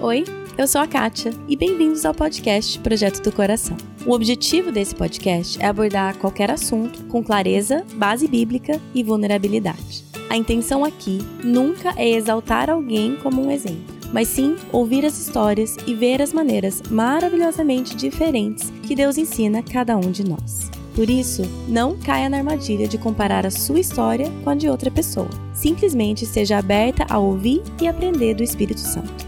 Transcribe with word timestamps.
Oi, 0.00 0.24
eu 0.56 0.68
sou 0.68 0.80
a 0.80 0.86
Kátia 0.86 1.32
e 1.48 1.56
bem-vindos 1.56 2.04
ao 2.04 2.14
podcast 2.14 2.78
Projeto 2.78 3.20
do 3.20 3.32
Coração. 3.32 3.76
O 4.06 4.12
objetivo 4.12 4.70
desse 4.70 4.94
podcast 4.94 5.60
é 5.60 5.66
abordar 5.66 6.16
qualquer 6.18 6.52
assunto 6.52 7.02
com 7.06 7.20
clareza, 7.20 7.84
base 7.96 8.28
bíblica 8.28 8.80
e 8.94 9.02
vulnerabilidade. 9.02 10.04
A 10.30 10.36
intenção 10.36 10.84
aqui 10.84 11.18
nunca 11.42 11.92
é 11.96 12.08
exaltar 12.08 12.70
alguém 12.70 13.16
como 13.16 13.44
um 13.44 13.50
exemplo, 13.50 13.82
mas 14.12 14.28
sim 14.28 14.54
ouvir 14.70 15.04
as 15.04 15.18
histórias 15.18 15.76
e 15.84 15.96
ver 15.96 16.22
as 16.22 16.32
maneiras 16.32 16.80
maravilhosamente 16.88 17.96
diferentes 17.96 18.70
que 18.86 18.94
Deus 18.94 19.18
ensina 19.18 19.58
a 19.58 19.64
cada 19.64 19.96
um 19.96 20.12
de 20.12 20.22
nós. 20.22 20.70
Por 20.94 21.10
isso, 21.10 21.42
não 21.66 21.98
caia 21.98 22.28
na 22.28 22.36
armadilha 22.38 22.86
de 22.86 22.98
comparar 22.98 23.44
a 23.44 23.50
sua 23.50 23.80
história 23.80 24.30
com 24.44 24.50
a 24.50 24.54
de 24.54 24.68
outra 24.68 24.92
pessoa. 24.92 25.28
Simplesmente 25.52 26.24
seja 26.24 26.56
aberta 26.56 27.04
a 27.10 27.18
ouvir 27.18 27.62
e 27.80 27.88
aprender 27.88 28.34
do 28.34 28.44
Espírito 28.44 28.80
Santo. 28.80 29.27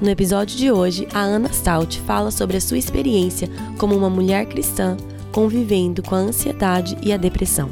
No 0.00 0.10
episódio 0.10 0.58
de 0.58 0.70
hoje, 0.70 1.08
a 1.14 1.20
Ana 1.20 1.50
Stout 1.50 2.00
fala 2.02 2.30
sobre 2.30 2.58
a 2.58 2.60
sua 2.60 2.76
experiência 2.76 3.48
como 3.78 3.96
uma 3.96 4.10
mulher 4.10 4.44
cristã 4.44 4.94
convivendo 5.32 6.02
com 6.02 6.14
a 6.14 6.18
ansiedade 6.18 6.98
e 7.02 7.14
a 7.14 7.16
depressão. 7.16 7.70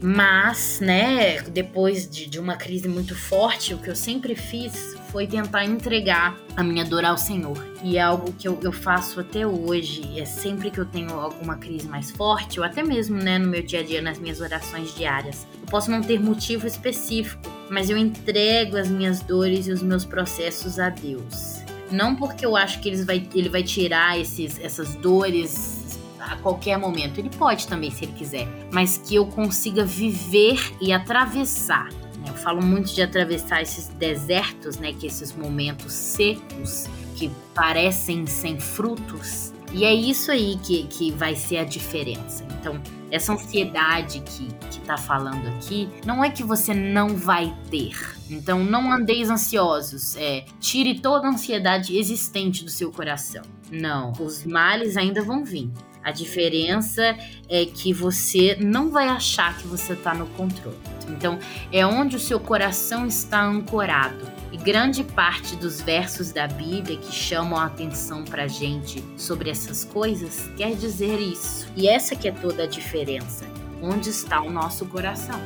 Mas, 0.00 0.80
né, 0.80 1.42
depois 1.42 2.08
de, 2.08 2.26
de 2.26 2.38
uma 2.38 2.56
crise 2.56 2.88
muito 2.88 3.14
forte, 3.14 3.74
o 3.74 3.78
que 3.78 3.90
eu 3.90 3.96
sempre 3.96 4.34
fiz 4.34 4.96
foi 5.10 5.26
tentar 5.26 5.64
entregar 5.64 6.36
a 6.56 6.62
minha 6.62 6.84
dor 6.84 7.04
ao 7.04 7.16
Senhor. 7.16 7.56
E 7.82 7.96
é 7.96 8.00
algo 8.00 8.32
que 8.32 8.46
eu, 8.46 8.58
eu 8.62 8.72
faço 8.72 9.20
até 9.20 9.46
hoje. 9.46 10.18
É 10.18 10.24
sempre 10.24 10.70
que 10.70 10.78
eu 10.78 10.84
tenho 10.84 11.10
alguma 11.18 11.56
crise 11.56 11.88
mais 11.88 12.10
forte, 12.10 12.60
ou 12.60 12.66
até 12.66 12.82
mesmo 12.82 13.16
né, 13.16 13.38
no 13.38 13.48
meu 13.48 13.62
dia 13.62 13.80
a 13.80 13.82
dia, 13.82 14.02
nas 14.02 14.18
minhas 14.18 14.40
orações 14.40 14.94
diárias. 14.94 15.46
Eu 15.60 15.66
posso 15.68 15.90
não 15.90 16.02
ter 16.02 16.20
motivo 16.20 16.66
específico, 16.66 17.42
mas 17.70 17.90
eu 17.90 17.96
entrego 17.96 18.76
as 18.76 18.88
minhas 18.88 19.20
dores 19.20 19.66
e 19.66 19.72
os 19.72 19.82
meus 19.82 20.04
processos 20.04 20.78
a 20.78 20.88
Deus. 20.88 21.58
Não 21.90 22.14
porque 22.14 22.44
eu 22.44 22.56
acho 22.56 22.80
que 22.80 22.88
ele 22.88 23.02
vai, 23.04 23.28
ele 23.34 23.48
vai 23.48 23.62
tirar 23.62 24.18
esses, 24.18 24.58
essas 24.60 24.94
dores 24.96 25.98
a 26.20 26.36
qualquer 26.36 26.76
momento. 26.76 27.18
Ele 27.18 27.30
pode 27.30 27.66
também, 27.66 27.90
se 27.90 28.04
ele 28.04 28.12
quiser. 28.12 28.46
Mas 28.70 28.98
que 28.98 29.14
eu 29.14 29.26
consiga 29.26 29.84
viver 29.84 30.58
e 30.80 30.92
atravessar 30.92 31.88
eu 32.26 32.34
falo 32.34 32.62
muito 32.62 32.94
de 32.94 33.02
atravessar 33.02 33.62
esses 33.62 33.88
desertos, 33.88 34.78
né, 34.78 34.92
que 34.92 35.06
esses 35.06 35.34
momentos 35.34 35.92
secos 35.92 36.86
que 37.16 37.30
parecem 37.54 38.26
sem 38.26 38.58
frutos. 38.60 39.52
E 39.72 39.84
é 39.84 39.92
isso 39.92 40.30
aí 40.30 40.58
que, 40.62 40.84
que 40.84 41.10
vai 41.12 41.34
ser 41.34 41.58
a 41.58 41.64
diferença. 41.64 42.46
Então, 42.58 42.80
essa 43.10 43.32
ansiedade 43.32 44.20
que, 44.20 44.48
que 44.70 44.80
tá 44.80 44.96
falando 44.96 45.46
aqui, 45.48 45.88
não 46.06 46.24
é 46.24 46.30
que 46.30 46.42
você 46.42 46.72
não 46.72 47.10
vai 47.10 47.54
ter. 47.70 47.94
Então, 48.30 48.64
não 48.64 48.90
andeis 48.90 49.28
ansiosos. 49.28 50.16
É, 50.16 50.44
tire 50.60 51.00
toda 51.00 51.26
a 51.26 51.30
ansiedade 51.30 51.98
existente 51.98 52.64
do 52.64 52.70
seu 52.70 52.90
coração. 52.90 53.42
Não, 53.70 54.12
os 54.18 54.44
males 54.44 54.96
ainda 54.96 55.22
vão 55.22 55.44
vir. 55.44 55.70
A 56.02 56.10
diferença 56.10 57.16
é 57.48 57.64
que 57.66 57.92
você 57.92 58.56
não 58.60 58.90
vai 58.90 59.08
achar 59.08 59.56
que 59.58 59.66
você 59.66 59.92
está 59.92 60.14
no 60.14 60.26
controle. 60.28 60.76
Então, 61.08 61.38
é 61.72 61.84
onde 61.84 62.16
o 62.16 62.20
seu 62.20 62.38
coração 62.38 63.06
está 63.06 63.42
ancorado. 63.44 64.26
E 64.52 64.56
grande 64.56 65.04
parte 65.04 65.56
dos 65.56 65.80
versos 65.80 66.32
da 66.32 66.46
Bíblia 66.46 66.96
que 66.96 67.12
chamam 67.12 67.58
a 67.58 67.66
atenção 67.66 68.24
para 68.24 68.46
gente 68.46 69.04
sobre 69.16 69.50
essas 69.50 69.84
coisas 69.84 70.50
quer 70.56 70.74
dizer 70.74 71.20
isso. 71.20 71.66
E 71.76 71.88
essa 71.88 72.16
que 72.16 72.28
é 72.28 72.32
toda 72.32 72.62
a 72.62 72.66
diferença. 72.66 73.44
Onde 73.82 74.08
está 74.08 74.40
o 74.40 74.50
nosso 74.50 74.86
coração? 74.86 75.38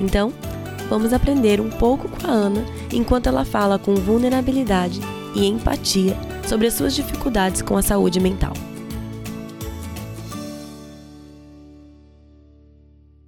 Então, 0.00 0.32
vamos 0.88 1.12
aprender 1.12 1.60
um 1.60 1.70
pouco 1.70 2.08
com 2.08 2.26
a 2.26 2.30
Ana 2.30 2.64
enquanto 2.92 3.28
ela 3.28 3.44
fala 3.44 3.78
com 3.78 3.94
vulnerabilidade 3.94 5.00
e 5.34 5.46
empatia 5.46 6.16
sobre 6.48 6.66
as 6.66 6.74
suas 6.74 6.94
dificuldades 6.94 7.62
com 7.62 7.76
a 7.76 7.82
saúde 7.82 8.20
mental. 8.20 8.52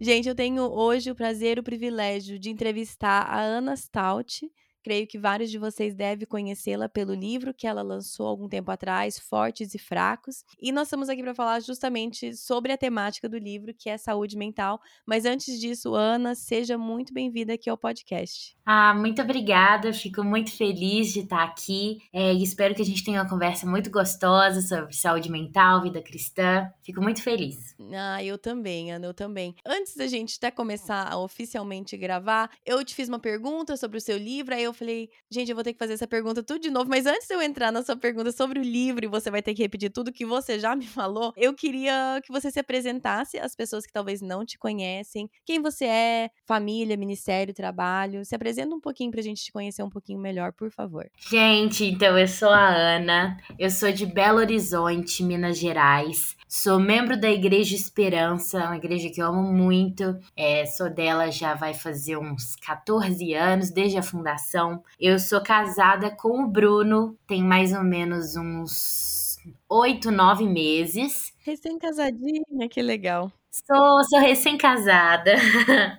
Gente, 0.00 0.28
eu 0.28 0.34
tenho 0.34 0.64
hoje 0.64 1.10
o 1.10 1.14
prazer, 1.14 1.58
o 1.58 1.62
privilégio 1.62 2.38
de 2.38 2.50
entrevistar 2.50 3.22
a 3.22 3.40
Ana 3.40 3.74
Stout, 3.74 4.46
Creio 4.84 5.06
que 5.06 5.18
vários 5.18 5.50
de 5.50 5.56
vocês 5.56 5.94
devem 5.94 6.26
conhecê-la 6.26 6.90
pelo 6.90 7.14
livro 7.14 7.54
que 7.54 7.66
ela 7.66 7.80
lançou 7.80 8.26
algum 8.26 8.46
tempo 8.46 8.70
atrás, 8.70 9.18
Fortes 9.18 9.74
e 9.74 9.78
Fracos. 9.78 10.44
E 10.60 10.70
nós 10.70 10.88
estamos 10.88 11.08
aqui 11.08 11.22
para 11.22 11.34
falar 11.34 11.60
justamente 11.60 12.36
sobre 12.36 12.70
a 12.70 12.76
temática 12.76 13.26
do 13.26 13.38
livro, 13.38 13.72
que 13.72 13.88
é 13.88 13.96
saúde 13.96 14.36
mental. 14.36 14.78
Mas 15.06 15.24
antes 15.24 15.58
disso, 15.58 15.94
Ana, 15.94 16.34
seja 16.34 16.76
muito 16.76 17.14
bem-vinda 17.14 17.54
aqui 17.54 17.70
ao 17.70 17.78
podcast. 17.78 18.54
Ah, 18.66 18.92
muito 18.92 19.22
obrigada. 19.22 19.90
Fico 19.90 20.22
muito 20.22 20.54
feliz 20.54 21.14
de 21.14 21.20
estar 21.20 21.42
aqui 21.42 22.02
é, 22.12 22.34
e 22.34 22.42
espero 22.42 22.74
que 22.74 22.82
a 22.82 22.84
gente 22.84 23.02
tenha 23.02 23.22
uma 23.22 23.28
conversa 23.30 23.66
muito 23.66 23.90
gostosa 23.90 24.60
sobre 24.60 24.94
saúde 24.94 25.30
mental, 25.30 25.80
vida 25.80 26.02
cristã. 26.02 26.70
Fico 26.82 27.00
muito 27.00 27.22
feliz. 27.22 27.74
Ah, 27.90 28.22
eu 28.22 28.36
também, 28.36 28.92
Ana, 28.92 29.06
eu 29.06 29.14
também. 29.14 29.54
Antes 29.64 29.96
da 29.96 30.06
gente 30.06 30.36
até 30.36 30.50
começar 30.50 31.10
a 31.10 31.18
oficialmente 31.18 31.96
gravar, 31.96 32.50
eu 32.66 32.84
te 32.84 32.94
fiz 32.94 33.08
uma 33.08 33.18
pergunta 33.18 33.78
sobre 33.78 33.96
o 33.96 34.00
seu 34.00 34.18
livro, 34.18 34.54
aí 34.54 34.62
eu 34.62 34.73
falei, 34.74 35.08
gente, 35.30 35.48
eu 35.48 35.54
vou 35.54 35.64
ter 35.64 35.72
que 35.72 35.78
fazer 35.78 35.94
essa 35.94 36.06
pergunta 36.06 36.42
tudo 36.42 36.60
de 36.60 36.70
novo, 36.70 36.88
mas 36.90 37.06
antes 37.06 37.26
de 37.26 37.34
eu 37.34 37.40
entrar 37.40 37.72
na 37.72 37.82
sua 37.82 37.96
pergunta 37.96 38.30
sobre 38.32 38.58
o 38.58 38.62
livro 38.62 39.04
e 39.04 39.08
você 39.08 39.30
vai 39.30 39.42
ter 39.42 39.54
que 39.54 39.62
repetir 39.62 39.90
tudo 39.90 40.12
que 40.12 40.26
você 40.26 40.58
já 40.58 40.76
me 40.76 40.86
falou, 40.86 41.32
eu 41.36 41.54
queria 41.54 42.20
que 42.24 42.32
você 42.32 42.50
se 42.50 42.58
apresentasse 42.58 43.38
às 43.38 43.54
pessoas 43.54 43.86
que 43.86 43.92
talvez 43.92 44.20
não 44.20 44.44
te 44.44 44.58
conhecem, 44.58 45.30
quem 45.46 45.60
você 45.60 45.84
é, 45.86 46.30
família, 46.46 46.96
ministério, 46.96 47.54
trabalho. 47.54 48.24
Se 48.24 48.34
apresenta 48.34 48.74
um 48.74 48.80
pouquinho 48.80 49.10
pra 49.10 49.22
gente 49.22 49.42
te 49.42 49.52
conhecer 49.52 49.82
um 49.82 49.88
pouquinho 49.88 50.18
melhor, 50.18 50.52
por 50.52 50.70
favor. 50.70 51.08
Gente, 51.30 51.84
então 51.84 52.18
eu 52.18 52.28
sou 52.28 52.50
a 52.50 52.68
Ana, 52.68 53.36
eu 53.58 53.70
sou 53.70 53.92
de 53.92 54.06
Belo 54.06 54.38
Horizonte, 54.38 55.22
Minas 55.22 55.58
Gerais. 55.58 56.36
Sou 56.56 56.78
membro 56.78 57.20
da 57.20 57.28
Igreja 57.28 57.74
Esperança, 57.74 58.58
uma 58.58 58.76
igreja 58.76 59.10
que 59.10 59.20
eu 59.20 59.26
amo 59.26 59.42
muito. 59.52 60.16
É, 60.36 60.64
sou 60.64 60.88
dela 60.88 61.28
já 61.28 61.52
vai 61.52 61.74
fazer 61.74 62.16
uns 62.16 62.54
14 62.54 63.34
anos, 63.34 63.72
desde 63.72 63.98
a 63.98 64.02
fundação. 64.04 64.80
Eu 65.00 65.18
sou 65.18 65.42
casada 65.42 66.12
com 66.12 66.44
o 66.44 66.46
Bruno, 66.46 67.18
tem 67.26 67.42
mais 67.42 67.72
ou 67.72 67.82
menos 67.82 68.36
uns 68.36 69.36
8, 69.68 70.12
9 70.12 70.46
meses. 70.46 71.34
Recém-casadinha, 71.40 72.68
que 72.70 72.80
legal. 72.80 73.32
Sou, 73.54 74.04
sou 74.04 74.18
recém-casada. 74.18 75.34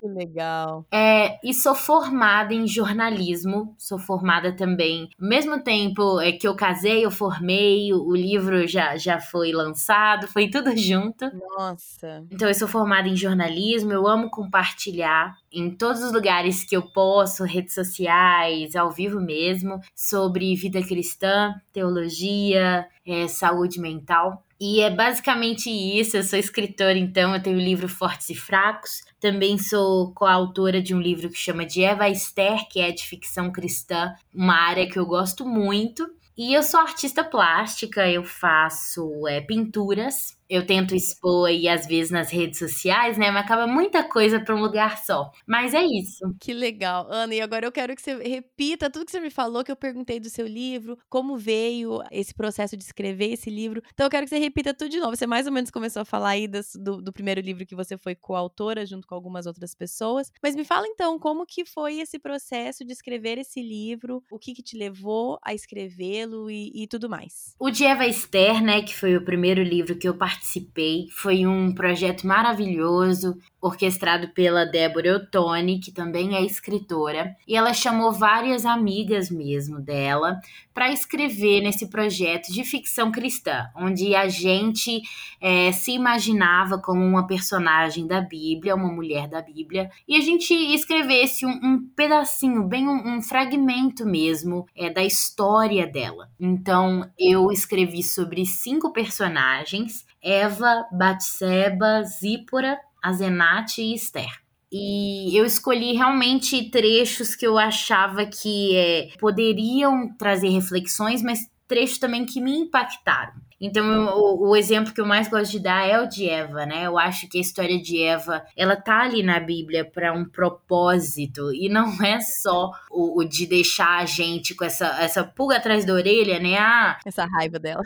Que 0.01 0.07
legal. 0.07 0.85
É, 0.91 1.39
e 1.43 1.53
sou 1.53 1.73
formada 1.73 2.53
em 2.53 2.67
jornalismo. 2.67 3.73
Sou 3.77 3.97
formada 3.97 4.51
também. 4.51 5.09
Ao 5.19 5.27
mesmo 5.27 5.63
tempo 5.63 6.19
é, 6.19 6.33
que 6.33 6.47
eu 6.47 6.55
casei, 6.55 7.05
eu 7.05 7.11
formei, 7.11 7.93
o, 7.93 8.09
o 8.09 8.16
livro 8.16 8.67
já, 8.67 8.97
já 8.97 9.19
foi 9.19 9.51
lançado, 9.51 10.27
foi 10.27 10.49
tudo 10.49 10.75
junto. 10.75 11.25
Nossa. 11.57 12.25
Então 12.29 12.47
eu 12.47 12.53
sou 12.53 12.67
formada 12.67 13.07
em 13.07 13.16
jornalismo, 13.16 13.91
eu 13.93 14.05
amo 14.05 14.29
compartilhar 14.29 15.35
em 15.51 15.72
todos 15.72 16.03
os 16.03 16.11
lugares 16.11 16.66
que 16.66 16.75
eu 16.75 16.81
posso, 16.81 17.45
redes 17.45 17.73
sociais, 17.73 18.75
ao 18.75 18.91
vivo 18.91 19.22
mesmo, 19.22 19.79
sobre 19.95 20.55
vida 20.55 20.81
cristã, 20.81 21.53
teologia, 21.72 22.85
é, 23.07 23.27
saúde 23.27 23.79
mental. 23.79 24.43
E 24.59 24.79
é 24.81 24.89
basicamente 24.89 25.69
isso. 25.69 26.16
Eu 26.16 26.23
sou 26.23 26.39
escritora, 26.39 26.97
então, 26.97 27.33
eu 27.33 27.41
tenho 27.41 27.57
o 27.57 27.61
livro 27.61 27.89
Fortes 27.89 28.29
e 28.29 28.35
Fracos. 28.35 29.03
Também 29.19 29.57
sou 29.57 30.13
coautora 30.13 30.81
de 30.81 30.95
um 30.95 31.01
livro 31.01 31.29
que 31.29 31.38
chama 31.38 31.66
de 31.66 31.83
Eva 31.83 32.07
Esther, 32.09 32.67
que 32.69 32.79
é 32.79 32.91
de 32.91 33.03
ficção 33.03 33.51
cristã, 33.51 34.13
uma 34.33 34.55
área 34.55 34.88
que 34.88 34.97
eu 34.97 35.05
gosto 35.05 35.45
muito. 35.45 36.09
E 36.38 36.53
eu 36.53 36.63
sou 36.63 36.81
artista 36.81 37.23
plástica, 37.23 38.09
eu 38.09 38.23
faço 38.23 39.25
é, 39.27 39.39
pinturas 39.39 40.38
eu 40.50 40.66
tento 40.66 40.95
expor 40.95 41.47
aí 41.47 41.67
às 41.67 41.88
vezes 41.88 42.11
nas 42.11 42.31
redes 42.31 42.59
sociais, 42.59 43.17
né? 43.17 43.31
Mas 43.31 43.45
acaba 43.45 43.67
muita 43.67 44.03
coisa 44.03 44.39
para 44.39 44.56
um 44.56 44.61
lugar 44.61 45.03
só. 45.03 45.31
Mas 45.45 45.73
é 45.73 45.83
isso. 45.83 46.35
Que 46.39 46.53
legal. 46.53 47.07
Ana, 47.09 47.33
e 47.33 47.41
agora 47.41 47.66
eu 47.66 47.72
quero 47.72 47.96
que 47.96 48.02
você 48.02 48.16
repita 48.16 48.90
tudo 48.90 49.05
que 49.05 49.11
você 49.11 49.20
me 49.20 49.29
falou, 49.29 49.64
que 49.64 49.72
eu 49.72 49.75
perguntei 49.75 50.20
do 50.20 50.29
seu 50.29 50.46
livro, 50.46 50.97
como 51.09 51.37
veio 51.37 52.02
esse 52.11 52.34
processo 52.34 52.78
de 52.78 52.84
escrever 52.84 53.34
esse 53.34 53.49
livro. 53.49 53.81
Então 53.93 54.05
eu 54.05 54.09
quero 54.09 54.25
que 54.25 54.29
você 54.29 54.37
repita 54.37 54.73
tudo 54.73 54.90
de 54.90 54.99
novo. 54.99 55.16
Você 55.16 55.28
mais 55.28 55.47
ou 55.47 55.52
menos 55.52 55.72
começou 55.72 56.02
a 56.02 56.05
falar 56.05 56.29
aí 56.29 56.47
das, 56.47 56.72
do, 56.75 57.02
do 57.02 57.11
primeiro 57.11 57.41
livro 57.41 57.66
que 57.66 57.75
você 57.75 57.97
foi 57.97 58.16
coautora 58.16 58.85
junto 58.85 59.08
com 59.08 59.16
algumas 59.16 59.46
outras 59.46 59.73
pessoas. 59.73 60.31
Mas 60.41 60.55
me 60.55 60.64
fala 60.64 60.87
então 60.87 61.17
como 61.20 61.46
que 61.46 61.66
foi 61.66 61.99
esse 61.99 62.20
processo 62.20 62.85
de 62.85 62.91
escrever 62.91 63.37
esse 63.37 63.61
livro, 63.61 64.23
o 64.29 64.37
que 64.37 64.53
que 64.53 64.61
te 64.64 64.78
levou 64.78 65.40
a 65.43 65.53
escrevê-lo 65.53 66.49
e, 66.49 66.72
e 66.84 66.87
tudo 66.87 67.09
mais. 67.09 67.55
O 67.59 67.70
de 67.70 67.84
Eva 67.85 68.05
Esther, 68.05 68.64
né, 68.64 68.81
que 68.81 68.96
foi 68.96 69.16
o 69.16 69.23
primeiro 69.23 69.64
livro 69.64 69.97
que 69.97 70.08
eu 70.08 70.16
participei 70.16 70.34
participei. 70.35 71.08
Foi 71.11 71.46
um 71.46 71.73
projeto 71.73 72.28
maravilhoso. 72.28 73.37
Orquestrado 73.66 74.28
pela 74.29 74.64
Débora 74.64 75.16
Ottoni, 75.16 75.79
que 75.79 75.91
também 75.91 76.35
é 76.35 76.46
escritora, 76.46 77.35
e 77.47 77.56
ela 77.56 77.73
chamou 77.73 78.12
várias 78.12 78.64
amigas 78.64 79.32
mesmo 79.32 79.82
dela 79.82 80.40
para 80.72 80.91
escrever 80.91 81.62
nesse 81.62 81.90
projeto 81.90 82.52
de 82.52 82.64
ficção 82.64 83.12
cristã, 83.12 83.66
onde 83.76 84.14
a 84.14 84.28
gente 84.28 85.02
é, 85.41 85.72
se 85.72 85.94
imaginava 85.94 86.78
como 86.78 87.03
uma 87.03 87.26
personagem 87.26 88.06
da 88.06 88.22
Bíblia, 88.22 88.76
uma 88.76 88.91
mulher 88.91 89.28
da 89.28 89.41
Bíblia, 89.41 89.90
e 90.08 90.16
a 90.16 90.22
gente 90.22 90.53
escrevesse 90.53 91.46
um, 91.46 91.59
um 91.64 91.90
pedacinho, 91.96 92.68
bem 92.68 92.88
um, 92.88 93.16
um 93.16 93.22
fragmento 93.22 94.06
mesmo 94.06 94.68
é, 94.76 94.91
da 94.91 95.03
história 95.03 95.88
dela. 95.88 96.29
Então 96.40 97.09
eu 97.18 97.52
escrevi 97.52 98.03
sobre 98.03 98.46
cinco 98.46 98.94
personagens: 98.94 100.06
Eva, 100.22 100.85
Batseba, 100.91 102.03
Zípora, 102.03 102.78
Azenate 103.05 103.81
e 103.81 103.93
Esther. 103.93 104.31
E 104.72 105.37
eu 105.37 105.46
escolhi 105.46 105.93
realmente 105.93 106.69
trechos 106.69 107.35
que 107.35 107.46
eu 107.46 107.57
achava 107.57 108.25
que 108.25 108.75
é, 108.75 109.09
poderiam 109.19 110.13
trazer 110.17 110.49
reflexões, 110.49 111.22
mas 111.22 111.40
trechos 111.67 111.97
também 111.97 112.25
que 112.25 112.41
me 112.41 112.52
impactaram. 112.57 113.34
Então, 113.59 114.07
o, 114.17 114.49
o, 114.49 114.55
exemplo 114.55 114.93
que 114.93 114.99
eu 114.99 115.05
mais 115.05 115.29
gosto 115.29 115.52
de 115.52 115.59
dar 115.59 115.87
é 115.87 115.99
o 115.99 116.07
de 116.07 116.29
Eva, 116.29 116.66
né? 116.66 116.85
Eu 116.85 116.97
acho 116.97 117.28
que 117.29 117.37
a 117.37 117.41
história 117.41 117.81
de 117.81 118.02
Eva, 118.02 118.46
ela 118.55 118.75
tá 118.75 119.02
ali 119.02 119.23
na 119.23 119.40
Bíblia 119.40 119.85
para 119.85 120.11
um 120.13 120.25
propósito 120.25 121.53
e 121.53 121.69
não 121.69 122.03
é 122.03 122.19
só 122.19 122.72
o, 122.91 123.22
o, 123.22 123.23
de 123.23 123.46
deixar 123.46 123.99
a 123.99 124.05
gente 124.05 124.53
com 124.53 124.66
essa, 124.66 124.87
essa 125.02 125.23
pulga 125.23 125.57
atrás 125.57 125.85
da 125.85 125.93
orelha, 125.93 126.40
né? 126.40 126.57
Ah, 126.57 126.97
essa 127.05 127.25
raiva 127.25 127.57
dela. 127.57 127.84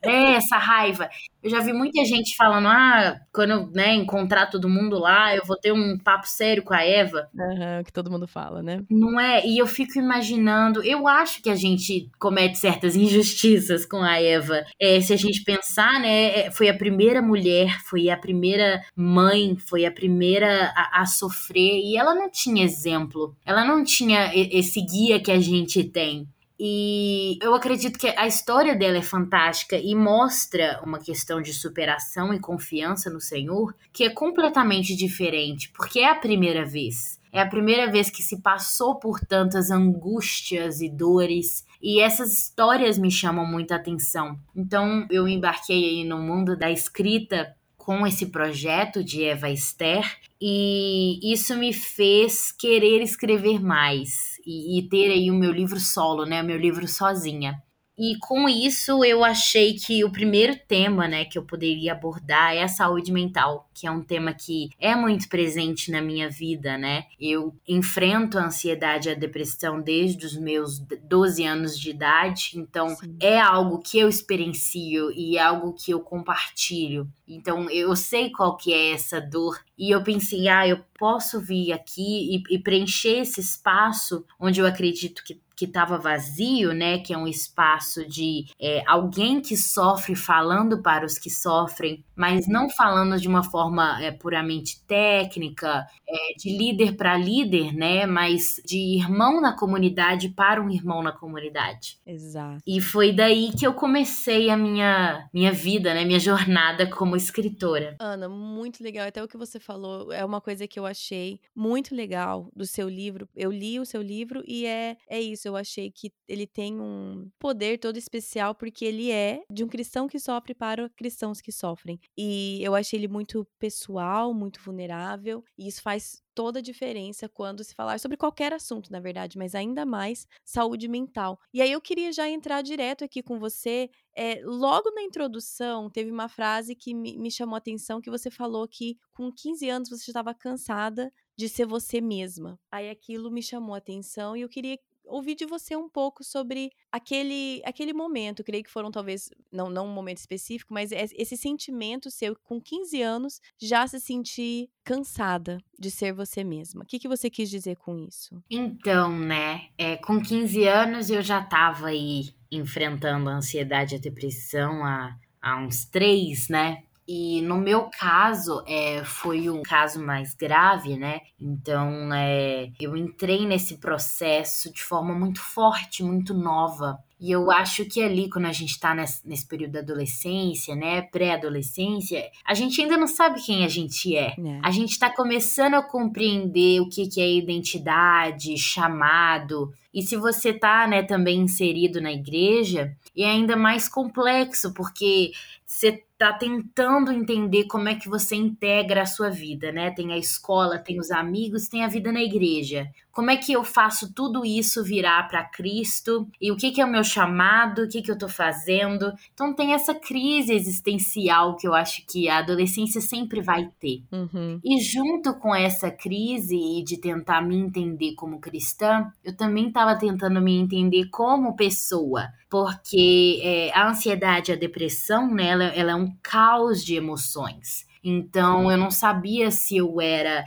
É, 0.00 0.34
essa 0.34 0.56
raiva. 0.56 1.08
Eu 1.42 1.50
já 1.50 1.60
vi 1.60 1.72
muita 1.72 2.04
gente 2.04 2.36
falando, 2.36 2.68
ah, 2.68 3.16
quando 3.32 3.50
eu 3.50 3.66
né, 3.68 3.94
encontrar 3.94 4.46
todo 4.46 4.68
mundo 4.68 4.98
lá, 4.98 5.34
eu 5.34 5.44
vou 5.44 5.56
ter 5.56 5.72
um 5.72 5.98
papo 5.98 6.26
sério 6.28 6.62
com 6.62 6.74
a 6.74 6.84
Eva. 6.84 7.28
Uhum, 7.34 7.82
que 7.84 7.92
todo 7.92 8.10
mundo 8.10 8.26
fala, 8.26 8.62
né? 8.62 8.82
Não 8.90 9.18
é? 9.18 9.44
E 9.44 9.58
eu 9.58 9.66
fico 9.66 9.98
imaginando, 9.98 10.82
eu 10.82 11.06
acho 11.08 11.42
que 11.42 11.50
a 11.50 11.56
gente 11.56 12.10
comete 12.18 12.58
certas 12.58 12.94
injustiças 12.96 13.84
com 13.84 14.02
a 14.02 14.20
Eva. 14.20 14.64
É, 14.80 15.00
se 15.08 15.14
a 15.14 15.16
gente 15.16 15.42
pensar, 15.42 15.98
né, 16.00 16.40
é, 16.40 16.50
foi 16.50 16.68
a 16.68 16.76
primeira 16.76 17.22
mulher, 17.22 17.80
foi 17.82 18.10
a 18.10 18.16
primeira 18.16 18.84
mãe, 18.94 19.56
foi 19.56 19.86
a 19.86 19.90
primeira 19.90 20.70
a, 20.76 21.00
a 21.02 21.06
sofrer, 21.06 21.80
e 21.82 21.96
ela 21.96 22.14
não 22.14 22.30
tinha 22.30 22.62
exemplo. 22.64 23.34
Ela 23.44 23.64
não 23.64 23.82
tinha 23.82 24.30
esse 24.34 24.82
guia 24.82 25.18
que 25.18 25.32
a 25.32 25.40
gente 25.40 25.82
tem. 25.84 26.28
E 26.60 27.38
eu 27.40 27.54
acredito 27.54 27.98
que 27.98 28.08
a 28.08 28.26
história 28.26 28.74
dela 28.74 28.98
é 28.98 29.02
fantástica 29.02 29.78
e 29.78 29.94
mostra 29.94 30.80
uma 30.84 30.98
questão 30.98 31.40
de 31.40 31.54
superação 31.54 32.34
e 32.34 32.40
confiança 32.40 33.08
no 33.08 33.20
Senhor 33.20 33.74
que 33.92 34.04
é 34.04 34.10
completamente 34.10 34.94
diferente, 34.96 35.70
porque 35.70 36.00
é 36.00 36.10
a 36.10 36.16
primeira 36.16 36.66
vez. 36.66 37.18
É 37.32 37.40
a 37.40 37.46
primeira 37.46 37.90
vez 37.90 38.10
que 38.10 38.22
se 38.22 38.40
passou 38.40 38.96
por 38.96 39.20
tantas 39.20 39.70
angústias 39.70 40.80
e 40.80 40.88
dores, 40.88 41.64
e 41.82 42.00
essas 42.00 42.32
histórias 42.32 42.98
me 42.98 43.10
chamam 43.10 43.46
muita 43.46 43.76
atenção. 43.76 44.38
Então 44.54 45.06
eu 45.10 45.28
embarquei 45.28 45.84
aí 45.84 46.04
no 46.04 46.18
mundo 46.18 46.56
da 46.56 46.70
escrita 46.70 47.54
com 47.76 48.06
esse 48.06 48.26
projeto 48.26 49.02
de 49.02 49.24
Eva 49.24 49.48
Esther 49.48 50.04
e 50.40 51.18
isso 51.32 51.56
me 51.56 51.72
fez 51.72 52.52
querer 52.52 53.00
escrever 53.02 53.62
mais 53.62 54.38
e, 54.46 54.78
e 54.78 54.88
ter 54.88 55.10
aí 55.10 55.30
o 55.30 55.34
meu 55.34 55.50
livro 55.50 55.80
solo, 55.80 56.24
né, 56.24 56.42
o 56.42 56.44
meu 56.44 56.58
livro 56.58 56.86
sozinha. 56.86 57.62
E 57.98 58.16
com 58.20 58.48
isso 58.48 59.04
eu 59.04 59.24
achei 59.24 59.74
que 59.74 60.04
o 60.04 60.12
primeiro 60.12 60.56
tema, 60.68 61.08
né, 61.08 61.24
que 61.24 61.36
eu 61.36 61.42
poderia 61.42 61.92
abordar 61.92 62.54
é 62.54 62.62
a 62.62 62.68
saúde 62.68 63.10
mental, 63.10 63.68
que 63.74 63.88
é 63.88 63.90
um 63.90 64.02
tema 64.02 64.32
que 64.32 64.70
é 64.78 64.94
muito 64.94 65.28
presente 65.28 65.90
na 65.90 66.00
minha 66.00 66.30
vida, 66.30 66.78
né? 66.78 67.06
Eu 67.20 67.52
enfrento 67.66 68.38
a 68.38 68.46
ansiedade 68.46 69.08
e 69.08 69.12
a 69.12 69.16
depressão 69.16 69.80
desde 69.80 70.24
os 70.24 70.36
meus 70.36 70.78
12 70.78 71.44
anos 71.44 71.76
de 71.76 71.90
idade, 71.90 72.52
então 72.54 72.90
Sim. 72.90 73.16
é 73.20 73.40
algo 73.40 73.80
que 73.80 73.98
eu 73.98 74.08
experiencio 74.08 75.10
e 75.10 75.36
é 75.36 75.42
algo 75.42 75.72
que 75.72 75.90
eu 75.90 75.98
compartilho. 75.98 77.08
Então 77.26 77.68
eu 77.68 77.96
sei 77.96 78.30
qual 78.30 78.56
que 78.56 78.72
é 78.72 78.92
essa 78.92 79.20
dor 79.20 79.58
e 79.76 79.90
eu 79.90 80.04
pensei, 80.04 80.48
ah, 80.48 80.66
eu 80.66 80.80
posso 80.96 81.40
vir 81.40 81.72
aqui 81.72 82.36
e, 82.36 82.54
e 82.54 82.58
preencher 82.58 83.20
esse 83.20 83.40
espaço 83.40 84.24
onde 84.38 84.60
eu 84.60 84.66
acredito 84.66 85.24
que 85.24 85.40
que 85.58 85.64
estava 85.64 85.98
vazio, 85.98 86.72
né? 86.72 87.00
Que 87.00 87.12
é 87.12 87.18
um 87.18 87.26
espaço 87.26 88.08
de 88.08 88.46
é, 88.60 88.84
alguém 88.86 89.40
que 89.40 89.56
sofre 89.56 90.14
falando 90.14 90.80
para 90.80 91.04
os 91.04 91.18
que 91.18 91.28
sofrem, 91.28 92.04
mas 92.14 92.46
não 92.46 92.70
falando 92.70 93.20
de 93.20 93.26
uma 93.26 93.42
forma 93.42 94.00
é, 94.00 94.12
puramente 94.12 94.80
técnica, 94.86 95.84
é, 96.08 96.34
de 96.38 96.56
líder 96.56 96.96
para 96.96 97.16
líder, 97.16 97.74
né? 97.74 98.06
Mas 98.06 98.62
de 98.64 98.78
irmão 98.96 99.40
na 99.40 99.52
comunidade 99.52 100.28
para 100.28 100.62
um 100.62 100.70
irmão 100.70 101.02
na 101.02 101.10
comunidade. 101.10 101.98
Exato. 102.06 102.62
E 102.64 102.80
foi 102.80 103.12
daí 103.12 103.50
que 103.50 103.66
eu 103.66 103.74
comecei 103.74 104.50
a 104.50 104.56
minha, 104.56 105.28
minha 105.34 105.50
vida, 105.50 105.92
né? 105.92 106.04
Minha 106.04 106.20
jornada 106.20 106.88
como 106.88 107.16
escritora. 107.16 107.96
Ana, 107.98 108.28
muito 108.28 108.80
legal. 108.80 109.08
Até 109.08 109.20
o 109.20 109.26
que 109.26 109.36
você 109.36 109.58
falou 109.58 110.12
é 110.12 110.24
uma 110.24 110.40
coisa 110.40 110.68
que 110.68 110.78
eu 110.78 110.86
achei 110.86 111.40
muito 111.52 111.96
legal 111.96 112.48
do 112.54 112.64
seu 112.64 112.88
livro. 112.88 113.28
Eu 113.34 113.50
li 113.50 113.80
o 113.80 113.84
seu 113.84 114.00
livro 114.00 114.44
e 114.46 114.64
é, 114.64 114.96
é 115.08 115.20
isso 115.20 115.47
eu 115.48 115.56
achei 115.56 115.90
que 115.90 116.12
ele 116.28 116.46
tem 116.46 116.80
um 116.80 117.30
poder 117.38 117.78
todo 117.78 117.96
especial 117.96 118.54
porque 118.54 118.84
ele 118.84 119.10
é 119.10 119.42
de 119.50 119.64
um 119.64 119.68
cristão 119.68 120.06
que 120.06 120.18
sofre 120.18 120.54
para 120.54 120.88
cristãos 120.90 121.40
que 121.40 121.52
sofrem. 121.52 121.98
E 122.16 122.62
eu 122.62 122.74
achei 122.74 122.98
ele 122.98 123.08
muito 123.08 123.46
pessoal, 123.58 124.32
muito 124.32 124.60
vulnerável, 124.60 125.44
e 125.56 125.66
isso 125.66 125.82
faz 125.82 126.22
toda 126.38 126.60
a 126.60 126.62
diferença 126.62 127.28
quando 127.28 127.64
se 127.64 127.74
falar 127.74 127.98
sobre 127.98 128.16
qualquer 128.16 128.52
assunto, 128.52 128.92
na 128.92 129.00
verdade, 129.00 129.36
mas 129.36 129.56
ainda 129.56 129.84
mais 129.84 130.24
saúde 130.44 130.86
mental. 130.86 131.36
E 131.52 131.60
aí 131.60 131.72
eu 131.72 131.80
queria 131.80 132.12
já 132.12 132.28
entrar 132.28 132.62
direto 132.62 133.02
aqui 133.02 133.24
com 133.24 133.40
você. 133.40 133.90
É, 134.16 134.40
logo 134.44 134.88
na 134.92 135.02
introdução, 135.02 135.90
teve 135.90 136.12
uma 136.12 136.28
frase 136.28 136.76
que 136.76 136.94
me, 136.94 137.18
me 137.18 137.28
chamou 137.28 137.56
a 137.56 137.58
atenção, 137.58 138.00
que 138.00 138.08
você 138.08 138.30
falou 138.30 138.68
que 138.68 138.96
com 139.12 139.32
15 139.32 139.68
anos 139.68 139.88
você 139.88 140.12
estava 140.12 140.32
cansada 140.32 141.12
de 141.36 141.48
ser 141.48 141.66
você 141.66 142.00
mesma. 142.00 142.56
Aí 142.70 142.88
aquilo 142.88 143.30
me 143.30 143.42
chamou 143.42 143.74
a 143.74 143.78
atenção 143.78 144.36
e 144.36 144.42
eu 144.42 144.48
queria 144.48 144.78
ouvir 145.08 145.34
de 145.34 145.46
você 145.46 145.74
um 145.76 145.88
pouco 145.88 146.22
sobre 146.22 146.70
aquele, 146.92 147.62
aquele 147.64 147.92
momento. 147.92 148.44
creio 148.44 148.62
que 148.62 148.70
foram 148.70 148.90
talvez, 148.90 149.30
não, 149.50 149.68
não 149.68 149.86
um 149.86 149.92
momento 149.92 150.18
específico, 150.18 150.72
mas 150.72 150.92
esse 150.92 151.36
sentimento 151.36 152.10
seu 152.10 152.36
com 152.44 152.60
15 152.60 153.02
anos 153.02 153.40
já 153.58 153.86
se 153.86 154.00
sentir 154.00 154.70
cansada 154.84 155.58
de 155.78 155.90
ser 155.90 156.12
você 156.12 156.44
mesma. 156.44 156.82
O 156.82 156.86
que, 156.86 156.98
que 156.98 157.08
você 157.08 157.28
quis 157.28 157.50
dizer 157.50 157.76
com 157.76 157.96
isso? 157.96 158.42
Então, 158.50 159.16
né, 159.18 159.68
é, 159.76 159.96
com 159.96 160.20
15 160.20 160.64
anos 160.66 161.10
eu 161.10 161.22
já 161.22 161.40
estava 161.40 161.88
aí 161.88 162.34
enfrentando 162.50 163.28
a 163.28 163.34
ansiedade 163.34 163.94
e 163.94 163.98
a 163.98 164.00
depressão 164.00 164.84
há, 164.84 165.16
há 165.40 165.56
uns 165.58 165.84
três, 165.84 166.48
né? 166.48 166.84
E 167.08 167.40
no 167.40 167.56
meu 167.56 167.88
caso, 167.98 168.62
é, 168.66 169.02
foi 169.02 169.48
um 169.48 169.62
caso 169.62 169.98
mais 169.98 170.34
grave, 170.34 170.98
né? 170.98 171.22
Então, 171.40 172.12
é, 172.12 172.70
eu 172.78 172.94
entrei 172.94 173.46
nesse 173.46 173.78
processo 173.78 174.70
de 174.70 174.82
forma 174.82 175.14
muito 175.14 175.40
forte, 175.40 176.02
muito 176.02 176.34
nova. 176.34 176.98
E 177.18 177.32
eu 177.32 177.50
acho 177.50 177.86
que 177.86 178.02
ali, 178.02 178.28
quando 178.28 178.44
a 178.44 178.52
gente 178.52 178.78
tá 178.78 178.94
nesse, 178.94 179.48
período 179.48 179.72
da 179.72 179.78
adolescência, 179.78 180.76
né, 180.76 181.00
pré-adolescência, 181.00 182.30
a 182.46 182.52
gente 182.52 182.80
ainda 182.80 182.98
não 182.98 183.06
sabe 183.06 183.42
quem 183.42 183.64
a 183.64 183.68
gente 183.68 184.14
é. 184.14 184.34
é. 184.38 184.60
A 184.62 184.70
gente 184.70 184.98
tá 184.98 185.08
começando 185.08 185.74
a 185.74 185.82
compreender 185.82 186.80
o 186.80 186.90
que, 186.90 187.08
que 187.08 187.22
é 187.22 187.32
identidade, 187.32 188.56
chamado. 188.58 189.72
E 189.94 190.02
se 190.02 190.14
você 190.14 190.52
tá, 190.52 190.86
né, 190.86 191.02
também 191.02 191.40
inserido 191.40 192.02
na 192.02 192.12
igreja, 192.12 192.94
é 193.16 193.24
ainda 193.24 193.56
mais 193.56 193.88
complexo, 193.88 194.72
porque 194.74 195.32
você 195.66 196.04
tá 196.18 196.32
tentando 196.32 197.12
entender 197.12 197.64
como 197.66 197.88
é 197.88 197.94
que 197.94 198.08
você 198.08 198.34
integra 198.36 199.02
a 199.02 199.06
sua 199.06 199.30
vida, 199.30 199.70
né? 199.72 199.90
Tem 199.92 200.12
a 200.12 200.18
escola, 200.18 200.78
tem 200.78 200.98
os 200.98 201.10
amigos, 201.12 201.68
tem 201.68 201.84
a 201.84 201.88
vida 201.88 202.10
na 202.12 202.20
igreja. 202.22 202.90
Como 203.18 203.32
é 203.32 203.36
que 203.36 203.52
eu 203.52 203.64
faço 203.64 204.14
tudo 204.14 204.46
isso 204.46 204.84
virar 204.84 205.26
para 205.26 205.42
Cristo? 205.42 206.28
E 206.40 206.52
o 206.52 206.56
que, 206.56 206.70
que 206.70 206.80
é 206.80 206.84
o 206.84 206.88
meu 206.88 207.02
chamado? 207.02 207.82
O 207.82 207.88
que, 207.88 208.00
que 208.00 208.12
eu 208.12 208.16
tô 208.16 208.28
fazendo? 208.28 209.12
Então 209.34 209.52
tem 209.52 209.72
essa 209.72 209.92
crise 209.92 210.52
existencial 210.52 211.56
que 211.56 211.66
eu 211.66 211.74
acho 211.74 212.06
que 212.06 212.28
a 212.28 212.38
adolescência 212.38 213.00
sempre 213.00 213.40
vai 213.40 213.72
ter. 213.80 214.04
Uhum. 214.12 214.60
E 214.64 214.80
junto 214.80 215.34
com 215.34 215.52
essa 215.52 215.90
crise 215.90 216.80
de 216.86 216.96
tentar 216.96 217.40
me 217.40 217.56
entender 217.56 218.14
como 218.14 218.38
cristã, 218.38 219.10
eu 219.24 219.36
também 219.36 219.66
estava 219.66 219.96
tentando 219.96 220.40
me 220.40 220.56
entender 220.56 221.08
como 221.10 221.56
pessoa. 221.56 222.28
Porque 222.48 223.40
é, 223.42 223.72
a 223.76 223.88
ansiedade, 223.88 224.52
a 224.52 224.56
depressão, 224.56 225.34
né, 225.34 225.48
ela, 225.48 225.64
ela 225.64 225.90
é 225.90 225.96
um 225.96 226.14
caos 226.22 226.84
de 226.84 226.94
emoções. 226.94 227.87
Então 228.08 228.70
eu 228.70 228.78
não 228.78 228.90
sabia 228.90 229.50
se 229.50 229.76
eu 229.76 230.00
era 230.00 230.44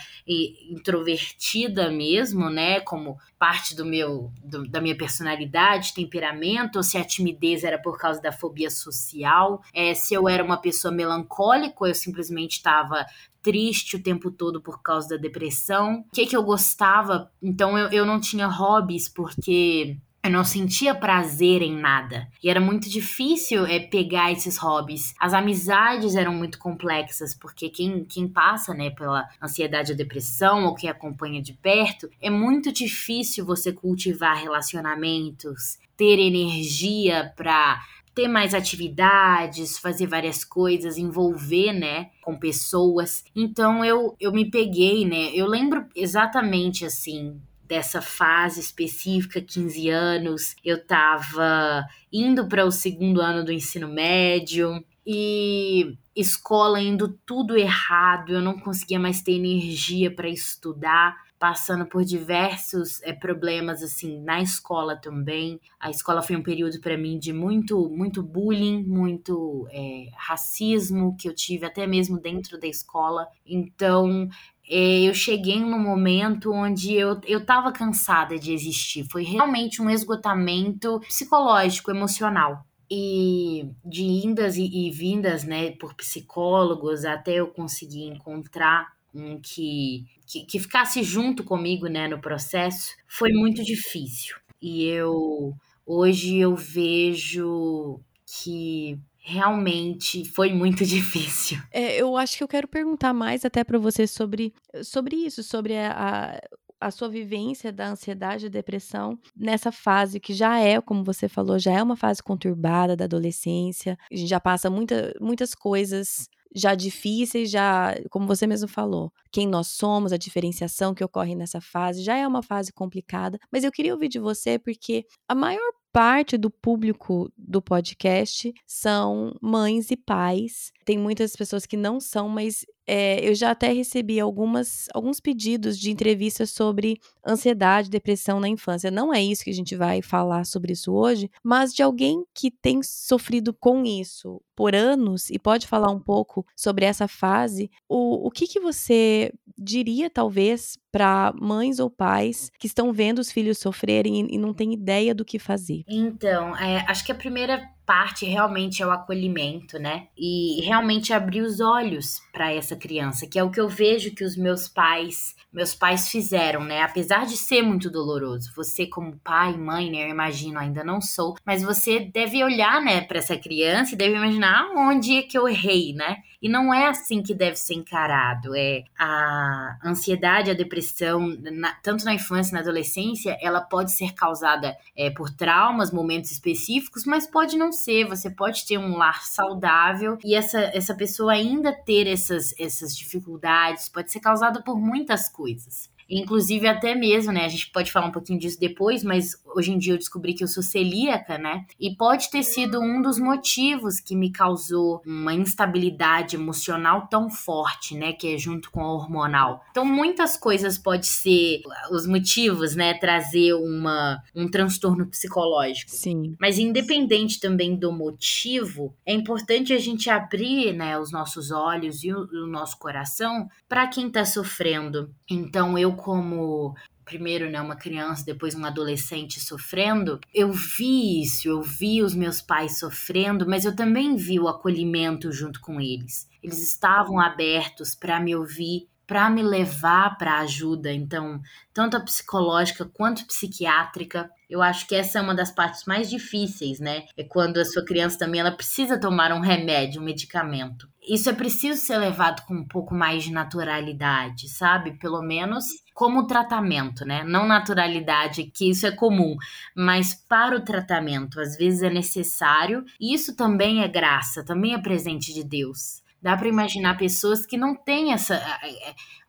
introvertida 0.69 1.91
mesmo, 1.91 2.49
né, 2.49 2.79
como 2.79 3.17
parte 3.37 3.75
do 3.75 3.85
meu 3.85 4.31
do, 4.43 4.67
da 4.67 4.81
minha 4.81 4.97
personalidade, 4.97 5.93
temperamento, 5.93 6.77
ou 6.77 6.83
se 6.83 6.97
a 6.97 7.03
timidez 7.03 7.63
era 7.63 7.79
por 7.79 7.97
causa 7.97 8.21
da 8.21 8.31
fobia 8.31 8.69
social, 8.69 9.61
é, 9.73 9.93
se 9.93 10.13
eu 10.13 10.27
era 10.27 10.43
uma 10.43 10.57
pessoa 10.57 10.93
melancólica, 10.93 11.85
eu 11.85 11.95
simplesmente 11.95 12.53
estava 12.53 13.05
triste 13.41 13.95
o 13.95 14.03
tempo 14.03 14.31
todo 14.31 14.61
por 14.61 14.81
causa 14.81 15.09
da 15.09 15.17
depressão. 15.17 16.05
O 16.07 16.15
que 16.15 16.25
que 16.25 16.35
eu 16.35 16.43
gostava? 16.43 17.31
Então 17.41 17.77
eu, 17.77 17.89
eu 17.89 18.05
não 18.05 18.19
tinha 18.19 18.47
hobbies 18.47 19.09
porque 19.09 19.97
eu 20.23 20.29
não 20.29 20.43
sentia 20.43 20.93
prazer 20.93 21.61
em 21.63 21.75
nada. 21.75 22.27
E 22.43 22.49
era 22.49 22.61
muito 22.61 22.87
difícil 22.89 23.65
é, 23.65 23.79
pegar 23.79 24.31
esses 24.31 24.55
hobbies. 24.57 25.15
As 25.19 25.33
amizades 25.33 26.15
eram 26.15 26.33
muito 26.33 26.59
complexas, 26.59 27.33
porque 27.33 27.69
quem, 27.69 28.05
quem 28.05 28.27
passa 28.27 28.73
né, 28.73 28.91
pela 28.91 29.27
ansiedade 29.41 29.91
ou 29.91 29.97
depressão, 29.97 30.65
ou 30.65 30.75
que 30.75 30.87
acompanha 30.87 31.41
de 31.41 31.53
perto, 31.53 32.07
é 32.21 32.29
muito 32.29 32.71
difícil 32.71 33.45
você 33.45 33.73
cultivar 33.73 34.37
relacionamentos, 34.37 35.79
ter 35.97 36.19
energia 36.19 37.33
para 37.35 37.81
ter 38.13 38.27
mais 38.27 38.53
atividades, 38.53 39.79
fazer 39.79 40.05
várias 40.05 40.43
coisas, 40.43 40.97
envolver, 40.97 41.73
né, 41.73 42.09
com 42.21 42.37
pessoas. 42.37 43.23
Então 43.35 43.83
eu 43.83 44.15
eu 44.19 44.31
me 44.31 44.51
peguei, 44.51 45.05
né? 45.05 45.31
Eu 45.33 45.47
lembro 45.47 45.85
exatamente 45.95 46.85
assim 46.85 47.39
dessa 47.71 48.01
fase 48.01 48.59
específica, 48.59 49.39
15 49.39 49.87
anos, 49.87 50.57
eu 50.61 50.85
tava 50.85 51.85
indo 52.11 52.45
para 52.45 52.65
o 52.65 52.71
segundo 52.71 53.21
ano 53.21 53.45
do 53.45 53.51
ensino 53.53 53.87
médio 53.87 54.83
e 55.07 55.97
escola 56.13 56.81
indo 56.81 57.17
tudo 57.25 57.57
errado, 57.57 58.33
eu 58.33 58.41
não 58.41 58.59
conseguia 58.59 58.99
mais 58.99 59.21
ter 59.21 59.37
energia 59.37 60.13
para 60.13 60.27
estudar 60.27 61.15
passando 61.41 61.87
por 61.87 62.05
diversos 62.05 63.01
é, 63.01 63.11
problemas 63.13 63.81
assim 63.81 64.21
na 64.21 64.43
escola 64.43 64.95
também. 64.95 65.59
A 65.79 65.89
escola 65.89 66.21
foi 66.21 66.35
um 66.35 66.43
período 66.43 66.79
para 66.79 66.95
mim 66.95 67.17
de 67.17 67.33
muito 67.33 67.89
muito 67.89 68.21
bullying, 68.21 68.83
muito 68.83 69.67
é, 69.71 70.09
racismo 70.15 71.17
que 71.17 71.27
eu 71.27 71.33
tive 71.33 71.65
até 71.65 71.87
mesmo 71.87 72.19
dentro 72.19 72.59
da 72.59 72.67
escola. 72.67 73.27
Então 73.43 74.29
eu 74.67 75.13
cheguei 75.13 75.59
num 75.59 75.79
momento 75.79 76.51
onde 76.53 76.93
eu, 76.93 77.19
eu 77.25 77.45
tava 77.45 77.71
cansada 77.71 78.37
de 78.39 78.53
existir. 78.53 79.05
Foi 79.11 79.23
realmente 79.23 79.81
um 79.81 79.89
esgotamento 79.89 80.99
psicológico, 81.01 81.91
emocional. 81.91 82.65
E 82.89 83.69
de 83.85 84.03
indas 84.03 84.57
e, 84.57 84.65
e 84.65 84.91
vindas, 84.91 85.43
né, 85.45 85.71
por 85.71 85.93
psicólogos, 85.93 87.05
até 87.05 87.35
eu 87.35 87.47
conseguir 87.47 88.03
encontrar 88.03 88.91
um 89.13 89.39
que, 89.39 90.05
que, 90.25 90.45
que 90.45 90.59
ficasse 90.59 91.03
junto 91.03 91.43
comigo, 91.43 91.87
né, 91.87 92.07
no 92.07 92.19
processo, 92.19 92.95
foi 93.07 93.31
muito 93.31 93.63
difícil. 93.63 94.35
E 94.61 94.83
eu, 94.85 95.53
hoje 95.85 96.37
eu 96.37 96.55
vejo 96.55 97.99
que 98.25 98.99
realmente 99.21 100.25
foi 100.25 100.51
muito 100.51 100.83
difícil. 100.85 101.59
É, 101.71 101.95
eu 101.95 102.17
acho 102.17 102.37
que 102.37 102.43
eu 102.43 102.47
quero 102.47 102.67
perguntar 102.67 103.13
mais 103.13 103.45
até 103.45 103.63
para 103.63 103.77
você 103.77 104.07
sobre, 104.07 104.53
sobre 104.83 105.15
isso, 105.15 105.43
sobre 105.43 105.77
a, 105.77 106.41
a, 106.79 106.91
sua 106.91 107.07
vivência 107.07 107.71
da 107.71 107.87
ansiedade 107.87 108.47
e 108.47 108.49
depressão 108.49 109.17
nessa 109.35 109.71
fase 109.71 110.19
que 110.19 110.33
já 110.33 110.59
é, 110.59 110.81
como 110.81 111.03
você 111.03 111.29
falou, 111.29 111.59
já 111.59 111.71
é 111.71 111.83
uma 111.83 111.95
fase 111.95 112.21
conturbada 112.23 112.95
da 112.95 113.05
adolescência. 113.05 113.97
A 114.11 114.15
gente 114.15 114.27
já 114.27 114.39
passa 114.39 114.69
muita, 114.69 115.13
muitas 115.21 115.53
coisas 115.53 116.27
já 116.53 116.75
difíceis, 116.75 117.49
já, 117.49 117.95
como 118.09 118.27
você 118.27 118.45
mesmo 118.45 118.67
falou, 118.67 119.11
quem 119.31 119.47
nós 119.47 119.67
somos, 119.67 120.11
a 120.11 120.17
diferenciação 120.17 120.93
que 120.93 121.03
ocorre 121.03 121.33
nessa 121.33 121.61
fase, 121.61 122.03
já 122.03 122.17
é 122.17 122.27
uma 122.27 122.43
fase 122.43 122.73
complicada. 122.73 123.39
Mas 123.51 123.63
eu 123.63 123.71
queria 123.71 123.93
ouvir 123.93 124.09
de 124.09 124.19
você 124.19 124.59
porque 124.59 125.05
a 125.29 125.35
maior 125.35 125.71
parte 125.91 126.37
do 126.37 126.49
público 126.49 127.31
do 127.37 127.61
podcast 127.61 128.53
são 128.65 129.35
mães 129.41 129.91
e 129.91 129.97
pais. 129.97 130.71
Tem 130.85 130.97
muitas 130.97 131.35
pessoas 131.35 131.65
que 131.65 131.77
não 131.77 131.99
são, 131.99 132.29
mas 132.29 132.65
é, 132.93 133.25
eu 133.25 133.33
já 133.33 133.51
até 133.51 133.71
recebi 133.71 134.19
algumas, 134.19 134.89
alguns 134.93 135.21
pedidos 135.21 135.79
de 135.79 135.89
entrevistas 135.89 136.49
sobre 136.49 136.99
ansiedade, 137.25 137.89
depressão 137.89 138.37
na 138.37 138.49
infância. 138.49 138.91
Não 138.91 139.13
é 139.13 139.23
isso 139.23 139.45
que 139.45 139.49
a 139.49 139.53
gente 139.53 139.77
vai 139.77 140.01
falar 140.01 140.43
sobre 140.45 140.73
isso 140.73 140.91
hoje, 140.91 141.31
mas 141.41 141.73
de 141.73 141.81
alguém 141.81 142.25
que 142.33 142.51
tem 142.51 142.83
sofrido 142.83 143.53
com 143.53 143.85
isso 143.85 144.41
por 144.53 144.75
anos 144.75 145.29
e 145.29 145.39
pode 145.39 145.67
falar 145.67 145.89
um 145.89 146.01
pouco 146.01 146.45
sobre 146.53 146.83
essa 146.83 147.07
fase, 147.07 147.71
o, 147.87 148.27
o 148.27 148.29
que, 148.29 148.45
que 148.45 148.59
você 148.59 149.31
diria, 149.57 150.09
talvez, 150.09 150.77
para 150.91 151.33
mães 151.39 151.79
ou 151.79 151.89
pais 151.89 152.51
que 152.59 152.67
estão 152.67 152.91
vendo 152.91 153.19
os 153.19 153.31
filhos 153.31 153.57
sofrerem 153.57 154.19
e, 154.19 154.35
e 154.35 154.37
não 154.37 154.53
têm 154.53 154.73
ideia 154.73 155.15
do 155.15 155.23
que 155.23 155.39
fazer? 155.39 155.83
Então, 155.87 156.57
é, 156.57 156.83
acho 156.89 157.05
que 157.05 157.11
a 157.13 157.15
primeira 157.15 157.65
parte 157.85 158.25
realmente 158.25 158.81
é 158.81 158.87
o 158.87 158.91
acolhimento, 158.91 159.77
né? 159.79 160.07
E 160.17 160.61
realmente 160.65 161.13
abrir 161.13 161.41
os 161.41 161.59
olhos 161.59 162.21
para 162.31 162.51
essa 162.51 162.75
criança, 162.75 163.27
que 163.27 163.37
é 163.37 163.43
o 163.43 163.51
que 163.51 163.59
eu 163.59 163.67
vejo 163.67 164.13
que 164.13 164.23
os 164.23 164.37
meus 164.37 164.67
pais, 164.67 165.35
meus 165.51 165.75
pais 165.75 166.09
fizeram, 166.09 166.63
né? 166.63 166.81
Apesar 166.81 167.25
de 167.25 167.35
ser 167.35 167.61
muito 167.61 167.89
doloroso, 167.89 168.51
você 168.55 168.87
como 168.87 169.19
pai, 169.23 169.57
mãe, 169.57 169.91
né, 169.91 170.05
eu 170.05 170.09
imagino, 170.09 170.59
ainda 170.59 170.83
não 170.83 171.01
sou, 171.01 171.35
mas 171.45 171.61
você 171.61 171.99
deve 171.99 172.43
olhar, 172.43 172.81
né, 172.81 173.01
para 173.01 173.19
essa 173.19 173.37
criança 173.37 173.93
e 173.93 173.97
deve 173.97 174.15
imaginar 174.15 174.69
onde 174.75 175.17
é 175.17 175.21
que 175.23 175.37
eu 175.37 175.47
errei, 175.47 175.93
né? 175.93 176.17
E 176.41 176.49
não 176.49 176.73
é 176.73 176.87
assim 176.87 177.21
que 177.21 177.35
deve 177.35 177.55
ser 177.55 177.75
encarado. 177.75 178.55
É 178.55 178.83
a 178.97 179.77
ansiedade, 179.85 180.49
a 180.49 180.55
depressão, 180.55 181.27
na, 181.39 181.73
tanto 181.83 182.03
na 182.03 182.15
infância 182.15 182.53
na 182.53 182.61
adolescência, 182.61 183.37
ela 183.39 183.61
pode 183.61 183.91
ser 183.91 184.13
causada 184.13 184.75
é, 184.97 185.11
por 185.11 185.29
traumas, 185.29 185.91
momentos 185.91 186.31
específicos, 186.31 187.05
mas 187.05 187.27
pode 187.27 187.57
não 187.57 187.71
ser. 187.71 188.07
Você 188.07 188.29
pode 188.29 188.65
ter 188.65 188.79
um 188.79 188.97
lar 188.97 189.23
saudável 189.23 190.17
e 190.23 190.33
essa, 190.33 190.59
essa 190.73 190.95
pessoa 190.95 191.33
ainda 191.33 191.71
ter 191.71 192.07
essas, 192.07 192.55
essas 192.59 192.97
dificuldades, 192.97 193.87
pode 193.87 194.11
ser 194.11 194.19
causada 194.19 194.63
por 194.63 194.79
muitas 194.79 195.29
coisas 195.29 195.40
coisas. 195.41 195.89
Inclusive, 196.11 196.67
até 196.67 196.93
mesmo, 196.93 197.31
né? 197.31 197.45
A 197.45 197.49
gente 197.49 197.71
pode 197.71 197.91
falar 197.91 198.07
um 198.07 198.11
pouquinho 198.11 198.37
disso 198.37 198.59
depois, 198.59 199.03
mas 199.03 199.41
hoje 199.55 199.71
em 199.71 199.77
dia 199.77 199.93
eu 199.93 199.97
descobri 199.97 200.33
que 200.33 200.43
eu 200.43 200.47
sou 200.47 200.61
celíaca, 200.61 201.37
né? 201.37 201.65
E 201.79 201.95
pode 201.95 202.29
ter 202.29 202.43
sido 202.43 202.81
um 202.81 203.01
dos 203.01 203.17
motivos 203.17 203.99
que 203.99 204.15
me 204.15 204.31
causou 204.31 205.01
uma 205.05 205.33
instabilidade 205.33 206.35
emocional 206.35 207.07
tão 207.07 207.29
forte, 207.29 207.95
né? 207.95 208.11
Que 208.11 208.35
é 208.35 208.37
junto 208.37 208.69
com 208.69 208.81
a 208.81 208.93
hormonal. 208.93 209.63
Então, 209.71 209.85
muitas 209.85 210.35
coisas 210.35 210.77
pode 210.77 211.07
ser 211.07 211.61
os 211.89 212.05
motivos, 212.05 212.75
né? 212.75 212.93
Trazer 212.93 213.53
uma, 213.53 214.21
um 214.35 214.49
transtorno 214.49 215.07
psicológico. 215.07 215.91
Sim. 215.91 216.35
Mas 216.39 216.59
independente 216.59 217.39
também 217.39 217.75
do 217.75 217.91
motivo, 217.91 218.93
é 219.05 219.13
importante 219.13 219.71
a 219.71 219.79
gente 219.79 220.09
abrir, 220.09 220.73
né? 220.73 220.99
Os 220.99 221.11
nossos 221.11 221.51
olhos 221.51 222.03
e 222.03 222.11
o, 222.11 222.19
o 222.19 222.47
nosso 222.47 222.77
coração 222.77 223.49
para 223.69 223.87
quem 223.87 224.09
tá 224.09 224.25
sofrendo. 224.25 225.09
Então, 225.29 225.77
eu 225.77 225.93
como 226.01 226.75
primeiro, 227.05 227.49
né, 227.49 227.59
uma 227.59 227.75
criança, 227.75 228.23
depois 228.25 228.55
um 228.55 228.63
adolescente 228.63 229.39
sofrendo, 229.39 230.19
eu 230.33 230.51
vi 230.53 231.21
isso, 231.21 231.49
eu 231.49 231.61
vi 231.61 232.01
os 232.01 232.15
meus 232.15 232.41
pais 232.41 232.79
sofrendo, 232.79 233.45
mas 233.45 233.65
eu 233.65 233.75
também 233.75 234.15
vi 234.15 234.39
o 234.39 234.47
acolhimento 234.47 235.31
junto 235.31 235.59
com 235.59 235.81
eles. 235.81 236.29
Eles 236.41 236.61
estavam 236.63 237.19
abertos 237.19 237.93
para 237.93 238.19
me 238.19 238.33
ouvir, 238.33 238.87
para 239.05 239.29
me 239.29 239.43
levar 239.43 240.17
para 240.17 240.39
ajuda, 240.39 240.93
então, 240.93 241.41
tanto 241.73 241.97
a 241.97 241.99
psicológica 241.99 242.85
quanto 242.85 243.23
a 243.23 243.25
psiquiátrica. 243.25 244.31
Eu 244.49 244.61
acho 244.61 244.87
que 244.87 244.95
essa 244.95 245.19
é 245.19 245.21
uma 245.21 245.35
das 245.35 245.51
partes 245.51 245.83
mais 245.85 246.09
difíceis, 246.09 246.79
né? 246.79 247.03
É 247.17 247.23
quando 247.25 247.57
a 247.57 247.65
sua 247.65 247.83
criança 247.83 248.19
também 248.19 248.39
ela 248.39 248.53
precisa 248.53 248.97
tomar 248.97 249.33
um 249.33 249.41
remédio, 249.41 250.01
um 250.01 250.05
medicamento. 250.05 250.87
Isso 251.05 251.29
é 251.29 251.33
preciso 251.33 251.81
ser 251.81 251.97
levado 251.97 252.45
com 252.45 252.53
um 252.53 252.65
pouco 252.65 252.95
mais 252.95 253.25
de 253.25 253.33
naturalidade, 253.33 254.47
sabe? 254.47 254.97
Pelo 254.97 255.21
menos 255.21 255.65
como 256.01 256.25
tratamento, 256.25 257.05
né? 257.05 257.23
Não 257.23 257.45
naturalidade, 257.45 258.45
que 258.45 258.71
isso 258.71 258.87
é 258.87 258.91
comum, 258.91 259.37
mas 259.75 260.15
para 260.15 260.57
o 260.57 260.65
tratamento, 260.65 261.39
às 261.39 261.55
vezes 261.55 261.83
é 261.83 261.91
necessário, 261.91 262.83
e 262.99 263.13
isso 263.13 263.35
também 263.35 263.83
é 263.83 263.87
graça, 263.87 264.43
também 264.43 264.73
é 264.73 264.79
presente 264.79 265.31
de 265.31 265.43
Deus. 265.43 266.01
Dá 266.19 266.35
para 266.35 266.47
imaginar 266.47 266.97
pessoas 266.97 267.45
que 267.45 267.55
não 267.55 267.75
têm 267.75 268.13
essa. 268.13 268.41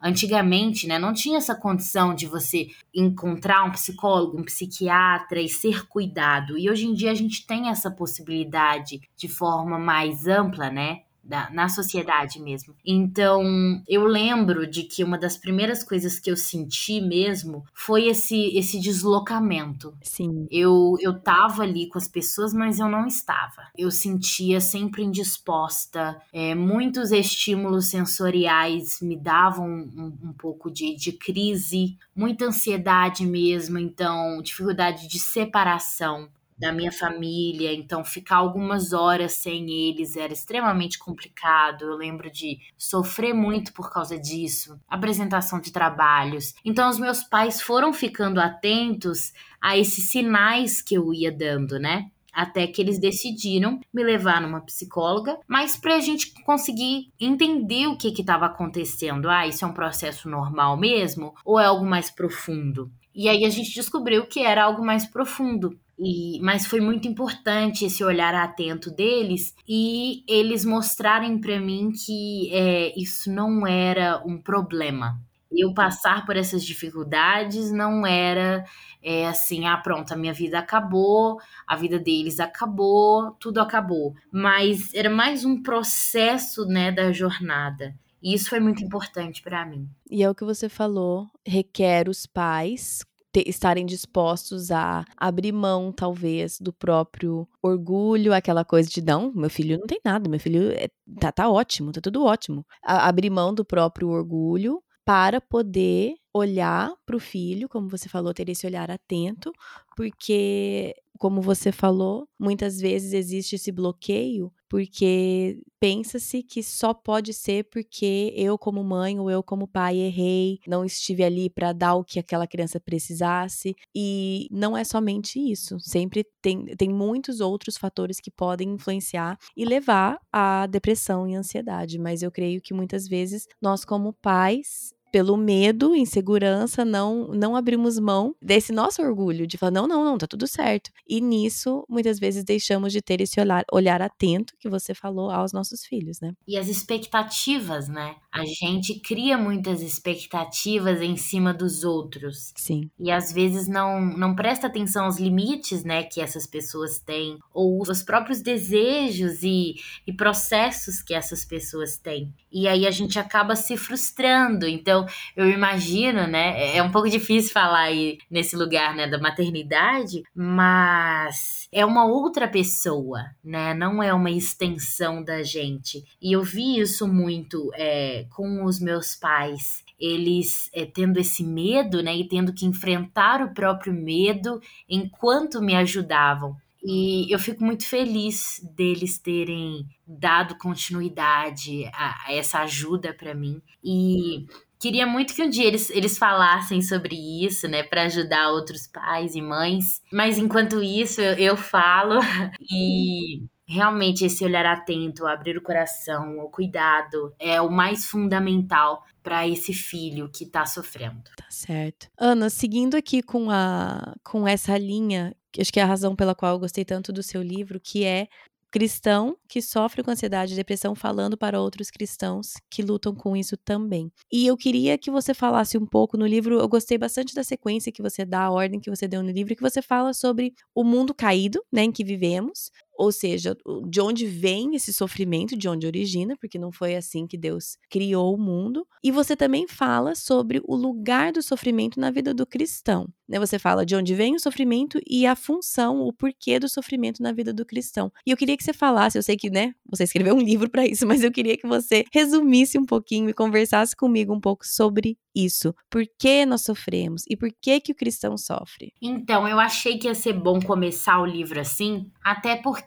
Antigamente, 0.00 0.86
né? 0.86 0.98
Não 0.98 1.12
tinha 1.12 1.36
essa 1.36 1.54
condição 1.54 2.14
de 2.14 2.26
você 2.26 2.68
encontrar 2.94 3.64
um 3.64 3.72
psicólogo, 3.72 4.40
um 4.40 4.44
psiquiatra 4.44 5.42
e 5.42 5.50
ser 5.50 5.86
cuidado. 5.86 6.56
E 6.56 6.70
hoje 6.70 6.86
em 6.86 6.94
dia 6.94 7.10
a 7.10 7.14
gente 7.14 7.46
tem 7.46 7.68
essa 7.68 7.90
possibilidade 7.90 8.98
de 9.14 9.28
forma 9.28 9.78
mais 9.78 10.26
ampla, 10.26 10.70
né? 10.70 11.02
Da, 11.22 11.50
na 11.50 11.68
sociedade 11.68 12.40
mesmo. 12.40 12.74
Então, 12.84 13.42
eu 13.88 14.04
lembro 14.04 14.66
de 14.66 14.82
que 14.82 15.04
uma 15.04 15.18
das 15.18 15.36
primeiras 15.36 15.84
coisas 15.84 16.18
que 16.18 16.30
eu 16.30 16.36
senti 16.36 17.00
mesmo 17.00 17.64
foi 17.72 18.06
esse, 18.08 18.56
esse 18.56 18.80
deslocamento. 18.80 19.94
Sim. 20.02 20.46
Eu, 20.50 20.96
eu 21.00 21.18
tava 21.18 21.62
ali 21.62 21.88
com 21.88 21.98
as 21.98 22.08
pessoas, 22.08 22.52
mas 22.52 22.78
eu 22.78 22.88
não 22.88 23.06
estava. 23.06 23.68
Eu 23.76 23.90
sentia 23.90 24.60
sempre 24.60 25.02
indisposta. 25.02 26.20
É, 26.32 26.54
muitos 26.54 27.12
estímulos 27.12 27.86
sensoriais 27.86 29.00
me 29.00 29.16
davam 29.16 29.68
um, 29.68 30.12
um 30.24 30.32
pouco 30.32 30.70
de, 30.70 30.96
de 30.96 31.12
crise, 31.12 31.96
muita 32.14 32.46
ansiedade 32.46 33.24
mesmo, 33.24 33.78
então, 33.78 34.42
dificuldade 34.42 35.06
de 35.08 35.18
separação 35.18 36.28
da 36.58 36.72
minha 36.72 36.92
família, 36.92 37.72
então 37.72 38.04
ficar 38.04 38.36
algumas 38.36 38.92
horas 38.92 39.32
sem 39.32 39.70
eles 39.70 40.16
era 40.16 40.32
extremamente 40.32 40.98
complicado. 40.98 41.82
Eu 41.82 41.96
lembro 41.96 42.30
de 42.30 42.58
sofrer 42.78 43.34
muito 43.34 43.72
por 43.72 43.90
causa 43.90 44.18
disso, 44.18 44.78
apresentação 44.88 45.60
de 45.60 45.72
trabalhos. 45.72 46.54
Então 46.64 46.88
os 46.88 46.98
meus 46.98 47.22
pais 47.24 47.60
foram 47.60 47.92
ficando 47.92 48.40
atentos 48.40 49.32
a 49.60 49.76
esses 49.76 50.10
sinais 50.10 50.82
que 50.82 50.94
eu 50.94 51.12
ia 51.12 51.30
dando, 51.30 51.78
né? 51.78 52.10
Até 52.32 52.66
que 52.66 52.80
eles 52.80 52.98
decidiram 52.98 53.78
me 53.92 54.02
levar 54.02 54.40
numa 54.40 54.62
psicóloga, 54.62 55.38
mas 55.46 55.76
para 55.76 55.96
a 55.96 56.00
gente 56.00 56.32
conseguir 56.44 57.12
entender 57.20 57.86
o 57.86 57.96
que 57.96 58.08
estava 58.08 58.46
acontecendo. 58.46 59.28
Ah, 59.28 59.46
isso 59.46 59.64
é 59.64 59.68
um 59.68 59.74
processo 59.74 60.30
normal 60.30 60.76
mesmo? 60.78 61.34
Ou 61.44 61.60
é 61.60 61.66
algo 61.66 61.84
mais 61.84 62.10
profundo? 62.10 62.90
E 63.14 63.28
aí 63.28 63.44
a 63.44 63.50
gente 63.50 63.74
descobriu 63.74 64.26
que 64.26 64.40
era 64.40 64.64
algo 64.64 64.84
mais 64.84 65.06
profundo. 65.06 65.78
E, 66.04 66.40
mas 66.40 66.66
foi 66.66 66.80
muito 66.80 67.06
importante 67.06 67.84
esse 67.84 68.02
olhar 68.02 68.34
atento 68.34 68.90
deles 68.90 69.54
e 69.68 70.24
eles 70.28 70.64
mostrarem 70.64 71.40
para 71.40 71.60
mim 71.60 71.92
que 71.92 72.50
é, 72.52 72.92
isso 72.98 73.30
não 73.30 73.64
era 73.64 74.20
um 74.26 74.36
problema. 74.36 75.20
Eu 75.52 75.72
passar 75.72 76.26
por 76.26 76.36
essas 76.36 76.64
dificuldades 76.64 77.70
não 77.70 78.04
era 78.04 78.64
é, 79.00 79.28
assim, 79.28 79.66
ah, 79.66 79.76
pronto, 79.76 80.12
a 80.12 80.16
minha 80.16 80.32
vida 80.32 80.58
acabou, 80.58 81.38
a 81.66 81.76
vida 81.76 82.00
deles 82.00 82.40
acabou, 82.40 83.32
tudo 83.38 83.60
acabou. 83.60 84.14
Mas 84.32 84.92
era 84.94 85.10
mais 85.10 85.44
um 85.44 85.62
processo, 85.62 86.64
né, 86.66 86.90
da 86.90 87.12
jornada. 87.12 87.94
E 88.20 88.34
isso 88.34 88.48
foi 88.48 88.60
muito 88.60 88.82
importante 88.82 89.42
para 89.42 89.64
mim. 89.66 89.88
E 90.10 90.22
é 90.22 90.30
o 90.30 90.34
que 90.34 90.44
você 90.44 90.68
falou, 90.68 91.28
requer 91.46 92.08
os 92.08 92.26
pais 92.26 93.04
estarem 93.40 93.86
dispostos 93.86 94.70
a 94.70 95.04
abrir 95.16 95.52
mão, 95.52 95.92
talvez, 95.92 96.58
do 96.60 96.72
próprio 96.72 97.48
orgulho, 97.62 98.32
aquela 98.34 98.64
coisa 98.64 98.88
de 98.88 99.02
não, 99.02 99.32
meu 99.32 99.50
filho 99.50 99.78
não 99.78 99.86
tem 99.86 100.00
nada, 100.04 100.28
meu 100.28 100.40
filho 100.40 100.70
é, 100.72 100.88
tá, 101.18 101.32
tá 101.32 101.48
ótimo, 101.50 101.92
tá 101.92 102.00
tudo 102.00 102.24
ótimo. 102.24 102.64
A, 102.84 103.08
abrir 103.08 103.30
mão 103.30 103.54
do 103.54 103.64
próprio 103.64 104.08
orgulho 104.08 104.82
para 105.04 105.40
poder 105.40 106.14
olhar 106.32 106.92
para 107.04 107.16
o 107.16 107.20
filho, 107.20 107.68
como 107.68 107.88
você 107.88 108.08
falou, 108.08 108.32
ter 108.32 108.48
esse 108.48 108.66
olhar 108.66 108.90
atento, 108.90 109.52
porque, 109.96 110.94
como 111.22 111.40
você 111.40 111.70
falou, 111.70 112.26
muitas 112.36 112.80
vezes 112.80 113.12
existe 113.12 113.54
esse 113.54 113.70
bloqueio 113.70 114.52
porque 114.68 115.62
pensa-se 115.78 116.42
que 116.42 116.64
só 116.64 116.92
pode 116.92 117.32
ser 117.32 117.68
porque 117.70 118.32
eu, 118.34 118.58
como 118.58 118.82
mãe 118.82 119.20
ou 119.20 119.30
eu, 119.30 119.40
como 119.40 119.68
pai, 119.68 119.98
errei, 119.98 120.58
não 120.66 120.84
estive 120.84 121.22
ali 121.22 121.48
para 121.48 121.72
dar 121.72 121.94
o 121.94 122.02
que 122.02 122.18
aquela 122.18 122.46
criança 122.46 122.80
precisasse. 122.80 123.76
E 123.94 124.48
não 124.50 124.76
é 124.76 124.82
somente 124.82 125.38
isso. 125.38 125.78
Sempre 125.78 126.24
tem, 126.40 126.64
tem 126.74 126.88
muitos 126.88 127.40
outros 127.40 127.76
fatores 127.76 128.18
que 128.18 128.30
podem 128.30 128.70
influenciar 128.70 129.38
e 129.54 129.64
levar 129.64 130.18
à 130.32 130.66
depressão 130.66 131.28
e 131.28 131.34
ansiedade. 131.36 131.98
Mas 131.98 132.22
eu 132.22 132.32
creio 132.32 132.62
que 132.62 132.74
muitas 132.74 133.06
vezes 133.06 133.46
nós, 133.60 133.84
como 133.84 134.14
pais, 134.14 134.94
pelo 135.12 135.36
medo, 135.36 135.94
insegurança, 135.94 136.84
não 136.84 137.28
não 137.28 137.54
abrimos 137.54 137.98
mão 137.98 138.34
desse 138.40 138.72
nosso 138.72 139.02
orgulho 139.02 139.46
de 139.46 139.58
falar 139.58 139.70
não, 139.70 139.86
não, 139.86 140.02
não, 140.02 140.16
tá 140.16 140.26
tudo 140.26 140.46
certo. 140.46 140.90
E 141.06 141.20
nisso, 141.20 141.84
muitas 141.88 142.18
vezes 142.18 142.42
deixamos 142.42 142.92
de 142.92 143.02
ter 143.02 143.20
esse 143.20 143.38
olhar, 143.38 143.62
olhar 143.70 144.00
atento 144.00 144.54
que 144.58 144.70
você 144.70 144.94
falou 144.94 145.30
aos 145.30 145.52
nossos 145.52 145.84
filhos, 145.84 146.18
né? 146.20 146.32
E 146.48 146.56
as 146.56 146.68
expectativas, 146.68 147.88
né? 147.88 148.16
A 148.32 148.44
gente 148.46 148.98
cria 149.00 149.36
muitas 149.36 149.82
expectativas 149.82 151.02
em 151.02 151.16
cima 151.16 151.52
dos 151.52 151.84
outros. 151.84 152.52
Sim. 152.56 152.90
E 152.98 153.10
às 153.10 153.30
vezes 153.30 153.68
não 153.68 154.00
não 154.00 154.34
presta 154.34 154.66
atenção 154.66 155.04
aos 155.04 155.18
limites, 155.18 155.84
né, 155.84 156.02
que 156.04 156.20
essas 156.20 156.46
pessoas 156.46 156.98
têm 156.98 157.38
ou 157.52 157.82
os 157.82 158.02
próprios 158.02 158.40
desejos 158.40 159.42
e, 159.42 159.74
e 160.06 160.12
processos 160.12 161.02
que 161.02 161.12
essas 161.12 161.44
pessoas 161.44 161.98
têm. 161.98 162.32
E 162.50 162.66
aí 162.66 162.86
a 162.86 162.90
gente 162.90 163.18
acaba 163.18 163.54
se 163.54 163.76
frustrando. 163.76 164.66
Então, 164.66 165.01
eu 165.36 165.48
imagino, 165.48 166.26
né? 166.26 166.76
É 166.76 166.82
um 166.82 166.90
pouco 166.90 167.08
difícil 167.08 167.52
falar 167.52 167.82
aí 167.82 168.18
nesse 168.30 168.56
lugar, 168.56 168.94
né, 168.94 169.06
da 169.06 169.18
maternidade, 169.18 170.22
mas 170.34 171.68
é 171.72 171.84
uma 171.84 172.04
outra 172.04 172.48
pessoa, 172.48 173.24
né? 173.44 173.74
Não 173.74 174.02
é 174.02 174.12
uma 174.12 174.30
extensão 174.30 175.22
da 175.22 175.42
gente. 175.42 176.04
E 176.20 176.32
eu 176.32 176.42
vi 176.42 176.80
isso 176.80 177.06
muito 177.06 177.70
é, 177.74 178.26
com 178.30 178.64
os 178.64 178.80
meus 178.80 179.14
pais 179.14 179.82
eles 180.02 180.68
é, 180.74 180.84
tendo 180.84 181.20
esse 181.20 181.44
medo, 181.44 182.02
né, 182.02 182.16
e 182.16 182.26
tendo 182.26 182.52
que 182.52 182.66
enfrentar 182.66 183.40
o 183.40 183.54
próprio 183.54 183.92
medo 183.92 184.60
enquanto 184.88 185.62
me 185.62 185.76
ajudavam. 185.76 186.56
E 186.82 187.32
eu 187.32 187.38
fico 187.38 187.64
muito 187.64 187.86
feliz 187.86 188.60
deles 188.74 189.16
terem 189.16 189.86
dado 190.04 190.58
continuidade 190.58 191.84
a, 191.94 192.26
a 192.26 192.32
essa 192.34 192.58
ajuda 192.62 193.14
para 193.14 193.32
mim. 193.32 193.62
E 193.84 194.46
Queria 194.82 195.06
muito 195.06 195.32
que 195.32 195.44
um 195.44 195.48
dia 195.48 195.64
eles, 195.64 195.90
eles 195.90 196.18
falassem 196.18 196.82
sobre 196.82 197.14
isso, 197.14 197.68
né, 197.68 197.84
para 197.84 198.02
ajudar 198.02 198.50
outros 198.50 198.88
pais 198.88 199.36
e 199.36 199.40
mães. 199.40 200.02
Mas 200.12 200.38
enquanto 200.38 200.82
isso, 200.82 201.20
eu, 201.20 201.34
eu 201.34 201.56
falo 201.56 202.18
e 202.68 203.44
realmente 203.64 204.24
esse 204.24 204.44
olhar 204.44 204.66
atento, 204.66 205.24
abrir 205.24 205.56
o 205.56 205.62
coração, 205.62 206.36
o 206.40 206.50
cuidado 206.50 207.32
é 207.38 207.60
o 207.60 207.70
mais 207.70 208.06
fundamental 208.06 209.04
para 209.22 209.46
esse 209.46 209.72
filho 209.72 210.28
que 210.28 210.42
está 210.42 210.66
sofrendo. 210.66 211.30
Tá 211.36 211.46
certo. 211.48 212.08
Ana, 212.18 212.50
seguindo 212.50 212.96
aqui 212.96 213.22
com 213.22 213.52
a 213.52 214.16
com 214.24 214.48
essa 214.48 214.76
linha, 214.76 215.32
acho 215.56 215.72
que 215.72 215.78
é 215.78 215.84
a 215.84 215.86
razão 215.86 216.16
pela 216.16 216.34
qual 216.34 216.54
eu 216.54 216.58
gostei 216.58 216.84
tanto 216.84 217.12
do 217.12 217.22
seu 217.22 217.40
livro, 217.40 217.78
que 217.78 218.04
é 218.04 218.26
cristão 218.72 219.36
que 219.48 219.60
sofre 219.62 220.02
com 220.02 220.10
ansiedade 220.10 220.54
e 220.54 220.56
depressão 220.56 220.94
falando 220.94 221.36
para 221.36 221.60
outros 221.60 221.90
cristãos 221.90 222.54
que 222.70 222.82
lutam 222.82 223.14
com 223.14 223.36
isso 223.36 223.56
também. 223.56 224.10
E 224.32 224.46
eu 224.46 224.56
queria 224.56 224.96
que 224.96 225.10
você 225.10 225.34
falasse 225.34 225.76
um 225.76 225.86
pouco 225.86 226.16
no 226.16 226.26
livro, 226.26 226.58
eu 226.58 226.68
gostei 226.68 226.96
bastante 226.96 227.34
da 227.34 227.44
sequência 227.44 227.92
que 227.92 228.02
você 228.02 228.24
dá, 228.24 228.44
a 228.44 228.50
ordem 228.50 228.80
que 228.80 228.90
você 228.90 229.06
deu 229.06 229.22
no 229.22 229.30
livro, 229.30 229.54
que 229.54 229.62
você 229.62 229.82
fala 229.82 230.14
sobre 230.14 230.54
o 230.74 230.82
mundo 230.82 231.14
caído, 231.14 231.62
né, 231.70 231.82
em 231.84 231.92
que 231.92 232.02
vivemos, 232.02 232.70
ou 232.96 233.10
seja, 233.10 233.56
de 233.88 234.00
onde 234.00 234.26
vem 234.26 234.74
esse 234.74 234.92
sofrimento, 234.92 235.56
de 235.56 235.68
onde 235.68 235.86
origina, 235.86 236.36
porque 236.40 236.58
não 236.58 236.70
foi 236.70 236.94
assim 236.94 237.26
que 237.26 237.36
Deus 237.36 237.76
criou 237.90 238.34
o 238.34 238.38
mundo. 238.38 238.86
E 239.02 239.10
você 239.10 239.36
também 239.36 239.66
fala 239.66 240.14
sobre 240.14 240.60
o 240.64 240.76
lugar 240.76 241.32
do 241.32 241.42
sofrimento 241.42 241.98
na 241.98 242.10
vida 242.10 242.32
do 242.32 242.46
cristão. 242.46 243.08
Né? 243.28 243.38
Você 243.38 243.58
fala 243.58 243.86
de 243.86 243.96
onde 243.96 244.14
vem 244.14 244.34
o 244.34 244.40
sofrimento 244.40 245.00
e 245.08 245.26
a 245.26 245.34
função, 245.34 246.00
o 246.00 246.12
porquê 246.12 246.58
do 246.58 246.68
sofrimento 246.68 247.22
na 247.22 247.32
vida 247.32 247.52
do 247.52 247.64
cristão. 247.64 248.12
E 248.26 248.30
eu 248.30 248.36
queria 248.36 248.56
que 248.56 248.62
você 248.62 248.72
falasse, 248.72 249.16
eu 249.16 249.22
sei 249.22 249.36
que, 249.36 249.48
né, 249.48 249.74
você 249.88 250.04
escreveu 250.04 250.34
um 250.34 250.40
livro 250.40 250.68
para 250.68 250.86
isso, 250.86 251.06
mas 251.08 251.22
eu 251.22 251.32
queria 251.32 251.56
que 251.56 251.66
você 251.66 252.04
resumisse 252.12 252.78
um 252.78 252.84
pouquinho 252.84 253.30
e 253.30 253.34
conversasse 253.34 253.96
comigo 253.96 254.34
um 254.34 254.40
pouco 254.40 254.66
sobre 254.66 255.16
isso. 255.34 255.74
Por 255.90 256.04
que 256.18 256.44
nós 256.44 256.62
sofremos 256.62 257.24
e 257.28 257.36
por 257.36 257.48
que 257.60 257.80
que 257.80 257.92
o 257.92 257.94
cristão 257.94 258.36
sofre? 258.36 258.92
Então, 259.00 259.48
eu 259.48 259.58
achei 259.58 259.96
que 259.98 260.06
ia 260.06 260.14
ser 260.14 260.34
bom 260.34 260.60
começar 260.60 261.18
o 261.20 261.26
livro 261.26 261.58
assim, 261.58 262.10
até 262.22 262.56
porque 262.56 262.81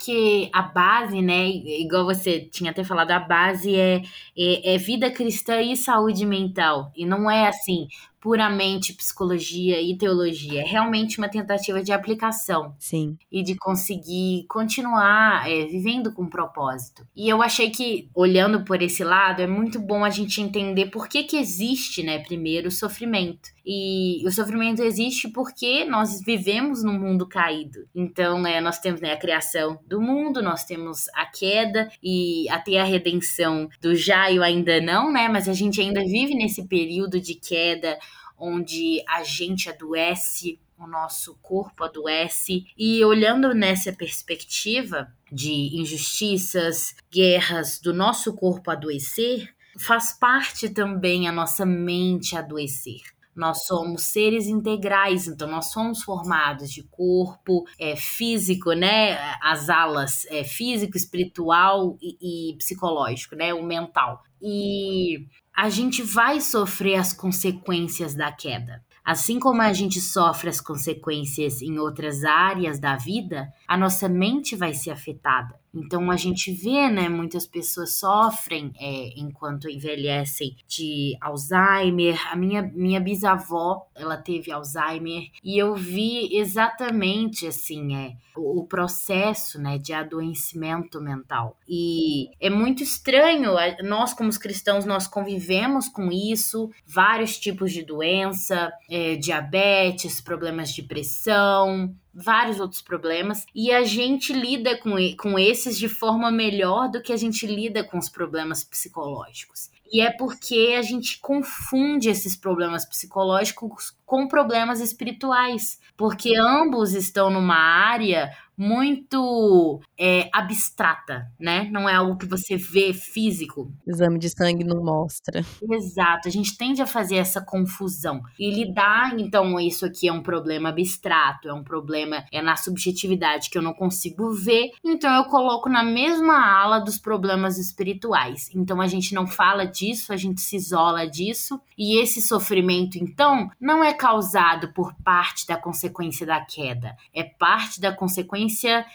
a 0.53 0.61
base, 0.61 1.21
né, 1.21 1.47
igual 1.47 2.05
você 2.05 2.39
tinha 2.39 2.71
até 2.71 2.83
falado, 2.83 3.11
a 3.11 3.19
base 3.19 3.75
é, 3.75 4.01
é, 4.37 4.75
é 4.75 4.77
vida 4.77 5.09
cristã 5.11 5.61
e 5.61 5.75
saúde 5.75 6.25
mental. 6.25 6.91
E 6.95 7.05
não 7.05 7.29
é 7.29 7.47
assim, 7.47 7.87
puramente 8.25 8.91
psicologia 8.93 9.79
e 9.79 9.95
teologia. 9.95 10.61
É 10.61 10.65
realmente 10.65 11.19
uma 11.19 11.29
tentativa 11.29 11.83
de 11.83 11.91
aplicação. 11.91 12.75
Sim. 12.79 13.17
E 13.31 13.43
de 13.43 13.55
conseguir 13.55 14.45
continuar 14.49 15.47
é, 15.47 15.65
vivendo 15.65 16.11
com 16.11 16.27
propósito. 16.27 17.07
E 17.15 17.29
eu 17.29 17.43
achei 17.43 17.69
que, 17.69 18.09
olhando 18.15 18.65
por 18.65 18.81
esse 18.81 19.03
lado, 19.03 19.43
é 19.43 19.47
muito 19.47 19.79
bom 19.79 20.03
a 20.03 20.09
gente 20.09 20.41
entender 20.41 20.87
por 20.87 21.07
que, 21.07 21.21
que 21.21 21.37
existe, 21.37 22.01
né, 22.01 22.17
primeiro, 22.17 22.69
o 22.69 22.71
sofrimento. 22.71 23.54
E 23.65 24.21
o 24.25 24.31
sofrimento 24.31 24.83
existe 24.83 25.27
porque 25.27 25.85
nós 25.85 26.21
vivemos 26.21 26.83
num 26.83 26.99
mundo 26.99 27.27
caído. 27.27 27.87
Então, 27.95 28.39
né, 28.39 28.61
nós 28.61 28.79
temos 28.79 29.01
né, 29.01 29.13
a 29.13 29.17
criação 29.17 29.79
do 29.87 29.99
mundo, 29.99 30.41
nós 30.41 30.63
temos 30.63 31.09
a 31.15 31.25
queda 31.25 31.89
e 32.03 32.47
até 32.49 32.79
a 32.79 32.83
redenção 32.83 33.67
do 33.81 33.95
já 33.95 34.29
e 34.29 34.37
o 34.37 34.43
ainda 34.43 34.79
não, 34.79 35.11
né? 35.11 35.27
Mas 35.27 35.49
a 35.49 35.53
gente 35.53 35.81
ainda 35.81 36.01
vive 36.01 36.35
nesse 36.35 36.67
período 36.67 37.19
de 37.19 37.33
queda 37.33 37.97
onde 38.37 39.01
a 39.07 39.23
gente 39.23 39.69
adoece, 39.69 40.59
o 40.77 40.85
nosso 40.85 41.35
corpo 41.41 41.83
adoece. 41.83 42.65
E 42.77 43.03
olhando 43.03 43.53
nessa 43.53 43.91
perspectiva 43.93 45.11
de 45.31 45.79
injustiças, 45.79 46.95
guerras, 47.11 47.79
do 47.79 47.93
nosso 47.93 48.33
corpo 48.35 48.69
adoecer, 48.69 49.53
faz 49.77 50.13
parte 50.13 50.69
também 50.69 51.27
a 51.27 51.31
nossa 51.31 51.65
mente 51.65 52.35
adoecer. 52.35 53.14
Nós 53.35 53.65
somos 53.65 54.03
seres 54.03 54.47
integrais, 54.47 55.27
então 55.27 55.49
nós 55.49 55.71
somos 55.71 56.03
formados 56.03 56.71
de 56.71 56.83
corpo, 56.83 57.65
é, 57.79 57.95
físico, 57.95 58.71
né? 58.73 59.17
As 59.41 59.69
alas, 59.69 60.25
é, 60.27 60.43
físico, 60.43 60.95
espiritual 60.95 61.97
e, 62.01 62.51
e 62.51 62.57
psicológico, 62.57 63.35
né? 63.35 63.53
O 63.53 63.63
mental. 63.63 64.21
E 64.41 65.27
a 65.55 65.69
gente 65.69 66.01
vai 66.01 66.39
sofrer 66.39 66.95
as 66.95 67.13
consequências 67.13 68.15
da 68.15 68.31
queda. 68.31 68.83
Assim 69.03 69.39
como 69.39 69.61
a 69.61 69.71
gente 69.71 70.01
sofre 70.01 70.49
as 70.49 70.59
consequências 70.59 71.61
em 71.61 71.77
outras 71.77 72.23
áreas 72.23 72.79
da 72.79 72.95
vida, 72.95 73.47
a 73.67 73.77
nossa 73.77 74.09
mente 74.09 74.55
vai 74.55 74.73
ser 74.73 74.89
afetada. 74.89 75.59
Então 75.75 76.11
a 76.11 76.15
gente 76.15 76.51
vê, 76.51 76.89
né, 76.89 77.09
muitas 77.09 77.45
pessoas 77.45 77.93
sofrem 77.93 78.71
é, 78.79 79.09
enquanto 79.17 79.69
envelhecem 79.69 80.55
de 80.67 81.17
Alzheimer. 81.19 82.31
A 82.31 82.35
minha, 82.35 82.61
minha 82.61 82.99
bisavó, 82.99 83.87
ela 83.95 84.17
teve 84.17 84.51
Alzheimer 84.51 85.29
e 85.43 85.57
eu 85.57 85.75
vi 85.75 86.35
exatamente 86.37 87.47
assim, 87.47 87.95
é, 87.95 88.13
o, 88.35 88.61
o 88.61 88.67
processo, 88.67 89.59
né, 89.59 89.77
de 89.77 89.93
adoecimento 89.93 91.01
mental. 91.01 91.57
E 91.67 92.29
é 92.39 92.49
muito 92.49 92.83
estranho, 92.83 93.51
nós 93.83 94.13
como 94.13 94.25
cristãos, 94.37 94.85
nós 94.85 95.07
convivemos 95.07 95.87
com 95.87 96.11
isso, 96.11 96.69
vários 96.85 97.37
tipos 97.37 97.71
de 97.71 97.83
doença, 97.83 98.71
é, 98.89 99.15
diabetes, 99.15 100.19
problemas 100.19 100.73
de 100.73 100.83
pressão, 100.83 101.95
vários 102.15 102.59
outros 102.61 102.81
problemas 102.81 103.45
e 103.53 103.71
a 103.71 103.83
gente 103.83 104.31
lida 104.31 104.77
com, 104.77 104.95
com 105.17 105.37
esses 105.37 105.77
de 105.77 105.89
forma 105.89 106.31
melhor 106.31 106.89
do 106.89 107.01
que 107.01 107.11
a 107.11 107.17
gente 107.17 107.45
lida 107.45 107.83
com 107.83 107.97
os 107.97 108.07
problemas 108.07 108.63
psicológicos. 108.63 109.69
E 109.91 110.01
é 110.01 110.11
porque 110.11 110.75
a 110.77 110.81
gente 110.81 111.19
confunde 111.19 112.09
esses 112.09 112.35
problemas 112.35 112.85
psicológicos 112.85 113.95
com 114.05 114.27
problemas 114.27 114.79
espirituais, 114.79 115.79
porque 115.95 116.33
ambos 116.37 116.93
estão 116.93 117.29
numa 117.29 117.55
área 117.55 118.31
muito 118.57 119.81
é, 119.99 120.29
abstrata, 120.33 121.27
né? 121.39 121.69
Não 121.71 121.87
é 121.87 121.95
algo 121.95 122.17
que 122.17 122.25
você 122.25 122.55
vê 122.55 122.93
físico. 122.93 123.71
Exame 123.87 124.19
de 124.19 124.29
sangue 124.29 124.63
não 124.63 124.83
mostra. 124.83 125.43
Exato, 125.71 126.27
a 126.27 126.31
gente 126.31 126.57
tende 126.57 126.81
a 126.81 126.87
fazer 126.87 127.15
essa 127.15 127.41
confusão 127.41 128.21
e 128.39 128.49
lidar, 128.51 129.19
então, 129.19 129.59
isso 129.59 129.85
aqui 129.85 130.07
é 130.07 130.13
um 130.13 130.23
problema 130.23 130.69
abstrato, 130.69 131.49
é 131.49 131.53
um 131.53 131.63
problema 131.63 132.23
é 132.31 132.41
na 132.41 132.55
subjetividade 132.55 133.49
que 133.49 133.57
eu 133.57 133.61
não 133.61 133.73
consigo 133.73 134.31
ver, 134.31 134.71
então 134.83 135.13
eu 135.15 135.25
coloco 135.25 135.69
na 135.69 135.83
mesma 135.83 136.35
ala 136.35 136.79
dos 136.79 136.97
problemas 136.97 137.57
espirituais. 137.57 138.49
Então 138.53 138.81
a 138.81 138.87
gente 138.87 139.13
não 139.13 139.27
fala 139.27 139.65
disso, 139.65 140.13
a 140.13 140.17
gente 140.17 140.41
se 140.41 140.55
isola 140.55 141.05
disso 141.07 141.59
e 141.77 141.99
esse 142.01 142.21
sofrimento, 142.21 142.97
então, 142.97 143.49
não 143.59 143.83
é 143.83 143.93
causado 143.93 144.71
por 144.73 144.93
parte 145.03 145.45
da 145.47 145.57
consequência 145.57 146.25
da 146.25 146.41
queda, 146.41 146.95
é 147.13 147.23
parte 147.23 147.79
da 147.79 147.93
consequência 147.93 148.44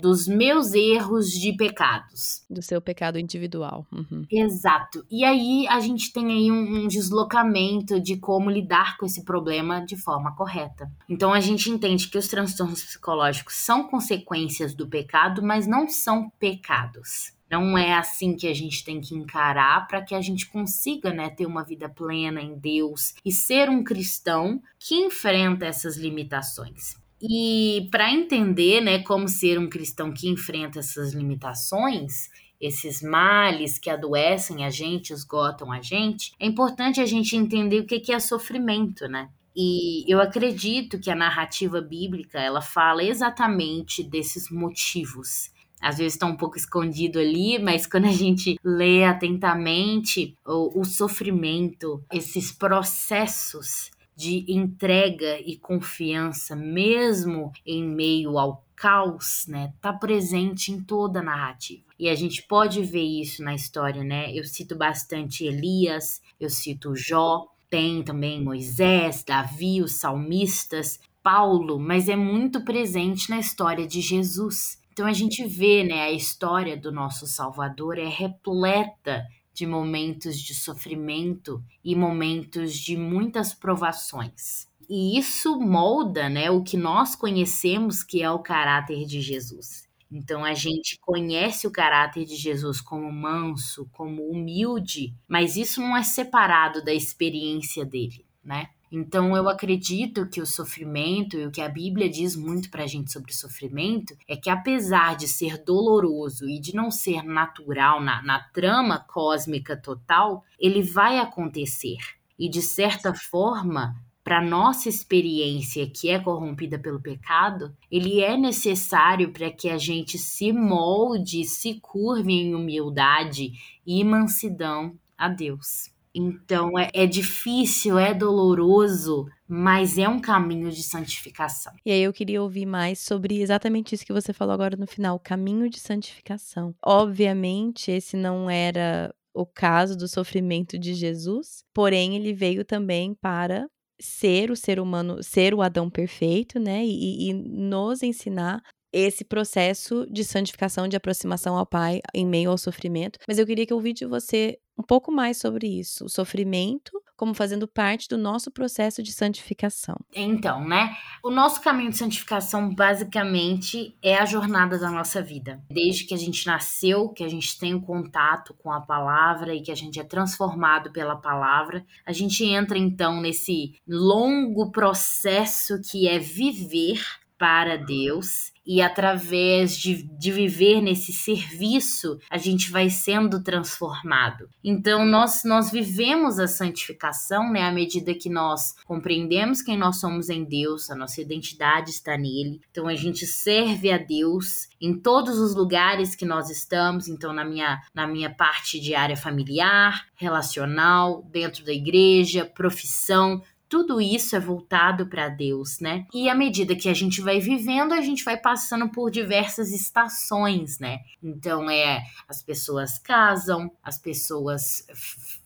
dos 0.00 0.26
meus 0.26 0.72
erros 0.72 1.30
de 1.30 1.52
pecados. 1.52 2.44
Do 2.48 2.62
seu 2.62 2.80
pecado 2.80 3.18
individual. 3.18 3.86
Uhum. 3.92 4.24
Exato. 4.30 5.04
E 5.10 5.24
aí 5.24 5.66
a 5.68 5.80
gente 5.80 6.12
tem 6.12 6.26
aí 6.30 6.50
um, 6.50 6.84
um 6.84 6.88
deslocamento 6.88 8.00
de 8.00 8.16
como 8.16 8.50
lidar 8.50 8.96
com 8.96 9.06
esse 9.06 9.24
problema 9.24 9.84
de 9.84 9.96
forma 9.96 10.34
correta. 10.34 10.90
Então 11.08 11.32
a 11.32 11.40
gente 11.40 11.70
entende 11.70 12.08
que 12.08 12.18
os 12.18 12.28
transtornos 12.28 12.82
psicológicos 12.82 13.54
são 13.54 13.88
consequências 13.88 14.74
do 14.74 14.88
pecado, 14.88 15.42
mas 15.42 15.66
não 15.66 15.88
são 15.88 16.30
pecados. 16.38 17.32
Não 17.50 17.76
é 17.76 17.94
assim 17.94 18.36
que 18.36 18.46
a 18.46 18.54
gente 18.54 18.84
tem 18.84 19.00
que 19.00 19.12
encarar 19.12 19.88
para 19.88 20.00
que 20.00 20.14
a 20.14 20.20
gente 20.20 20.46
consiga 20.46 21.12
né, 21.12 21.28
ter 21.28 21.46
uma 21.46 21.64
vida 21.64 21.88
plena 21.88 22.40
em 22.40 22.56
Deus 22.56 23.14
e 23.24 23.32
ser 23.32 23.68
um 23.68 23.82
cristão 23.82 24.62
que 24.78 24.94
enfrenta 24.94 25.66
essas 25.66 25.96
limitações. 25.96 26.99
E 27.22 27.88
para 27.90 28.10
entender 28.10 28.80
né, 28.80 29.02
como 29.02 29.28
ser 29.28 29.58
um 29.58 29.68
cristão 29.68 30.12
que 30.12 30.28
enfrenta 30.28 30.78
essas 30.78 31.12
limitações, 31.12 32.28
esses 32.60 33.02
males 33.02 33.78
que 33.78 33.90
adoecem 33.90 34.64
a 34.64 34.70
gente, 34.70 35.12
esgotam 35.12 35.70
a 35.70 35.80
gente, 35.80 36.32
é 36.38 36.46
importante 36.46 37.00
a 37.00 37.06
gente 37.06 37.36
entender 37.36 37.80
o 37.80 37.86
que 37.86 38.12
é 38.12 38.18
sofrimento, 38.18 39.06
né? 39.06 39.28
E 39.54 40.04
eu 40.10 40.20
acredito 40.20 40.98
que 40.98 41.10
a 41.10 41.16
narrativa 41.16 41.80
bíblica 41.80 42.38
ela 42.38 42.62
fala 42.62 43.02
exatamente 43.02 44.02
desses 44.02 44.50
motivos 44.50 45.50
às 45.80 45.96
vezes 45.96 46.12
está 46.12 46.26
um 46.26 46.36
pouco 46.36 46.58
escondido 46.58 47.18
ali, 47.18 47.58
mas 47.58 47.86
quando 47.86 48.04
a 48.04 48.12
gente 48.12 48.56
lê 48.62 49.04
atentamente 49.04 50.36
o, 50.46 50.80
o 50.80 50.84
sofrimento, 50.84 52.04
esses 52.12 52.52
processos 52.52 53.90
de 54.20 54.44
entrega 54.52 55.40
e 55.40 55.56
confiança, 55.56 56.54
mesmo 56.54 57.50
em 57.64 57.82
meio 57.82 58.38
ao 58.38 58.62
caos, 58.76 59.46
né, 59.48 59.72
tá 59.80 59.94
presente 59.94 60.70
em 60.70 60.82
toda 60.82 61.20
a 61.20 61.22
narrativa. 61.22 61.82
E 61.98 62.06
a 62.06 62.14
gente 62.14 62.42
pode 62.42 62.82
ver 62.82 63.02
isso 63.02 63.42
na 63.42 63.54
história, 63.54 64.04
né? 64.04 64.30
Eu 64.34 64.44
cito 64.44 64.74
bastante 64.74 65.44
Elias, 65.44 66.20
eu 66.38 66.48
cito 66.50 66.94
Jó, 66.94 67.46
tem 67.70 68.02
também 68.02 68.42
Moisés, 68.42 69.22
Davi, 69.22 69.82
os 69.82 69.92
salmistas, 69.92 70.98
Paulo, 71.22 71.78
mas 71.78 72.08
é 72.08 72.16
muito 72.16 72.62
presente 72.62 73.30
na 73.30 73.38
história 73.38 73.86
de 73.86 74.02
Jesus. 74.02 74.80
Então 74.92 75.06
a 75.06 75.12
gente 75.12 75.46
vê, 75.46 75.82
né, 75.82 76.02
a 76.02 76.12
história 76.12 76.76
do 76.76 76.92
nosso 76.92 77.26
Salvador 77.26 77.98
é 77.98 78.08
repleta 78.08 79.24
de 79.60 79.66
momentos 79.66 80.40
de 80.40 80.54
sofrimento 80.54 81.62
e 81.84 81.94
momentos 81.94 82.74
de 82.74 82.96
muitas 82.96 83.52
provações. 83.52 84.66
E 84.88 85.18
isso 85.18 85.60
molda, 85.60 86.30
né, 86.30 86.50
o 86.50 86.62
que 86.62 86.78
nós 86.78 87.14
conhecemos 87.14 88.02
que 88.02 88.22
é 88.22 88.30
o 88.30 88.38
caráter 88.38 89.04
de 89.04 89.20
Jesus. 89.20 89.86
Então 90.10 90.46
a 90.46 90.54
gente 90.54 90.98
conhece 91.02 91.66
o 91.66 91.70
caráter 91.70 92.24
de 92.24 92.36
Jesus 92.36 92.80
como 92.80 93.12
manso, 93.12 93.86
como 93.92 94.30
humilde, 94.30 95.14
mas 95.28 95.56
isso 95.56 95.78
não 95.82 95.94
é 95.94 96.02
separado 96.02 96.82
da 96.82 96.94
experiência 96.94 97.84
dele, 97.84 98.24
né? 98.42 98.70
Então, 98.92 99.36
eu 99.36 99.48
acredito 99.48 100.28
que 100.28 100.40
o 100.40 100.46
sofrimento 100.46 101.36
e 101.36 101.46
o 101.46 101.50
que 101.50 101.60
a 101.60 101.68
Bíblia 101.68 102.10
diz 102.10 102.34
muito 102.34 102.68
para 102.70 102.82
a 102.82 102.86
gente 102.86 103.12
sobre 103.12 103.32
sofrimento 103.32 104.16
é 104.26 104.36
que, 104.36 104.50
apesar 104.50 105.16
de 105.16 105.28
ser 105.28 105.62
doloroso 105.62 106.48
e 106.48 106.58
de 106.58 106.74
não 106.74 106.90
ser 106.90 107.22
natural 107.22 108.00
na, 108.00 108.20
na 108.22 108.40
trama 108.40 108.98
cósmica 108.98 109.76
total, 109.76 110.44
ele 110.58 110.82
vai 110.82 111.18
acontecer. 111.18 111.98
E, 112.36 112.48
de 112.48 112.60
certa 112.60 113.14
forma, 113.14 113.94
para 114.24 114.42
nossa 114.42 114.88
experiência 114.88 115.88
que 115.88 116.10
é 116.10 116.18
corrompida 116.18 116.78
pelo 116.78 117.00
pecado, 117.00 117.74
ele 117.90 118.20
é 118.20 118.36
necessário 118.36 119.32
para 119.32 119.50
que 119.50 119.68
a 119.68 119.78
gente 119.78 120.18
se 120.18 120.52
molde, 120.52 121.44
se 121.44 121.74
curve 121.80 122.32
em 122.32 122.54
humildade 122.54 123.52
e 123.86 124.02
mansidão 124.02 124.98
a 125.16 125.28
Deus. 125.28 125.90
Então 126.14 126.78
é, 126.78 126.90
é, 126.92 127.06
difícil, 127.06 127.98
é 127.98 128.12
doloroso, 128.12 129.26
mas 129.48 129.98
é 129.98 130.08
um 130.08 130.20
caminho 130.20 130.70
de 130.70 130.82
santificação. 130.82 131.72
E 131.84 131.92
aí 131.92 132.02
eu 132.02 132.12
queria 132.12 132.42
ouvir 132.42 132.66
mais 132.66 132.98
sobre 132.98 133.40
exatamente 133.40 133.94
isso 133.94 134.04
que 134.04 134.12
você 134.12 134.32
falou 134.32 134.54
agora 134.54 134.76
no 134.76 134.86
final, 134.86 135.16
o 135.16 135.20
caminho 135.20 135.68
de 135.68 135.78
santificação. 135.78 136.74
Obviamente, 136.84 137.90
esse 137.90 138.16
não 138.16 138.50
era 138.50 139.14
o 139.32 139.46
caso 139.46 139.96
do 139.96 140.08
sofrimento 140.08 140.78
de 140.78 140.94
Jesus, 140.94 141.62
porém 141.72 142.16
ele 142.16 142.32
veio 142.32 142.64
também 142.64 143.14
para 143.14 143.68
ser 144.00 144.50
o 144.50 144.56
ser 144.56 144.80
humano, 144.80 145.22
ser 145.22 145.54
o 145.54 145.62
Adão 145.62 145.88
perfeito, 145.88 146.58
né? 146.58 146.84
E, 146.84 147.28
e 147.28 147.34
nos 147.34 148.02
ensinar 148.02 148.62
esse 148.92 149.24
processo 149.24 150.06
de 150.10 150.24
santificação, 150.24 150.88
de 150.88 150.96
aproximação 150.96 151.56
ao 151.56 151.66
Pai 151.66 152.00
em 152.14 152.26
meio 152.26 152.50
ao 152.50 152.58
sofrimento. 152.58 153.18
Mas 153.26 153.38
eu 153.38 153.46
queria 153.46 153.64
que 153.64 153.72
eu 153.72 153.76
ouvisse 153.76 154.00
de 154.00 154.06
você 154.06 154.58
um 154.80 154.82
pouco 154.82 155.12
mais 155.12 155.38
sobre 155.38 155.66
isso, 155.66 156.06
o 156.06 156.08
sofrimento 156.08 156.92
como 157.20 157.34
fazendo 157.34 157.68
parte 157.68 158.08
do 158.08 158.16
nosso 158.16 158.50
processo 158.50 159.02
de 159.02 159.12
santificação. 159.12 159.94
Então, 160.14 160.66
né? 160.66 160.96
O 161.22 161.30
nosso 161.30 161.60
caminho 161.60 161.90
de 161.90 161.98
santificação 161.98 162.74
basicamente 162.74 163.94
é 164.02 164.16
a 164.16 164.24
jornada 164.24 164.78
da 164.78 164.90
nossa 164.90 165.20
vida. 165.20 165.62
Desde 165.70 166.04
que 166.04 166.14
a 166.14 166.16
gente 166.16 166.46
nasceu, 166.46 167.10
que 167.10 167.22
a 167.22 167.28
gente 167.28 167.58
tem 167.58 167.74
o 167.74 167.82
contato 167.82 168.54
com 168.54 168.72
a 168.72 168.80
palavra 168.80 169.54
e 169.54 169.60
que 169.60 169.70
a 169.70 169.74
gente 169.74 170.00
é 170.00 170.02
transformado 170.02 170.90
pela 170.92 171.14
palavra, 171.14 171.84
a 172.06 172.12
gente 172.12 172.42
entra 172.42 172.78
então 172.78 173.20
nesse 173.20 173.74
longo 173.86 174.70
processo 174.70 175.78
que 175.90 176.08
é 176.08 176.18
viver 176.18 177.04
para 177.40 177.78
Deus 177.78 178.52
e 178.66 178.82
através 178.82 179.78
de, 179.78 180.02
de 180.02 180.30
viver 180.30 180.82
nesse 180.82 181.10
serviço, 181.10 182.18
a 182.28 182.36
gente 182.36 182.70
vai 182.70 182.90
sendo 182.90 183.42
transformado. 183.42 184.46
Então, 184.62 185.06
nós, 185.06 185.42
nós 185.42 185.72
vivemos 185.72 186.38
a 186.38 186.46
santificação, 186.46 187.50
né, 187.50 187.62
à 187.62 187.72
medida 187.72 188.14
que 188.14 188.28
nós 188.28 188.74
compreendemos 188.84 189.62
quem 189.62 189.78
nós 189.78 189.98
somos 189.98 190.28
em 190.28 190.44
Deus, 190.44 190.90
a 190.90 190.94
nossa 190.94 191.22
identidade 191.22 191.88
está 191.88 192.14
nele. 192.18 192.60
Então, 192.70 192.86
a 192.86 192.94
gente 192.94 193.26
serve 193.26 193.90
a 193.90 193.96
Deus 193.96 194.68
em 194.78 194.92
todos 194.92 195.38
os 195.38 195.54
lugares 195.54 196.14
que 196.14 196.26
nós 196.26 196.50
estamos. 196.50 197.08
Então, 197.08 197.32
na 197.32 197.44
minha, 197.44 197.80
na 197.94 198.06
minha 198.06 198.28
parte 198.28 198.78
de 198.78 198.94
área 198.94 199.16
familiar, 199.16 200.06
relacional, 200.14 201.26
dentro 201.30 201.64
da 201.64 201.72
igreja, 201.72 202.44
profissão, 202.44 203.42
tudo 203.70 204.00
isso 204.00 204.34
é 204.34 204.40
voltado 204.40 205.06
para 205.06 205.28
Deus, 205.28 205.78
né? 205.78 206.04
E 206.12 206.28
à 206.28 206.34
medida 206.34 206.74
que 206.74 206.88
a 206.88 206.92
gente 206.92 207.20
vai 207.20 207.38
vivendo, 207.38 207.92
a 207.92 208.00
gente 208.00 208.24
vai 208.24 208.36
passando 208.36 208.88
por 208.88 209.12
diversas 209.12 209.70
estações, 209.70 210.80
né? 210.80 210.98
Então 211.22 211.70
é 211.70 212.02
as 212.28 212.42
pessoas 212.42 212.98
casam, 212.98 213.70
as 213.80 213.96
pessoas 213.96 214.84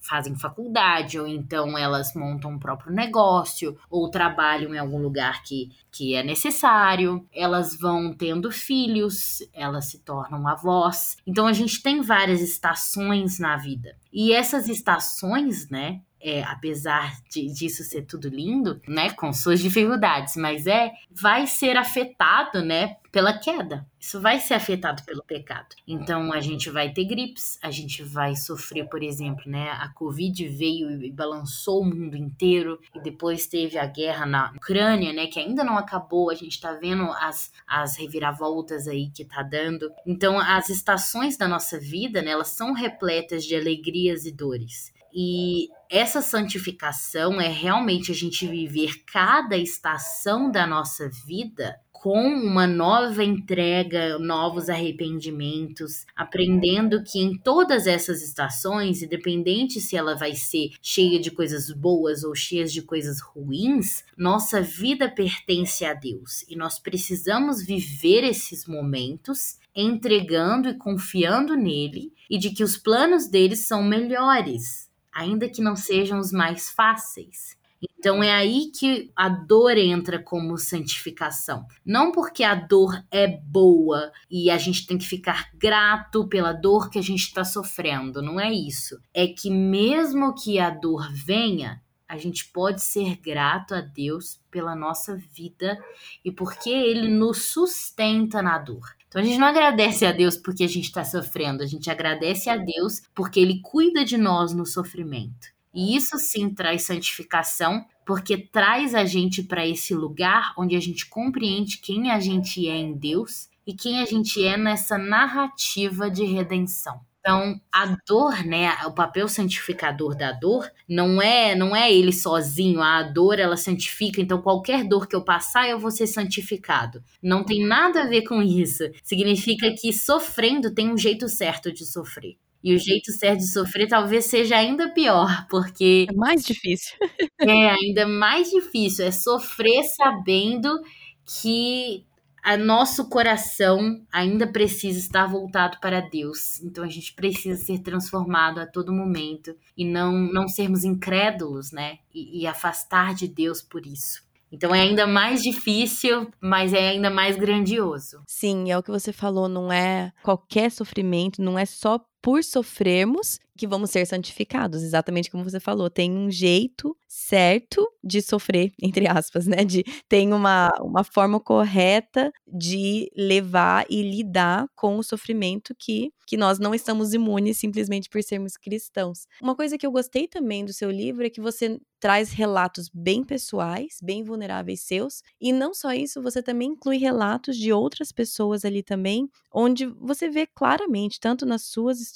fazem 0.00 0.34
faculdade, 0.34 1.18
ou 1.18 1.26
então 1.26 1.76
elas 1.76 2.14
montam 2.14 2.52
um 2.52 2.58
próprio 2.58 2.94
negócio, 2.94 3.76
ou 3.90 4.10
trabalham 4.10 4.74
em 4.74 4.78
algum 4.78 4.98
lugar 4.98 5.42
que, 5.42 5.70
que 5.92 6.14
é 6.14 6.22
necessário, 6.22 7.26
elas 7.30 7.78
vão 7.78 8.10
tendo 8.12 8.50
filhos, 8.50 9.42
elas 9.52 9.86
se 9.90 9.98
tornam 9.98 10.48
avós. 10.48 11.18
Então 11.26 11.46
a 11.46 11.52
gente 11.52 11.82
tem 11.82 12.00
várias 12.00 12.40
estações 12.40 13.38
na 13.38 13.58
vida. 13.58 13.96
E 14.10 14.32
essas 14.32 14.68
estações, 14.68 15.68
né, 15.68 16.00
é, 16.24 16.42
apesar 16.42 17.20
de, 17.30 17.46
disso 17.52 17.84
ser 17.84 18.06
tudo 18.06 18.28
lindo, 18.28 18.80
né, 18.88 19.10
com 19.10 19.30
suas 19.30 19.60
dificuldades, 19.60 20.36
mas 20.36 20.66
é, 20.66 20.90
vai 21.10 21.46
ser 21.46 21.76
afetado, 21.76 22.64
né, 22.64 22.96
pela 23.12 23.38
queda. 23.38 23.86
Isso 24.00 24.20
vai 24.20 24.40
ser 24.40 24.54
afetado 24.54 25.04
pelo 25.04 25.22
pecado. 25.22 25.68
Então 25.86 26.32
a 26.32 26.40
gente 26.40 26.68
vai 26.68 26.92
ter 26.92 27.04
gripes, 27.04 27.58
a 27.62 27.70
gente 27.70 28.02
vai 28.02 28.34
sofrer, 28.34 28.88
por 28.88 29.02
exemplo, 29.02 29.44
né, 29.46 29.70
a 29.70 29.88
Covid 29.90 30.48
veio 30.48 30.90
e 31.02 31.12
balançou 31.12 31.82
o 31.82 31.84
mundo 31.84 32.16
inteiro 32.16 32.80
e 32.94 33.00
depois 33.00 33.46
teve 33.46 33.78
a 33.78 33.86
guerra 33.86 34.26
na 34.26 34.52
Ucrânia, 34.56 35.12
né, 35.12 35.26
que 35.26 35.38
ainda 35.38 35.62
não 35.62 35.78
acabou. 35.78 36.30
A 36.30 36.34
gente 36.34 36.60
tá 36.60 36.72
vendo 36.72 37.04
as, 37.12 37.52
as 37.66 37.96
reviravoltas 37.96 38.88
aí 38.88 39.10
que 39.10 39.24
tá 39.24 39.42
dando. 39.42 39.92
Então 40.06 40.38
as 40.38 40.68
estações 40.68 41.36
da 41.36 41.46
nossa 41.46 41.78
vida, 41.78 42.20
né, 42.20 42.32
elas 42.32 42.48
são 42.48 42.72
repletas 42.72 43.44
de 43.44 43.54
alegrias 43.54 44.24
e 44.24 44.32
dores. 44.32 44.92
E 45.14 45.68
essa 45.88 46.20
santificação 46.20 47.40
é 47.40 47.46
realmente 47.46 48.10
a 48.10 48.14
gente 48.14 48.48
viver 48.48 49.04
cada 49.06 49.56
estação 49.56 50.50
da 50.50 50.66
nossa 50.66 51.08
vida 51.08 51.78
com 51.92 52.20
uma 52.20 52.66
nova 52.66 53.24
entrega, 53.24 54.18
novos 54.18 54.68
arrependimentos, 54.68 56.04
aprendendo 56.14 57.02
que 57.02 57.18
em 57.18 57.38
todas 57.38 57.86
essas 57.86 58.22
estações, 58.22 59.02
independente 59.02 59.80
se 59.80 59.96
ela 59.96 60.14
vai 60.14 60.34
ser 60.34 60.72
cheia 60.82 61.18
de 61.18 61.30
coisas 61.30 61.70
boas 61.70 62.22
ou 62.22 62.34
cheia 62.34 62.66
de 62.66 62.82
coisas 62.82 63.22
ruins, 63.22 64.04
nossa 64.18 64.60
vida 64.60 65.08
pertence 65.08 65.82
a 65.84 65.94
Deus. 65.94 66.44
E 66.46 66.56
nós 66.56 66.78
precisamos 66.78 67.64
viver 67.64 68.22
esses 68.22 68.66
momentos 68.66 69.58
entregando 69.74 70.68
e 70.68 70.74
confiando 70.74 71.56
nele 71.56 72.12
e 72.28 72.36
de 72.36 72.50
que 72.50 72.62
os 72.62 72.76
planos 72.76 73.28
dele 73.28 73.56
são 73.56 73.82
melhores 73.82 74.83
ainda 75.14 75.48
que 75.48 75.62
não 75.62 75.76
sejam 75.76 76.18
os 76.18 76.32
mais 76.32 76.70
fáceis. 76.70 77.56
Então 77.98 78.22
é 78.22 78.32
aí 78.32 78.70
que 78.74 79.10
a 79.14 79.28
dor 79.28 79.76
entra 79.76 80.18
como 80.22 80.58
santificação. 80.58 81.66
Não 81.84 82.12
porque 82.12 82.42
a 82.42 82.54
dor 82.54 83.02
é 83.10 83.26
boa 83.26 84.12
e 84.30 84.50
a 84.50 84.58
gente 84.58 84.86
tem 84.86 84.98
que 84.98 85.06
ficar 85.06 85.50
grato 85.54 86.26
pela 86.28 86.52
dor 86.52 86.90
que 86.90 86.98
a 86.98 87.02
gente 87.02 87.24
está 87.24 87.44
sofrendo. 87.44 88.22
Não 88.22 88.40
é 88.40 88.52
isso. 88.52 88.98
É 89.12 89.26
que 89.26 89.50
mesmo 89.50 90.34
que 90.34 90.58
a 90.58 90.70
dor 90.70 91.10
venha, 91.12 91.82
a 92.06 92.16
gente 92.16 92.46
pode 92.52 92.82
ser 92.82 93.16
grato 93.16 93.74
a 93.74 93.80
Deus 93.80 94.40
pela 94.50 94.74
nossa 94.74 95.16
vida 95.16 95.78
e 96.24 96.30
porque 96.30 96.70
Ele 96.70 97.08
nos 97.08 97.46
sustenta 97.46 98.42
na 98.42 98.58
dor. 98.58 98.94
Então 99.14 99.22
a 99.22 99.26
gente 99.26 99.38
não 99.38 99.46
agradece 99.46 100.04
a 100.04 100.10
Deus 100.10 100.36
porque 100.36 100.64
a 100.64 100.68
gente 100.68 100.86
está 100.86 101.04
sofrendo, 101.04 101.62
a 101.62 101.66
gente 101.66 101.88
agradece 101.88 102.50
a 102.50 102.56
Deus 102.56 103.00
porque 103.14 103.38
Ele 103.38 103.60
cuida 103.62 104.04
de 104.04 104.16
nós 104.16 104.52
no 104.52 104.66
sofrimento. 104.66 105.46
E 105.72 105.94
isso 105.94 106.18
sim 106.18 106.52
traz 106.52 106.82
santificação, 106.82 107.86
porque 108.04 108.36
traz 108.36 108.92
a 108.92 109.04
gente 109.04 109.40
para 109.44 109.64
esse 109.64 109.94
lugar 109.94 110.52
onde 110.58 110.74
a 110.74 110.80
gente 110.80 111.06
compreende 111.06 111.78
quem 111.78 112.10
a 112.10 112.18
gente 112.18 112.68
é 112.68 112.74
em 112.76 112.92
Deus 112.92 113.48
e 113.64 113.72
quem 113.72 114.00
a 114.00 114.04
gente 114.04 114.44
é 114.44 114.56
nessa 114.56 114.98
narrativa 114.98 116.10
de 116.10 116.24
redenção. 116.24 117.00
Então, 117.26 117.58
a 117.72 117.96
dor, 118.06 118.44
né, 118.44 118.76
o 118.84 118.92
papel 118.92 119.26
santificador 119.28 120.14
da 120.14 120.30
dor 120.30 120.70
não 120.86 121.22
é, 121.22 121.54
não 121.54 121.74
é 121.74 121.90
ele 121.90 122.12
sozinho, 122.12 122.82
a 122.82 123.02
dor 123.02 123.38
ela 123.38 123.56
santifica, 123.56 124.20
então 124.20 124.42
qualquer 124.42 124.84
dor 124.86 125.06
que 125.08 125.16
eu 125.16 125.24
passar 125.24 125.66
eu 125.66 125.78
vou 125.78 125.90
ser 125.90 126.06
santificado. 126.06 127.02
Não 127.22 127.42
tem 127.42 127.64
nada 127.66 128.02
a 128.02 128.06
ver 128.06 128.24
com 128.24 128.42
isso. 128.42 128.84
Significa 129.02 129.72
que 129.74 129.90
sofrendo 129.90 130.74
tem 130.74 130.92
um 130.92 130.98
jeito 130.98 131.26
certo 131.26 131.72
de 131.72 131.86
sofrer. 131.86 132.36
E 132.62 132.74
o 132.74 132.78
jeito 132.78 133.10
certo 133.10 133.38
de 133.40 133.48
sofrer 133.48 133.88
talvez 133.88 134.26
seja 134.26 134.56
ainda 134.58 134.92
pior, 134.92 135.46
porque. 135.48 136.06
É 136.10 136.14
mais 136.14 136.44
difícil. 136.44 136.94
é, 137.40 137.70
ainda 137.70 138.06
mais 138.06 138.50
difícil. 138.50 139.04
É 139.06 139.10
sofrer 139.10 139.82
sabendo 139.96 140.78
que 141.26 142.04
a 142.44 142.58
nosso 142.58 143.08
coração 143.08 144.04
ainda 144.12 144.46
precisa 144.46 144.98
estar 144.98 145.26
voltado 145.26 145.78
para 145.80 146.00
Deus. 146.00 146.60
Então 146.62 146.84
a 146.84 146.88
gente 146.88 147.14
precisa 147.14 147.56
ser 147.56 147.78
transformado 147.78 148.60
a 148.60 148.66
todo 148.66 148.92
momento 148.92 149.56
e 149.74 149.84
não 149.84 150.12
não 150.12 150.46
sermos 150.46 150.84
incrédulos, 150.84 151.72
né? 151.72 151.98
E, 152.14 152.42
e 152.42 152.46
afastar 152.46 153.14
de 153.14 153.26
Deus 153.26 153.62
por 153.62 153.86
isso. 153.86 154.22
Então 154.52 154.74
é 154.74 154.82
ainda 154.82 155.06
mais 155.06 155.42
difícil, 155.42 156.30
mas 156.40 156.72
é 156.72 156.90
ainda 156.90 157.10
mais 157.10 157.36
grandioso. 157.36 158.22
Sim, 158.28 158.70
é 158.70 158.78
o 158.78 158.82
que 158.82 158.90
você 158.90 159.12
falou, 159.12 159.48
não 159.48 159.72
é 159.72 160.12
qualquer 160.22 160.70
sofrimento, 160.70 161.42
não 161.42 161.58
é 161.58 161.64
só 161.64 161.98
por 162.24 162.42
sofrermos 162.42 163.38
que 163.56 163.66
vamos 163.66 163.90
ser 163.90 164.06
santificados, 164.06 164.82
exatamente 164.82 165.30
como 165.30 165.44
você 165.44 165.60
falou. 165.60 165.88
Tem 165.88 166.10
um 166.10 166.30
jeito 166.30 166.96
certo 167.06 167.86
de 168.02 168.20
sofrer, 168.20 168.72
entre 168.82 169.06
aspas, 169.06 169.46
né? 169.46 169.64
De, 169.64 169.84
tem 170.08 170.32
uma, 170.32 170.70
uma 170.80 171.04
forma 171.04 171.38
correta 171.38 172.32
de 172.46 173.10
levar 173.16 173.84
e 173.88 174.02
lidar 174.02 174.66
com 174.74 174.96
o 174.96 175.02
sofrimento 175.02 175.74
que, 175.78 176.10
que 176.26 176.36
nós 176.36 176.58
não 176.58 176.74
estamos 176.74 177.14
imunes 177.14 177.58
simplesmente 177.58 178.08
por 178.08 178.22
sermos 178.22 178.56
cristãos. 178.56 179.26
Uma 179.40 179.54
coisa 179.54 179.78
que 179.78 179.86
eu 179.86 179.92
gostei 179.92 180.26
também 180.26 180.64
do 180.64 180.72
seu 180.72 180.90
livro 180.90 181.24
é 181.24 181.30
que 181.30 181.40
você 181.40 181.78
traz 182.00 182.32
relatos 182.32 182.90
bem 182.92 183.24
pessoais, 183.24 183.98
bem 184.02 184.22
vulneráveis 184.22 184.80
seus, 184.82 185.22
e 185.40 185.52
não 185.52 185.72
só 185.72 185.92
isso, 185.92 186.20
você 186.20 186.42
também 186.42 186.72
inclui 186.72 186.98
relatos 186.98 187.56
de 187.56 187.72
outras 187.72 188.12
pessoas 188.12 188.62
ali 188.62 188.82
também, 188.82 189.26
onde 189.50 189.86
você 189.86 190.28
vê 190.28 190.46
claramente, 190.46 191.18
tanto 191.18 191.46
nas 191.46 191.62
suas 191.62 192.00
histórias 192.00 192.13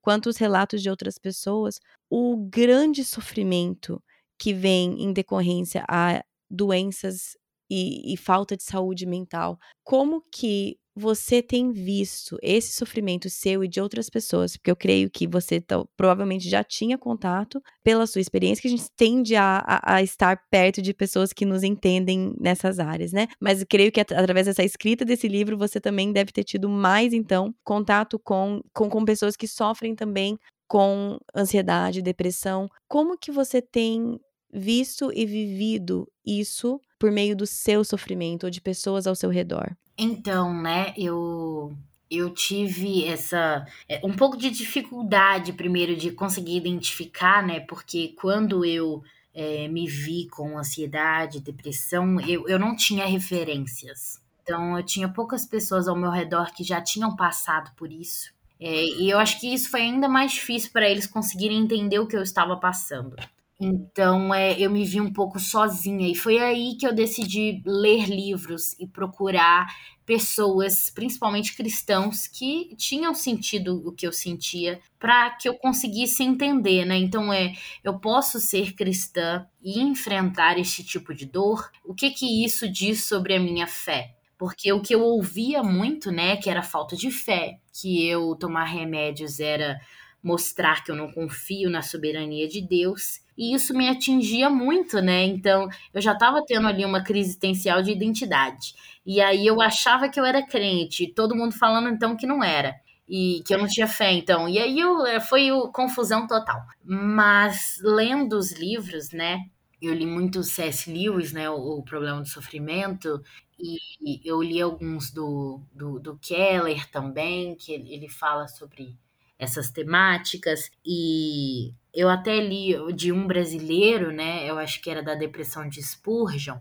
quanto 0.00 0.28
os 0.28 0.36
relatos 0.36 0.54
relatos 0.54 0.82
de 0.82 0.90
outras 0.90 1.18
pessoas, 1.18 1.80
o 2.10 2.36
grande 2.36 3.04
sofrimento 3.04 4.02
que 4.38 4.52
vem 4.52 5.02
em 5.02 5.12
decorrência 5.12 5.84
a 5.88 6.22
doenças 6.50 7.36
e, 7.70 8.12
e, 8.12 8.16
falta 8.16 8.56
de 8.56 8.62
saúde 8.62 9.06
mental. 9.06 9.58
Como 9.82 10.22
que 10.32 10.78
você 10.96 11.42
tem 11.42 11.72
visto 11.72 12.38
esse 12.40 12.72
sofrimento 12.72 13.28
seu 13.28 13.64
e 13.64 13.68
de 13.68 13.80
outras 13.80 14.08
pessoas? 14.08 14.56
Porque 14.56 14.70
eu 14.70 14.76
creio 14.76 15.10
que 15.10 15.26
você 15.26 15.60
tá, 15.60 15.84
provavelmente 15.96 16.48
já 16.48 16.62
tinha 16.62 16.96
contato 16.96 17.60
pela 17.82 18.06
sua 18.06 18.20
experiência, 18.20 18.62
que 18.62 18.68
a 18.68 18.70
gente 18.70 18.90
tende 18.96 19.34
a, 19.34 19.58
a, 19.66 19.96
a, 19.96 20.02
estar 20.02 20.40
perto 20.48 20.80
de 20.80 20.94
pessoas 20.94 21.32
que 21.32 21.44
nos 21.44 21.64
entendem 21.64 22.34
nessas 22.38 22.78
áreas, 22.78 23.12
né? 23.12 23.26
Mas 23.40 23.60
eu 23.60 23.66
creio 23.68 23.90
que 23.90 24.00
através 24.00 24.46
dessa 24.46 24.62
escrita 24.62 25.04
desse 25.04 25.26
livro, 25.26 25.58
você 25.58 25.80
também 25.80 26.12
deve 26.12 26.30
ter 26.30 26.44
tido 26.44 26.68
mais, 26.68 27.12
então, 27.12 27.52
contato 27.64 28.18
com, 28.18 28.60
com, 28.72 28.88
com 28.88 29.04
pessoas 29.04 29.36
que 29.36 29.48
sofrem 29.48 29.94
também 29.96 30.38
com 30.68 31.18
ansiedade, 31.34 32.02
depressão. 32.02 32.68
Como 32.88 33.18
que 33.18 33.32
você 33.32 33.60
tem 33.60 34.18
visto 34.52 35.10
e 35.12 35.26
vivido 35.26 36.06
isso 36.24 36.80
por 36.98 37.10
meio 37.10 37.34
do 37.34 37.46
seu 37.46 37.84
sofrimento 37.84 38.44
ou 38.44 38.50
de 38.50 38.60
pessoas 38.60 39.06
ao 39.06 39.16
seu 39.16 39.28
redor? 39.28 39.76
Então, 39.96 40.52
né, 40.52 40.92
eu 40.96 41.76
eu 42.10 42.30
tive 42.30 43.04
essa 43.06 43.66
é, 43.88 44.00
um 44.04 44.12
pouco 44.14 44.36
de 44.36 44.50
dificuldade 44.50 45.52
primeiro 45.52 45.96
de 45.96 46.12
conseguir 46.12 46.56
identificar, 46.56 47.44
né, 47.44 47.60
porque 47.60 48.14
quando 48.16 48.64
eu 48.64 49.02
é, 49.34 49.66
me 49.68 49.86
vi 49.88 50.28
com 50.28 50.56
ansiedade, 50.56 51.40
depressão, 51.40 52.20
eu, 52.20 52.48
eu 52.48 52.58
não 52.58 52.76
tinha 52.76 53.04
referências. 53.06 54.22
Então, 54.42 54.76
eu 54.76 54.84
tinha 54.84 55.08
poucas 55.08 55.46
pessoas 55.46 55.88
ao 55.88 55.96
meu 55.96 56.10
redor 56.10 56.52
que 56.54 56.62
já 56.62 56.80
tinham 56.80 57.16
passado 57.16 57.72
por 57.76 57.90
isso. 57.90 58.32
É, 58.60 58.84
e 58.84 59.10
eu 59.10 59.18
acho 59.18 59.40
que 59.40 59.52
isso 59.52 59.70
foi 59.70 59.80
ainda 59.80 60.08
mais 60.08 60.32
difícil 60.32 60.70
para 60.70 60.88
eles 60.88 61.06
conseguirem 61.06 61.58
entender 61.58 61.98
o 61.98 62.06
que 62.06 62.16
eu 62.16 62.22
estava 62.22 62.56
passando. 62.56 63.16
Então, 63.64 64.34
é, 64.34 64.60
eu 64.60 64.70
me 64.70 64.84
vi 64.84 65.00
um 65.00 65.10
pouco 65.10 65.40
sozinha. 65.40 66.06
E 66.06 66.14
foi 66.14 66.38
aí 66.38 66.76
que 66.78 66.86
eu 66.86 66.94
decidi 66.94 67.62
ler 67.64 68.06
livros 68.06 68.74
e 68.78 68.86
procurar 68.86 69.66
pessoas, 70.04 70.90
principalmente 70.90 71.56
cristãos, 71.56 72.26
que 72.26 72.76
tinham 72.76 73.14
sentido 73.14 73.82
o 73.86 73.90
que 73.90 74.06
eu 74.06 74.12
sentia, 74.12 74.80
para 74.98 75.30
que 75.30 75.48
eu 75.48 75.54
conseguisse 75.54 76.22
entender, 76.22 76.84
né? 76.84 76.98
Então, 76.98 77.32
é, 77.32 77.54
eu 77.82 77.98
posso 77.98 78.38
ser 78.38 78.74
cristã 78.74 79.46
e 79.62 79.80
enfrentar 79.80 80.58
este 80.58 80.84
tipo 80.84 81.14
de 81.14 81.24
dor? 81.24 81.70
O 81.86 81.94
que 81.94 82.10
que 82.10 82.44
isso 82.44 82.70
diz 82.70 83.04
sobre 83.04 83.34
a 83.34 83.40
minha 83.40 83.66
fé? 83.66 84.14
Porque 84.36 84.70
o 84.74 84.82
que 84.82 84.94
eu 84.94 85.00
ouvia 85.00 85.62
muito, 85.62 86.10
né, 86.10 86.36
que 86.36 86.50
era 86.50 86.62
falta 86.62 86.94
de 86.96 87.10
fé, 87.10 87.60
que 87.72 88.06
eu 88.06 88.36
tomar 88.36 88.64
remédios 88.64 89.40
era 89.40 89.80
mostrar 90.24 90.82
que 90.82 90.90
eu 90.90 90.96
não 90.96 91.12
confio 91.12 91.68
na 91.68 91.82
soberania 91.82 92.48
de 92.48 92.62
Deus. 92.62 93.20
E 93.36 93.54
isso 93.54 93.74
me 93.74 93.88
atingia 93.88 94.48
muito, 94.48 95.00
né? 95.02 95.24
Então, 95.24 95.68
eu 95.92 96.00
já 96.00 96.12
estava 96.12 96.42
tendo 96.46 96.66
ali 96.66 96.84
uma 96.84 97.04
crise 97.04 97.28
existencial 97.28 97.82
de 97.82 97.92
identidade. 97.92 98.74
E 99.04 99.20
aí 99.20 99.46
eu 99.46 99.60
achava 99.60 100.08
que 100.08 100.18
eu 100.18 100.24
era 100.24 100.46
crente, 100.46 101.12
todo 101.14 101.36
mundo 101.36 101.54
falando 101.54 101.90
então 101.90 102.16
que 102.16 102.26
não 102.26 102.42
era. 102.42 102.74
E 103.06 103.42
que 103.46 103.54
eu 103.54 103.58
não 103.58 103.66
tinha 103.66 103.86
fé, 103.86 104.12
então. 104.12 104.48
E 104.48 104.58
aí 104.58 104.80
eu, 104.80 105.04
eh, 105.06 105.20
foi 105.20 105.52
o, 105.52 105.70
confusão 105.70 106.26
total. 106.26 106.62
Mas 106.82 107.78
lendo 107.82 108.38
os 108.38 108.52
livros, 108.52 109.10
né? 109.12 109.40
Eu 109.82 109.92
li 109.92 110.06
muito 110.06 110.42
C.S. 110.42 110.90
Lewis, 110.90 111.32
né? 111.32 111.50
O, 111.50 111.80
o 111.80 111.82
Problema 111.84 112.22
do 112.22 112.28
Sofrimento. 112.28 113.22
E 113.58 113.78
eu 114.24 114.42
li 114.42 114.60
alguns 114.60 115.10
do, 115.10 115.60
do, 115.72 115.98
do 116.00 116.16
Keller 116.18 116.88
também, 116.90 117.54
que 117.56 117.72
ele, 117.72 117.92
ele 117.92 118.08
fala 118.08 118.48
sobre 118.48 118.96
essas 119.44 119.70
temáticas 119.70 120.70
e 120.84 121.72
eu 121.94 122.08
até 122.08 122.40
li 122.40 122.74
de 122.94 123.12
um 123.12 123.26
brasileiro, 123.26 124.12
né? 124.12 124.48
Eu 124.48 124.58
acho 124.58 124.82
que 124.82 124.90
era 124.90 125.02
da 125.02 125.14
depressão 125.14 125.68
de 125.68 125.80
Spurgeon. 125.82 126.58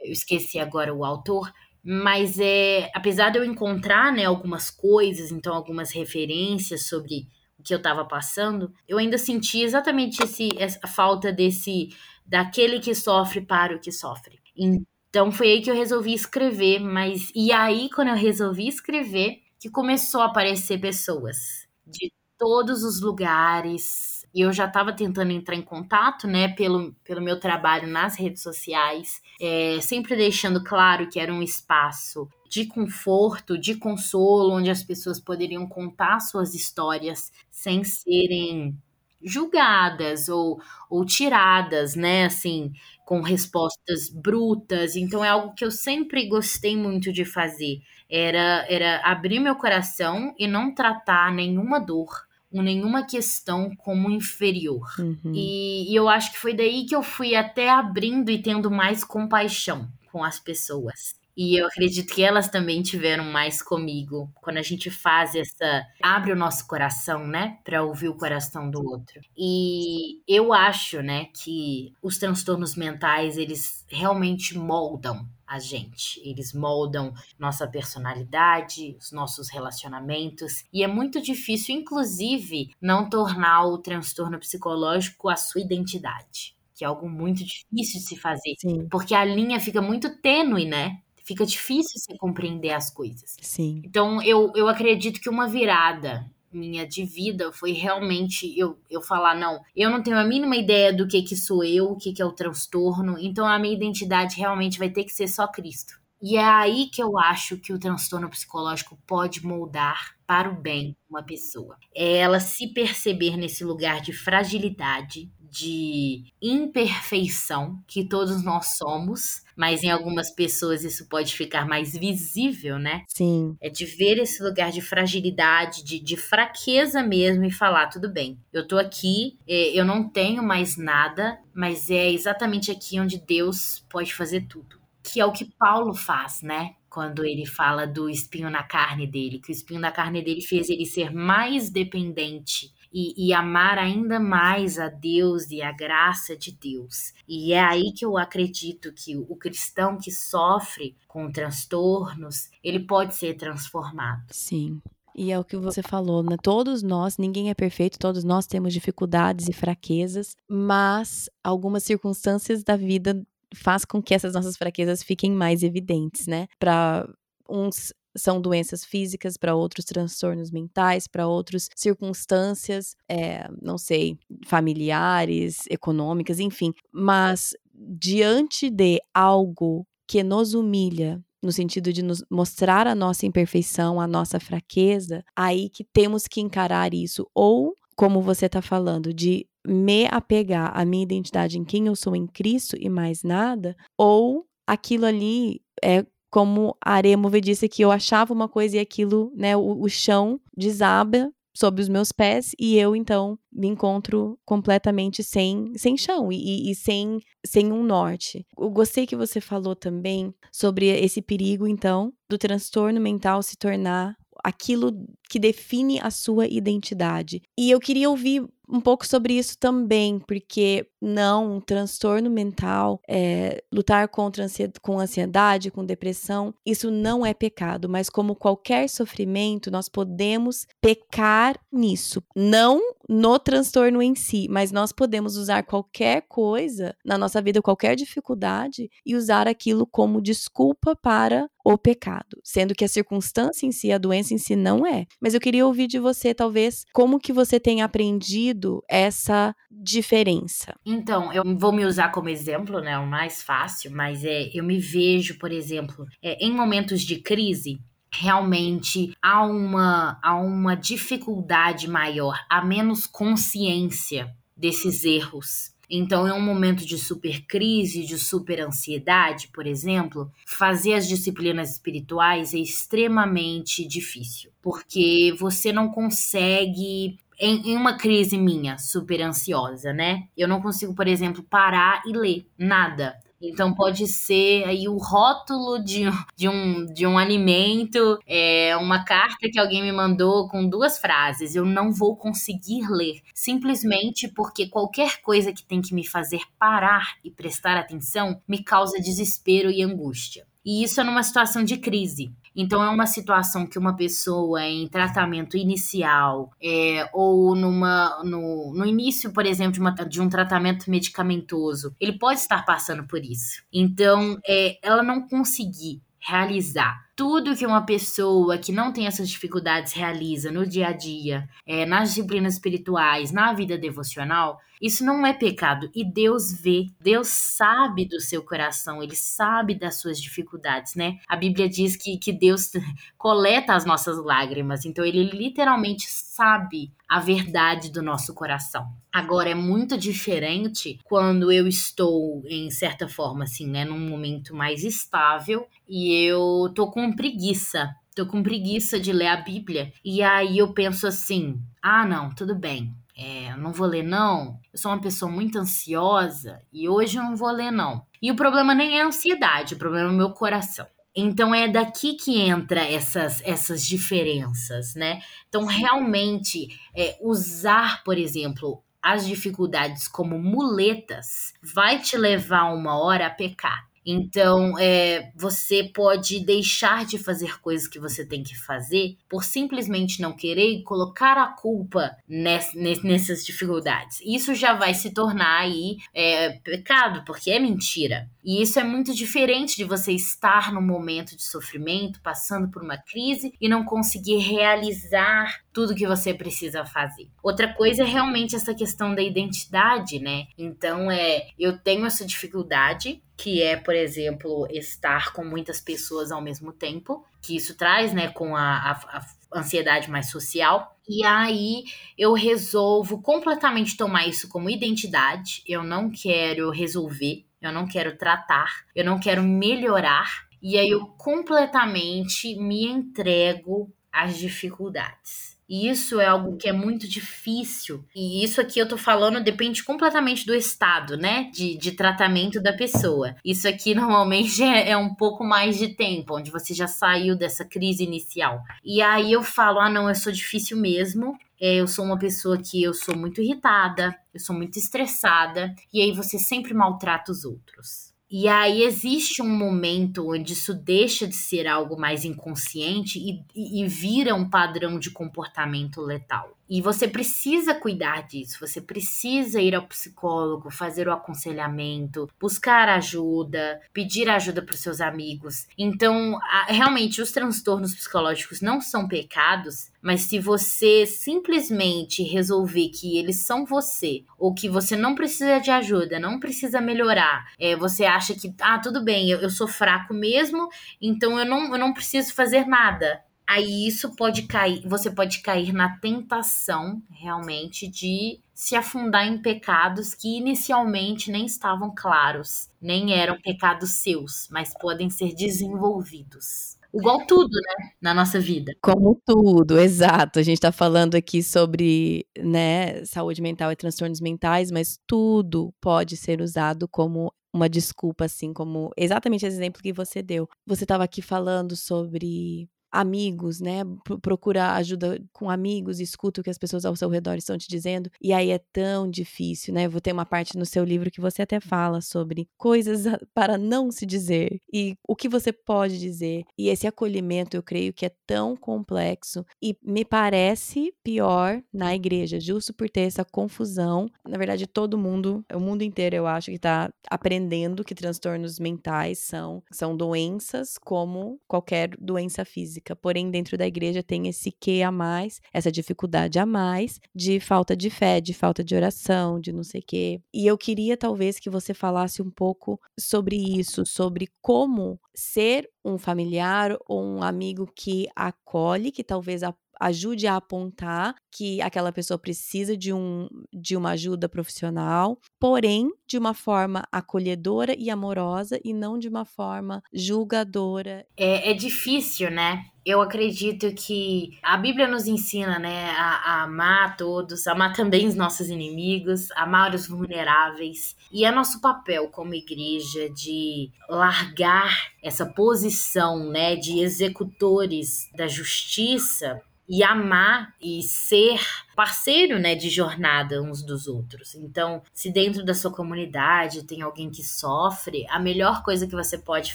Eu 0.00 0.12
esqueci 0.12 0.58
agora 0.58 0.92
o 0.92 1.04
autor, 1.04 1.52
mas 1.84 2.38
é, 2.40 2.90
apesar 2.94 3.30
de 3.30 3.38
eu 3.38 3.44
encontrar, 3.44 4.12
né, 4.12 4.24
algumas 4.24 4.70
coisas, 4.70 5.30
então 5.30 5.54
algumas 5.54 5.92
referências 5.92 6.88
sobre 6.88 7.28
o 7.58 7.62
que 7.62 7.72
eu 7.72 7.78
estava 7.78 8.04
passando, 8.04 8.72
eu 8.88 8.98
ainda 8.98 9.16
senti 9.18 9.62
exatamente 9.62 10.22
esse 10.22 10.48
essa 10.58 10.86
falta 10.88 11.32
desse 11.32 11.90
daquele 12.26 12.80
que 12.80 12.94
sofre 12.94 13.40
para 13.40 13.76
o 13.76 13.80
que 13.80 13.92
sofre. 13.92 14.40
Então 14.56 15.30
foi 15.30 15.48
aí 15.52 15.62
que 15.62 15.70
eu 15.70 15.74
resolvi 15.74 16.14
escrever, 16.14 16.80
mas 16.80 17.30
e 17.34 17.52
aí 17.52 17.88
quando 17.90 18.08
eu 18.08 18.16
resolvi 18.16 18.66
escrever 18.68 19.40
que 19.60 19.70
começou 19.70 20.22
a 20.22 20.26
aparecer 20.26 20.80
pessoas 20.80 21.68
de 21.86 22.12
todos 22.42 22.82
os 22.82 23.00
lugares. 23.00 24.26
E 24.34 24.40
eu 24.40 24.52
já 24.52 24.64
estava 24.64 24.92
tentando 24.92 25.30
entrar 25.30 25.54
em 25.54 25.62
contato, 25.62 26.26
né, 26.26 26.48
pelo, 26.48 26.92
pelo 27.04 27.20
meu 27.20 27.38
trabalho 27.38 27.86
nas 27.86 28.18
redes 28.18 28.42
sociais, 28.42 29.22
é, 29.40 29.78
sempre 29.80 30.16
deixando 30.16 30.64
claro 30.64 31.08
que 31.08 31.20
era 31.20 31.32
um 31.32 31.40
espaço 31.40 32.28
de 32.50 32.66
conforto, 32.66 33.56
de 33.56 33.76
consolo, 33.76 34.54
onde 34.54 34.70
as 34.70 34.82
pessoas 34.82 35.20
poderiam 35.20 35.68
contar 35.68 36.18
suas 36.18 36.52
histórias 36.52 37.30
sem 37.48 37.84
serem 37.84 38.76
julgadas 39.22 40.28
ou, 40.28 40.60
ou 40.90 41.04
tiradas, 41.06 41.94
né, 41.94 42.24
assim, 42.24 42.72
com 43.04 43.20
respostas 43.20 44.08
brutas. 44.12 44.96
Então 44.96 45.24
é 45.24 45.28
algo 45.28 45.54
que 45.54 45.64
eu 45.64 45.70
sempre 45.70 46.26
gostei 46.28 46.76
muito 46.76 47.12
de 47.12 47.24
fazer. 47.24 47.78
Era, 48.10 48.66
era 48.68 49.00
abrir 49.04 49.38
meu 49.38 49.54
coração 49.54 50.34
e 50.36 50.48
não 50.48 50.74
tratar 50.74 51.32
nenhuma 51.32 51.78
dor 51.78 52.31
nenhuma 52.60 53.06
questão 53.06 53.74
como 53.76 54.10
inferior. 54.10 54.92
Uhum. 54.98 55.32
E, 55.32 55.90
e 55.90 55.94
eu 55.94 56.08
acho 56.08 56.32
que 56.32 56.38
foi 56.38 56.52
daí 56.52 56.84
que 56.84 56.94
eu 56.94 57.02
fui 57.02 57.34
até 57.34 57.70
abrindo 57.70 58.30
e 58.30 58.42
tendo 58.42 58.70
mais 58.70 59.04
compaixão 59.04 59.88
com 60.10 60.22
as 60.22 60.38
pessoas. 60.38 61.14
E 61.36 61.58
eu 61.60 61.66
acredito 61.66 62.12
que 62.14 62.22
elas 62.22 62.48
também 62.48 62.82
tiveram 62.82 63.24
mais 63.24 63.62
comigo 63.62 64.30
quando 64.42 64.58
a 64.58 64.62
gente 64.62 64.90
faz 64.90 65.34
essa. 65.34 65.86
abre 66.02 66.32
o 66.32 66.36
nosso 66.36 66.66
coração, 66.66 67.26
né? 67.26 67.58
Para 67.64 67.82
ouvir 67.82 68.08
o 68.08 68.16
coração 68.16 68.70
do 68.70 68.84
outro. 68.84 69.20
E 69.36 70.20
eu 70.28 70.52
acho, 70.52 71.00
né, 71.02 71.26
que 71.34 71.94
os 72.02 72.18
transtornos 72.18 72.76
mentais, 72.76 73.36
eles 73.38 73.84
realmente 73.88 74.56
moldam 74.58 75.26
a 75.46 75.58
gente. 75.58 76.20
Eles 76.24 76.52
moldam 76.52 77.12
nossa 77.38 77.66
personalidade, 77.66 78.96
os 78.98 79.12
nossos 79.12 79.48
relacionamentos. 79.50 80.64
E 80.72 80.82
é 80.82 80.86
muito 80.86 81.20
difícil, 81.20 81.74
inclusive, 81.74 82.70
não 82.80 83.08
tornar 83.08 83.66
o 83.66 83.78
transtorno 83.78 84.38
psicológico 84.38 85.28
a 85.28 85.36
sua 85.36 85.60
identidade. 85.60 86.54
Que 86.74 86.84
é 86.84 86.88
algo 86.88 87.08
muito 87.08 87.44
difícil 87.44 88.00
de 88.00 88.06
se 88.06 88.16
fazer. 88.16 88.54
Sim. 88.58 88.88
Porque 88.90 89.14
a 89.14 89.24
linha 89.24 89.60
fica 89.60 89.82
muito 89.82 90.18
tênue, 90.20 90.64
né? 90.66 91.00
Fica 91.24 91.46
difícil 91.46 92.00
você 92.00 92.16
compreender 92.16 92.70
as 92.70 92.90
coisas. 92.90 93.36
Sim. 93.40 93.82
Então, 93.84 94.22
eu, 94.22 94.52
eu 94.54 94.68
acredito 94.68 95.20
que 95.20 95.28
uma 95.28 95.48
virada 95.48 96.30
minha 96.52 96.86
de 96.86 97.04
vida 97.04 97.50
foi 97.52 97.72
realmente 97.72 98.58
eu, 98.58 98.78
eu 98.90 99.00
falar, 99.00 99.34
não, 99.34 99.60
eu 99.74 99.90
não 99.90 100.02
tenho 100.02 100.18
a 100.18 100.24
mínima 100.24 100.56
ideia 100.56 100.92
do 100.92 101.08
que 101.08 101.22
que 101.22 101.34
sou 101.34 101.64
eu, 101.64 101.86
o 101.86 101.96
que 101.96 102.12
que 102.12 102.20
é 102.20 102.24
o 102.24 102.32
transtorno, 102.32 103.18
então 103.18 103.46
a 103.46 103.58
minha 103.58 103.74
identidade 103.74 104.36
realmente 104.36 104.78
vai 104.78 104.90
ter 104.90 105.04
que 105.04 105.12
ser 105.12 105.28
só 105.28 105.46
Cristo. 105.46 105.94
E 106.20 106.36
é 106.36 106.44
aí 106.44 106.88
que 106.88 107.02
eu 107.02 107.18
acho 107.18 107.58
que 107.58 107.72
o 107.72 107.78
transtorno 107.78 108.30
psicológico 108.30 108.96
pode 109.08 109.44
moldar 109.44 110.14
para 110.24 110.48
o 110.48 110.54
bem 110.54 110.96
uma 111.10 111.20
pessoa. 111.20 111.76
É 111.92 112.18
ela 112.18 112.38
se 112.38 112.68
perceber 112.68 113.36
nesse 113.36 113.64
lugar 113.64 114.00
de 114.00 114.12
fragilidade, 114.12 115.32
de 115.52 116.24
imperfeição 116.40 117.78
que 117.86 118.08
todos 118.08 118.42
nós 118.42 118.78
somos, 118.78 119.42
mas 119.54 119.82
em 119.82 119.90
algumas 119.90 120.30
pessoas 120.30 120.82
isso 120.82 121.06
pode 121.10 121.34
ficar 121.34 121.68
mais 121.68 121.92
visível, 121.92 122.78
né? 122.78 123.04
Sim. 123.06 123.54
É 123.60 123.68
de 123.68 123.84
ver 123.84 124.16
esse 124.16 124.42
lugar 124.42 124.72
de 124.72 124.80
fragilidade, 124.80 125.84
de, 125.84 126.00
de 126.00 126.16
fraqueza 126.16 127.02
mesmo 127.02 127.44
e 127.44 127.52
falar: 127.52 127.88
tudo 127.88 128.10
bem, 128.10 128.40
eu 128.50 128.66
tô 128.66 128.78
aqui, 128.78 129.38
é, 129.46 129.78
eu 129.78 129.84
não 129.84 130.08
tenho 130.08 130.42
mais 130.42 130.78
nada, 130.78 131.38
mas 131.54 131.90
é 131.90 132.10
exatamente 132.10 132.70
aqui 132.70 132.98
onde 132.98 133.18
Deus 133.18 133.84
pode 133.90 134.14
fazer 134.14 134.46
tudo. 134.48 134.80
Que 135.02 135.20
é 135.20 135.26
o 135.26 135.32
que 135.32 135.44
Paulo 135.44 135.92
faz, 135.94 136.40
né? 136.40 136.76
quando 136.88 137.24
ele 137.24 137.46
fala 137.46 137.86
do 137.86 138.06
espinho 138.10 138.50
na 138.50 138.62
carne 138.62 139.06
dele, 139.06 139.38
que 139.38 139.50
o 139.50 139.52
espinho 139.52 139.80
na 139.80 139.90
carne 139.90 140.22
dele 140.22 140.42
fez 140.42 140.68
ele 140.68 140.84
ser 140.84 141.10
mais 141.10 141.70
dependente 141.70 142.70
e, 142.92 143.28
e, 143.28 143.32
amar 143.32 143.78
ainda 143.78 144.20
mais 144.20 144.78
a 144.78 144.88
Deus 144.88 145.50
e 145.50 145.62
a 145.62 145.72
graça 145.72 146.36
de 146.36 146.52
Deus. 146.52 147.12
E 147.26 147.52
é 147.52 147.60
aí 147.60 147.92
que 147.92 148.04
eu 148.04 148.18
acredito 148.18 148.92
que 148.92 149.16
o 149.16 149.36
cristão 149.36 149.96
que 149.98 150.10
sofre 150.10 150.96
com 151.08 151.30
transtornos, 151.30 152.50
ele 152.62 152.80
pode 152.80 153.14
ser 153.14 153.34
transformado. 153.34 154.22
Sim. 154.30 154.80
E 155.14 155.30
é 155.30 155.38
o 155.38 155.44
que 155.44 155.56
você 155.56 155.82
falou, 155.82 156.22
né? 156.22 156.36
Todos 156.42 156.82
nós, 156.82 157.18
ninguém 157.18 157.50
é 157.50 157.54
perfeito, 157.54 157.98
todos 157.98 158.24
nós 158.24 158.46
temos 158.46 158.72
dificuldades 158.72 159.48
e 159.48 159.52
fraquezas, 159.52 160.36
mas 160.48 161.28
algumas 161.44 161.82
circunstâncias 161.82 162.64
da 162.64 162.76
vida 162.76 163.22
faz 163.54 163.84
com 163.84 164.02
que 164.02 164.14
essas 164.14 164.34
nossas 164.34 164.56
fraquezas 164.56 165.02
fiquem 165.02 165.30
mais 165.30 165.62
evidentes, 165.62 166.26
né? 166.26 166.46
Para 166.58 167.06
uns 167.48 167.92
são 168.16 168.40
doenças 168.40 168.84
físicas, 168.84 169.36
para 169.36 169.54
outros 169.54 169.84
transtornos 169.84 170.50
mentais, 170.50 171.06
para 171.06 171.26
outros 171.26 171.68
circunstâncias, 171.76 172.94
é, 173.08 173.48
não 173.60 173.78
sei, 173.78 174.18
familiares, 174.46 175.64
econômicas, 175.70 176.38
enfim. 176.38 176.72
Mas 176.92 177.54
diante 177.74 178.70
de 178.70 179.00
algo 179.14 179.86
que 180.06 180.22
nos 180.22 180.54
humilha, 180.54 181.22
no 181.42 181.50
sentido 181.50 181.92
de 181.92 182.02
nos 182.02 182.22
mostrar 182.30 182.86
a 182.86 182.94
nossa 182.94 183.26
imperfeição, 183.26 184.00
a 184.00 184.06
nossa 184.06 184.38
fraqueza, 184.38 185.24
aí 185.34 185.68
que 185.68 185.84
temos 185.84 186.28
que 186.28 186.40
encarar 186.40 186.94
isso 186.94 187.26
ou 187.34 187.74
como 187.96 188.20
você 188.20 188.46
está 188.46 188.62
falando, 188.62 189.12
de 189.12 189.46
me 189.66 190.06
apegar 190.10 190.72
à 190.74 190.84
minha 190.84 191.02
identidade 191.02 191.58
em 191.58 191.64
quem 191.64 191.86
eu 191.86 191.94
sou 191.94 192.16
em 192.16 192.26
Cristo 192.26 192.76
e 192.78 192.88
mais 192.88 193.22
nada, 193.22 193.76
ou 193.96 194.46
aquilo 194.66 195.06
ali 195.06 195.60
é 195.82 196.04
como 196.32 196.74
a 196.82 196.94
areia 196.94 197.16
movediça 197.16 197.68
que 197.68 197.82
eu 197.82 197.92
achava 197.92 198.32
uma 198.32 198.48
coisa 198.48 198.76
e 198.76 198.80
aquilo, 198.80 199.30
né, 199.36 199.54
o, 199.54 199.82
o 199.82 199.88
chão 199.88 200.40
desaba 200.56 201.30
sob 201.54 201.82
os 201.82 201.90
meus 201.90 202.10
pés 202.10 202.52
e 202.58 202.78
eu 202.78 202.96
então 202.96 203.38
me 203.52 203.68
encontro 203.68 204.38
completamente 204.42 205.22
sem, 205.22 205.70
sem 205.76 205.94
chão 205.94 206.32
e, 206.32 206.70
e, 206.70 206.74
sem, 206.74 207.20
sem 207.44 207.70
um 207.70 207.84
norte. 207.84 208.46
Eu 208.58 208.70
gostei 208.70 209.06
que 209.06 209.14
você 209.14 209.42
falou 209.42 209.76
também 209.76 210.32
sobre 210.50 210.86
esse 210.86 211.20
perigo 211.20 211.68
então 211.68 212.10
do 212.30 212.38
transtorno 212.38 212.98
mental 212.98 213.42
se 213.42 213.58
tornar 213.58 214.16
aquilo 214.42 214.90
que 215.28 215.38
define 215.38 216.00
a 216.00 216.10
sua 216.10 216.46
identidade. 216.46 217.42
E 217.58 217.70
eu 217.70 217.78
queria 217.78 218.08
ouvir 218.08 218.42
um 218.66 218.80
pouco 218.80 219.06
sobre 219.06 219.34
isso 219.34 219.58
também, 219.58 220.18
porque 220.18 220.86
não, 221.02 221.56
um 221.56 221.60
transtorno 221.60 222.30
mental, 222.30 223.00
é, 223.08 223.62
lutar 223.72 224.06
contra 224.08 224.44
ansiedade, 224.44 224.80
com 224.80 225.00
ansiedade, 225.00 225.70
com 225.70 225.84
depressão, 225.84 226.54
isso 226.64 226.90
não 226.90 227.26
é 227.26 227.34
pecado, 227.34 227.88
mas 227.88 228.08
como 228.08 228.36
qualquer 228.36 228.88
sofrimento, 228.88 229.70
nós 229.70 229.88
podemos 229.88 230.66
pecar 230.80 231.58
nisso. 231.72 232.22
Não 232.36 232.80
no 233.08 233.38
transtorno 233.38 234.00
em 234.00 234.14
si, 234.14 234.46
mas 234.48 234.70
nós 234.70 234.92
podemos 234.92 235.36
usar 235.36 235.64
qualquer 235.64 236.22
coisa 236.22 236.94
na 237.04 237.18
nossa 237.18 237.42
vida, 237.42 237.60
qualquer 237.60 237.96
dificuldade, 237.96 238.88
e 239.04 239.16
usar 239.16 239.48
aquilo 239.48 239.86
como 239.86 240.22
desculpa 240.22 240.94
para 240.94 241.48
o 241.64 241.78
pecado, 241.78 242.40
sendo 242.42 242.74
que 242.74 242.84
a 242.84 242.88
circunstância 242.88 243.66
em 243.66 243.72
si, 243.72 243.92
a 243.92 243.98
doença 243.98 244.34
em 244.34 244.38
si 244.38 244.56
não 244.56 244.86
é. 244.86 245.06
Mas 245.20 245.34
eu 245.34 245.40
queria 245.40 245.66
ouvir 245.66 245.86
de 245.86 245.98
você, 245.98 246.34
talvez, 246.34 246.84
como 246.92 247.20
que 247.20 247.32
você 247.32 247.60
tem 247.60 247.82
aprendido 247.82 248.82
essa 248.88 249.54
diferença. 249.70 250.74
Então, 250.92 251.32
eu 251.32 251.42
vou 251.56 251.72
me 251.72 251.86
usar 251.86 252.10
como 252.10 252.28
exemplo, 252.28 252.78
né, 252.80 252.98
o 252.98 253.06
mais 253.06 253.42
fácil, 253.42 253.90
mas 253.90 254.22
é, 254.26 254.50
eu 254.52 254.62
me 254.62 254.78
vejo, 254.78 255.38
por 255.38 255.50
exemplo, 255.50 256.06
é, 256.22 256.44
em 256.44 256.52
momentos 256.52 257.00
de 257.00 257.16
crise, 257.16 257.80
realmente 258.12 259.16
há 259.22 259.42
uma, 259.42 260.18
há 260.22 260.36
uma 260.36 260.74
dificuldade 260.74 261.88
maior, 261.88 262.38
há 262.48 262.62
menos 262.62 263.06
consciência 263.06 264.30
desses 264.54 265.02
erros. 265.06 265.72
Então, 265.88 266.28
em 266.28 266.32
um 266.32 266.40
momento 266.40 266.84
de 266.84 266.98
super 266.98 267.40
crise, 267.46 268.04
de 268.04 268.18
super 268.18 268.60
ansiedade, 268.60 269.48
por 269.48 269.66
exemplo, 269.66 270.30
fazer 270.46 270.92
as 270.92 271.08
disciplinas 271.08 271.72
espirituais 271.72 272.52
é 272.52 272.58
extremamente 272.58 273.86
difícil, 273.86 274.50
porque 274.60 275.34
você 275.38 275.72
não 275.72 275.88
consegue 275.88 277.18
em, 277.38 277.76
uma 277.76 277.96
crise 277.96 278.38
minha, 278.38 278.78
super 278.78 279.20
ansiosa, 279.22 279.92
né? 279.92 280.24
Eu 280.36 280.48
não 280.48 280.60
consigo, 280.60 280.94
por 280.94 281.06
exemplo, 281.06 281.42
parar 281.42 282.02
e 282.06 282.12
ler 282.12 282.46
nada. 282.58 283.16
Então 283.42 283.74
pode 283.74 284.06
ser 284.06 284.64
aí 284.64 284.88
o 284.88 284.96
rótulo 284.96 285.82
de, 285.82 286.04
de, 286.36 286.48
um, 286.48 286.86
de 286.86 287.04
um 287.04 287.18
alimento, 287.18 288.18
é, 288.24 288.76
uma 288.76 289.04
carta 289.04 289.48
que 289.50 289.58
alguém 289.58 289.82
me 289.82 289.90
mandou 289.90 290.48
com 290.48 290.68
duas 290.68 290.98
frases. 290.98 291.56
Eu 291.56 291.64
não 291.64 291.90
vou 291.90 292.16
conseguir 292.16 292.88
ler, 292.88 293.20
simplesmente 293.34 294.28
porque 294.28 294.68
qualquer 294.68 295.20
coisa 295.20 295.52
que 295.52 295.64
tem 295.64 295.82
que 295.82 295.94
me 295.94 296.06
fazer 296.06 296.42
parar 296.56 297.16
e 297.24 297.30
prestar 297.30 297.76
atenção 297.76 298.40
me 298.46 298.62
causa 298.62 299.00
desespero 299.00 299.70
e 299.70 299.82
angústia. 299.82 300.46
E 300.64 300.84
isso 300.84 301.00
é 301.00 301.04
numa 301.04 301.24
situação 301.24 301.64
de 301.64 301.76
crise. 301.76 302.32
Então, 302.54 302.82
é 302.82 302.88
uma 302.88 303.06
situação 303.06 303.66
que 303.66 303.78
uma 303.78 303.96
pessoa 303.96 304.62
em 304.64 304.86
tratamento 304.88 305.56
inicial 305.56 306.50
é, 306.62 307.08
ou 307.12 307.54
numa, 307.54 308.22
no, 308.24 308.72
no 308.74 308.86
início, 308.86 309.32
por 309.32 309.46
exemplo, 309.46 309.72
de, 309.72 309.80
uma, 309.80 309.90
de, 309.90 310.20
um 310.20 310.28
tratamento 310.28 310.90
medicamentoso, 310.90 311.94
ele 312.00 312.18
pode 312.18 312.40
estar 312.40 312.64
passando 312.64 313.06
por 313.06 313.24
isso. 313.24 313.62
Então, 313.72 314.38
é, 314.46 314.78
ela 314.82 315.02
não 315.02 315.26
conseguir 315.26 316.02
realizar 316.18 317.02
tudo 317.16 317.56
que 317.56 317.66
uma 317.66 317.84
pessoa 317.84 318.56
que 318.56 318.72
não 318.72 318.92
tem 318.92 319.06
essas 319.06 319.28
dificuldades 319.28 319.92
realiza 319.92 320.50
no 320.50 320.66
dia 320.66 320.88
a 320.88 320.92
dia, 320.92 321.48
é, 321.66 321.84
nas 321.84 322.10
disciplinas 322.10 322.54
espirituais, 322.54 323.32
na 323.32 323.52
vida 323.52 323.76
devocional, 323.76 324.58
isso 324.82 325.04
não 325.04 325.24
é 325.24 325.32
pecado. 325.32 325.88
E 325.94 326.04
Deus 326.04 326.52
vê, 326.52 326.88
Deus 327.00 327.28
sabe 327.28 328.04
do 328.04 328.20
seu 328.20 328.42
coração, 328.42 329.00
Ele 329.00 329.14
sabe 329.14 329.76
das 329.76 330.00
suas 330.00 330.20
dificuldades, 330.20 330.96
né? 330.96 331.20
A 331.28 331.36
Bíblia 331.36 331.68
diz 331.68 331.94
que, 331.94 332.18
que 332.18 332.32
Deus 332.32 332.72
coleta 333.16 333.74
as 333.74 333.84
nossas 333.84 334.18
lágrimas, 334.18 334.84
então 334.84 335.04
Ele 335.04 335.22
literalmente 335.22 336.10
sabe 336.10 336.90
a 337.08 337.20
verdade 337.20 337.92
do 337.92 338.02
nosso 338.02 338.34
coração. 338.34 338.92
Agora, 339.12 339.50
é 339.50 339.54
muito 339.54 339.96
diferente 339.96 340.98
quando 341.04 341.52
eu 341.52 341.68
estou, 341.68 342.42
em 342.46 342.70
certa 342.70 343.06
forma, 343.06 343.44
assim, 343.44 343.68
né, 343.68 343.84
num 343.84 344.00
momento 344.00 344.52
mais 344.54 344.82
estável 344.82 345.68
e 345.88 346.12
eu 346.12 346.72
tô 346.74 346.90
com 346.90 347.14
preguiça. 347.14 347.94
Tô 348.14 348.26
com 348.26 348.42
preguiça 348.42 349.00
de 349.00 349.12
ler 349.12 349.28
a 349.28 349.36
Bíblia. 349.36 349.92
E 350.04 350.22
aí 350.22 350.58
eu 350.58 350.74
penso 350.74 351.06
assim: 351.06 351.58
ah, 351.80 352.06
não, 352.06 352.34
tudo 352.34 352.54
bem. 352.54 352.94
É, 353.22 353.56
não 353.56 353.72
vou 353.72 353.86
ler, 353.86 354.02
não. 354.02 354.58
Eu 354.72 354.78
sou 354.78 354.90
uma 354.90 355.00
pessoa 355.00 355.30
muito 355.30 355.56
ansiosa 355.56 356.60
e 356.72 356.88
hoje 356.88 357.18
eu 357.18 357.22
não 357.22 357.36
vou 357.36 357.50
ler, 357.52 357.70
não. 357.70 358.04
E 358.20 358.32
o 358.32 358.34
problema 358.34 358.74
nem 358.74 358.98
é 358.98 359.02
a 359.02 359.06
ansiedade, 359.06 359.74
o 359.74 359.78
problema 359.78 360.08
é 360.08 360.12
o 360.12 360.16
meu 360.16 360.30
coração. 360.30 360.86
Então 361.14 361.54
é 361.54 361.68
daqui 361.68 362.14
que 362.14 362.40
entra 362.40 362.80
essas, 362.80 363.40
essas 363.44 363.86
diferenças, 363.86 364.94
né? 364.96 365.20
Então, 365.48 365.66
realmente, 365.66 366.68
é, 366.96 367.16
usar, 367.20 368.02
por 368.02 368.18
exemplo, 368.18 368.82
as 369.00 369.26
dificuldades 369.26 370.08
como 370.08 370.38
muletas 370.38 371.52
vai 371.62 372.00
te 372.00 372.16
levar 372.16 372.72
uma 372.72 372.98
hora 372.98 373.26
a 373.26 373.30
pecar. 373.30 373.86
Então, 374.04 374.78
é, 374.78 375.30
você 375.36 375.84
pode 375.84 376.40
deixar 376.44 377.04
de 377.04 377.18
fazer 377.18 377.60
coisas 377.60 377.86
que 377.86 377.98
você 377.98 378.24
tem 378.24 378.42
que 378.42 378.56
fazer 378.56 379.16
por 379.28 379.44
simplesmente 379.44 380.20
não 380.20 380.32
querer 380.32 380.70
e 380.70 380.82
colocar 380.82 381.38
a 381.38 381.48
culpa 381.48 382.16
ness, 382.28 382.72
nessas 382.74 383.44
dificuldades. 383.44 384.20
Isso 384.24 384.54
já 384.54 384.74
vai 384.74 384.94
se 384.94 385.10
tornar 385.10 385.60
aí 385.60 385.96
é, 386.14 386.50
pecado, 386.64 387.24
porque 387.24 387.50
é 387.50 387.58
mentira. 387.58 388.28
E 388.44 388.60
isso 388.60 388.78
é 388.80 388.84
muito 388.84 389.14
diferente 389.14 389.76
de 389.76 389.84
você 389.84 390.12
estar 390.12 390.72
num 390.72 390.82
momento 390.82 391.36
de 391.36 391.44
sofrimento, 391.44 392.20
passando 392.20 392.68
por 392.68 392.82
uma 392.82 392.98
crise 392.98 393.52
e 393.60 393.68
não 393.68 393.84
conseguir 393.84 394.38
realizar 394.38 395.62
tudo 395.72 395.94
que 395.94 396.06
você 396.06 396.34
precisa 396.34 396.84
fazer. 396.84 397.28
Outra 397.42 397.72
coisa 397.72 398.02
é 398.02 398.06
realmente 398.06 398.56
essa 398.56 398.74
questão 398.74 399.14
da 399.14 399.22
identidade, 399.22 400.18
né? 400.18 400.46
Então, 400.58 401.10
é, 401.10 401.48
eu 401.58 401.78
tenho 401.78 402.04
essa 402.04 402.26
dificuldade 402.26 403.22
que 403.42 403.60
é, 403.60 403.76
por 403.76 403.92
exemplo, 403.92 404.68
estar 404.70 405.32
com 405.32 405.44
muitas 405.44 405.80
pessoas 405.80 406.30
ao 406.30 406.40
mesmo 406.40 406.72
tempo, 406.72 407.26
que 407.42 407.56
isso 407.56 407.76
traz, 407.76 408.12
né, 408.12 408.28
com 408.28 408.54
a, 408.54 408.92
a, 408.92 409.18
a 409.50 409.58
ansiedade 409.58 410.08
mais 410.08 410.30
social. 410.30 410.96
E 411.08 411.26
aí 411.26 411.82
eu 412.16 412.34
resolvo 412.34 413.20
completamente 413.20 413.96
tomar 413.96 414.28
isso 414.28 414.48
como 414.48 414.70
identidade. 414.70 415.60
Eu 415.66 415.82
não 415.82 416.08
quero 416.08 416.70
resolver, 416.70 417.44
eu 417.60 417.72
não 417.72 417.84
quero 417.88 418.16
tratar, 418.16 418.84
eu 418.94 419.04
não 419.04 419.18
quero 419.18 419.42
melhorar. 419.42 420.46
E 420.62 420.78
aí 420.78 420.90
eu 420.90 421.06
completamente 421.18 422.54
me 422.54 422.86
entrego 422.86 423.92
às 424.12 424.38
dificuldades. 424.38 425.51
E 425.72 425.88
isso 425.88 426.20
é 426.20 426.26
algo 426.26 426.58
que 426.58 426.68
é 426.68 426.72
muito 426.72 427.08
difícil. 427.08 428.04
E 428.14 428.44
isso 428.44 428.60
aqui 428.60 428.78
eu 428.78 428.86
tô 428.86 428.98
falando 428.98 429.42
depende 429.42 429.82
completamente 429.82 430.44
do 430.44 430.54
estado, 430.54 431.16
né? 431.16 431.50
De, 431.50 431.78
de 431.78 431.92
tratamento 431.92 432.62
da 432.62 432.74
pessoa. 432.74 433.34
Isso 433.42 433.66
aqui 433.66 433.94
normalmente 433.96 434.62
é, 434.62 434.90
é 434.90 434.96
um 434.98 435.14
pouco 435.14 435.42
mais 435.42 435.78
de 435.78 435.88
tempo, 435.88 436.36
onde 436.36 436.50
você 436.50 436.74
já 436.74 436.86
saiu 436.86 437.34
dessa 437.34 437.64
crise 437.64 438.04
inicial. 438.04 438.60
E 438.84 439.00
aí 439.00 439.32
eu 439.32 439.42
falo: 439.42 439.80
ah, 439.80 439.88
não, 439.88 440.10
eu 440.10 440.14
sou 440.14 440.30
difícil 440.30 440.76
mesmo. 440.76 441.38
É, 441.58 441.76
eu 441.76 441.88
sou 441.88 442.04
uma 442.04 442.18
pessoa 442.18 442.58
que 442.58 442.82
eu 442.82 442.92
sou 442.92 443.16
muito 443.16 443.40
irritada, 443.40 444.14
eu 444.34 444.40
sou 444.40 444.54
muito 444.54 444.78
estressada, 444.78 445.74
e 445.90 446.02
aí 446.02 446.12
você 446.12 446.38
sempre 446.38 446.74
maltrata 446.74 447.32
os 447.32 447.46
outros. 447.46 448.11
E 448.34 448.48
aí 448.48 448.82
existe 448.82 449.42
um 449.42 449.48
momento 449.48 450.30
onde 450.32 450.54
isso 450.54 450.72
deixa 450.72 451.28
de 451.28 451.36
ser 451.36 451.66
algo 451.66 452.00
mais 452.00 452.24
inconsciente 452.24 453.18
e, 453.18 453.44
e, 453.54 453.82
e, 453.82 453.86
vira 453.86 454.34
um 454.34 454.48
padrão 454.48 454.98
de 454.98 455.10
comportamento 455.10 456.00
letal. 456.00 456.56
E 456.66 456.80
você 456.80 457.06
precisa 457.06 457.74
cuidar 457.74 458.26
disso, 458.26 458.56
você 458.58 458.80
precisa 458.80 459.60
ir 459.60 459.74
ao 459.74 459.86
psicólogo, 459.86 460.70
fazer 460.70 461.06
o 461.06 461.12
aconselhamento, 461.12 462.30
buscar 462.40 462.88
ajuda, 462.88 463.78
pedir 463.92 464.30
ajuda 464.30 464.62
para 464.62 464.72
os 464.72 464.80
seus 464.80 465.02
amigos. 465.02 465.66
Então, 465.76 466.38
a, 466.40 466.72
realmente, 466.72 467.20
os 467.20 467.32
transtornos 467.32 467.94
psicológicos 467.94 468.62
não 468.62 468.80
são 468.80 469.06
pecados, 469.06 469.90
mas 470.00 470.22
se 470.22 470.38
você 470.38 471.04
simplesmente 471.04 472.22
resolver 472.22 472.88
que 472.88 473.18
eles 473.18 473.36
são 473.36 473.66
você, 473.66 474.24
ou 474.38 474.54
que 474.54 474.68
você 474.68 474.96
não 474.96 475.14
precisa 475.14 475.58
de 475.58 475.70
ajuda, 475.70 476.18
não 476.18 476.40
precisa 476.40 476.80
melhorar, 476.80 477.52
é, 477.60 477.76
você 477.76 478.06
acha 478.06 478.21
que, 478.26 478.54
ah, 478.60 478.78
tudo 478.78 479.02
bem, 479.04 479.30
eu, 479.30 479.40
eu 479.40 479.50
sou 479.50 479.68
fraco 479.68 480.14
mesmo, 480.14 480.68
então 481.00 481.38
eu 481.38 481.44
não, 481.44 481.72
eu 481.72 481.78
não 481.78 481.92
preciso 481.92 482.34
fazer 482.34 482.66
nada 482.66 483.22
aí 483.52 483.86
isso 483.86 484.14
pode 484.16 484.42
cair, 484.44 484.80
você 484.88 485.10
pode 485.10 485.40
cair 485.40 485.72
na 485.72 485.98
tentação 485.98 487.02
realmente 487.10 487.86
de 487.86 488.40
se 488.54 488.74
afundar 488.74 489.26
em 489.26 489.42
pecados 489.42 490.14
que 490.14 490.38
inicialmente 490.38 491.30
nem 491.30 491.44
estavam 491.44 491.92
claros, 491.94 492.70
nem 492.80 493.12
eram 493.12 493.38
pecados 493.40 493.90
seus, 493.96 494.48
mas 494.50 494.72
podem 494.78 495.10
ser 495.10 495.34
desenvolvidos. 495.34 496.78
Igual 496.94 497.26
tudo, 497.26 497.48
né, 497.50 497.90
na 498.00 498.12
nossa 498.12 498.38
vida. 498.38 498.72
Como 498.82 499.20
tudo, 499.24 499.78
exato. 499.78 500.38
A 500.38 500.42
gente 500.42 500.56
está 500.56 500.70
falando 500.70 501.14
aqui 501.14 501.42
sobre, 501.42 502.26
né, 502.38 503.04
saúde 503.04 503.40
mental 503.40 503.72
e 503.72 503.76
transtornos 503.76 504.20
mentais, 504.20 504.70
mas 504.70 504.98
tudo 505.06 505.72
pode 505.80 506.16
ser 506.16 506.40
usado 506.42 506.86
como 506.86 507.32
uma 507.54 507.68
desculpa, 507.68 508.24
assim, 508.26 508.52
como 508.52 508.90
exatamente 508.96 509.46
esse 509.46 509.56
exemplo 509.56 509.82
que 509.82 509.92
você 509.92 510.22
deu. 510.22 510.48
Você 510.66 510.84
estava 510.84 511.04
aqui 511.04 511.22
falando 511.22 511.76
sobre 511.76 512.68
amigos, 512.92 513.60
né? 513.60 513.82
Procura 514.20 514.74
ajuda 514.74 515.20
com 515.32 515.48
amigos, 515.50 515.98
escuta 515.98 516.40
o 516.40 516.44
que 516.44 516.50
as 516.50 516.58
pessoas 516.58 516.84
ao 516.84 516.94
seu 516.94 517.08
redor 517.08 517.36
estão 517.36 517.56
te 517.56 517.68
dizendo, 517.68 518.10
e 518.20 518.32
aí 518.32 518.50
é 518.50 518.58
tão 518.58 519.08
difícil, 519.10 519.72
né? 519.72 519.88
Vou 519.88 520.00
ter 520.00 520.12
uma 520.12 520.26
parte 520.26 520.58
no 520.58 520.66
seu 520.66 520.84
livro 520.84 521.10
que 521.10 521.20
você 521.20 521.42
até 521.42 521.58
fala 521.58 522.00
sobre 522.00 522.48
coisas 522.58 523.04
para 523.34 523.56
não 523.56 523.90
se 523.90 524.04
dizer 524.04 524.60
e 524.72 524.96
o 525.08 525.16
que 525.16 525.28
você 525.28 525.52
pode 525.52 525.98
dizer. 525.98 526.44
E 526.58 526.68
esse 526.68 526.86
acolhimento, 526.86 527.56
eu 527.56 527.62
creio 527.62 527.92
que 527.92 528.06
é 528.06 528.10
tão 528.26 528.56
complexo 528.56 529.44
e 529.62 529.76
me 529.82 530.04
parece 530.04 530.92
pior 531.02 531.62
na 531.72 531.94
igreja, 531.94 532.38
justo 532.40 532.74
por 532.74 532.90
ter 532.90 533.02
essa 533.02 533.24
confusão. 533.24 534.08
Na 534.28 534.36
verdade, 534.36 534.66
todo 534.66 534.98
mundo, 534.98 535.44
o 535.52 535.60
mundo 535.60 535.82
inteiro, 535.82 536.16
eu 536.16 536.26
acho 536.26 536.50
que 536.50 536.56
está 536.56 536.92
aprendendo 537.08 537.84
que 537.84 537.94
transtornos 537.94 538.58
mentais 538.58 539.18
são, 539.18 539.62
são 539.70 539.96
doenças 539.96 540.76
como 540.78 541.40
qualquer 541.48 541.96
doença 541.98 542.44
física. 542.44 542.81
Porém, 542.96 543.30
dentro 543.30 543.56
da 543.56 543.66
igreja 543.66 544.02
tem 544.02 544.28
esse 544.28 544.50
que 544.50 544.82
a 544.82 544.90
mais, 544.90 545.40
essa 545.52 545.70
dificuldade 545.70 546.38
a 546.38 546.46
mais 546.46 546.98
de 547.14 547.38
falta 547.40 547.76
de 547.76 547.90
fé, 547.90 548.20
de 548.20 548.34
falta 548.34 548.64
de 548.64 548.74
oração, 548.74 549.40
de 549.40 549.52
não 549.52 549.62
sei 549.62 549.80
o 549.80 549.84
quê. 549.86 550.20
E 550.32 550.46
eu 550.46 550.58
queria 550.58 550.96
talvez 550.96 551.38
que 551.38 551.50
você 551.50 551.72
falasse 551.74 552.20
um 552.22 552.30
pouco 552.30 552.80
sobre 552.98 553.36
isso, 553.36 553.84
sobre 553.86 554.28
como 554.40 554.98
ser 555.14 555.68
um 555.84 555.98
familiar 555.98 556.76
ou 556.86 557.02
um 557.02 557.22
amigo 557.22 557.66
que 557.74 558.08
acolhe, 558.14 558.92
que 558.92 559.04
talvez 559.04 559.42
ajude 559.80 560.26
a 560.26 560.36
apontar 560.36 561.14
que 561.30 561.60
aquela 561.62 561.92
pessoa 561.92 562.18
precisa 562.18 562.76
de, 562.76 562.92
um, 562.92 563.28
de 563.52 563.76
uma 563.76 563.90
ajuda 563.92 564.28
profissional, 564.28 565.18
porém 565.40 565.90
de 566.06 566.18
uma 566.18 566.34
forma 566.34 566.84
acolhedora 566.92 567.74
e 567.78 567.90
amorosa 567.90 568.60
e 568.62 568.72
não 568.72 568.98
de 568.98 569.08
uma 569.08 569.24
forma 569.24 569.82
julgadora. 569.92 571.06
É, 571.16 571.50
é 571.50 571.54
difícil, 571.54 572.30
né? 572.30 572.64
Eu 572.84 573.00
acredito 573.00 573.72
que 573.74 574.36
a 574.42 574.56
Bíblia 574.56 574.88
nos 574.88 575.06
ensina, 575.06 575.56
né, 575.56 575.90
a, 575.90 576.32
a, 576.32 576.42
amar 576.42 576.96
todos, 576.96 577.46
amar 577.46 577.72
também 577.72 578.08
os 578.08 578.16
nossos 578.16 578.48
inimigos, 578.48 579.30
amar 579.36 579.72
os 579.72 579.86
vulneráveis. 579.86 580.96
E 581.12 581.24
é 581.24 581.30
nosso 581.30 581.60
papel 581.60 582.08
como 582.08 582.34
igreja 582.34 583.08
de 583.08 583.70
largar 583.88 584.90
essa 585.00 585.24
posição, 585.24 586.28
né, 586.28 586.56
de 586.56 586.80
executores 586.80 588.10
da 588.16 588.26
justiça 588.26 589.40
e 589.68 589.82
amar 589.82 590.54
e 590.60 590.82
ser 590.82 591.40
parceiro, 591.74 592.38
né, 592.38 592.54
de 592.54 592.68
jornada 592.70 593.42
uns 593.42 593.62
dos 593.62 593.86
outros. 593.86 594.34
Então, 594.34 594.82
se 594.92 595.10
dentro 595.10 595.44
da 595.44 595.54
sua 595.54 595.72
comunidade 595.72 596.64
tem 596.64 596.82
alguém 596.82 597.10
que 597.10 597.22
sofre, 597.22 598.06
a 598.08 598.18
melhor 598.18 598.62
coisa 598.62 598.86
que 598.86 598.94
você 598.94 599.18
pode 599.18 599.54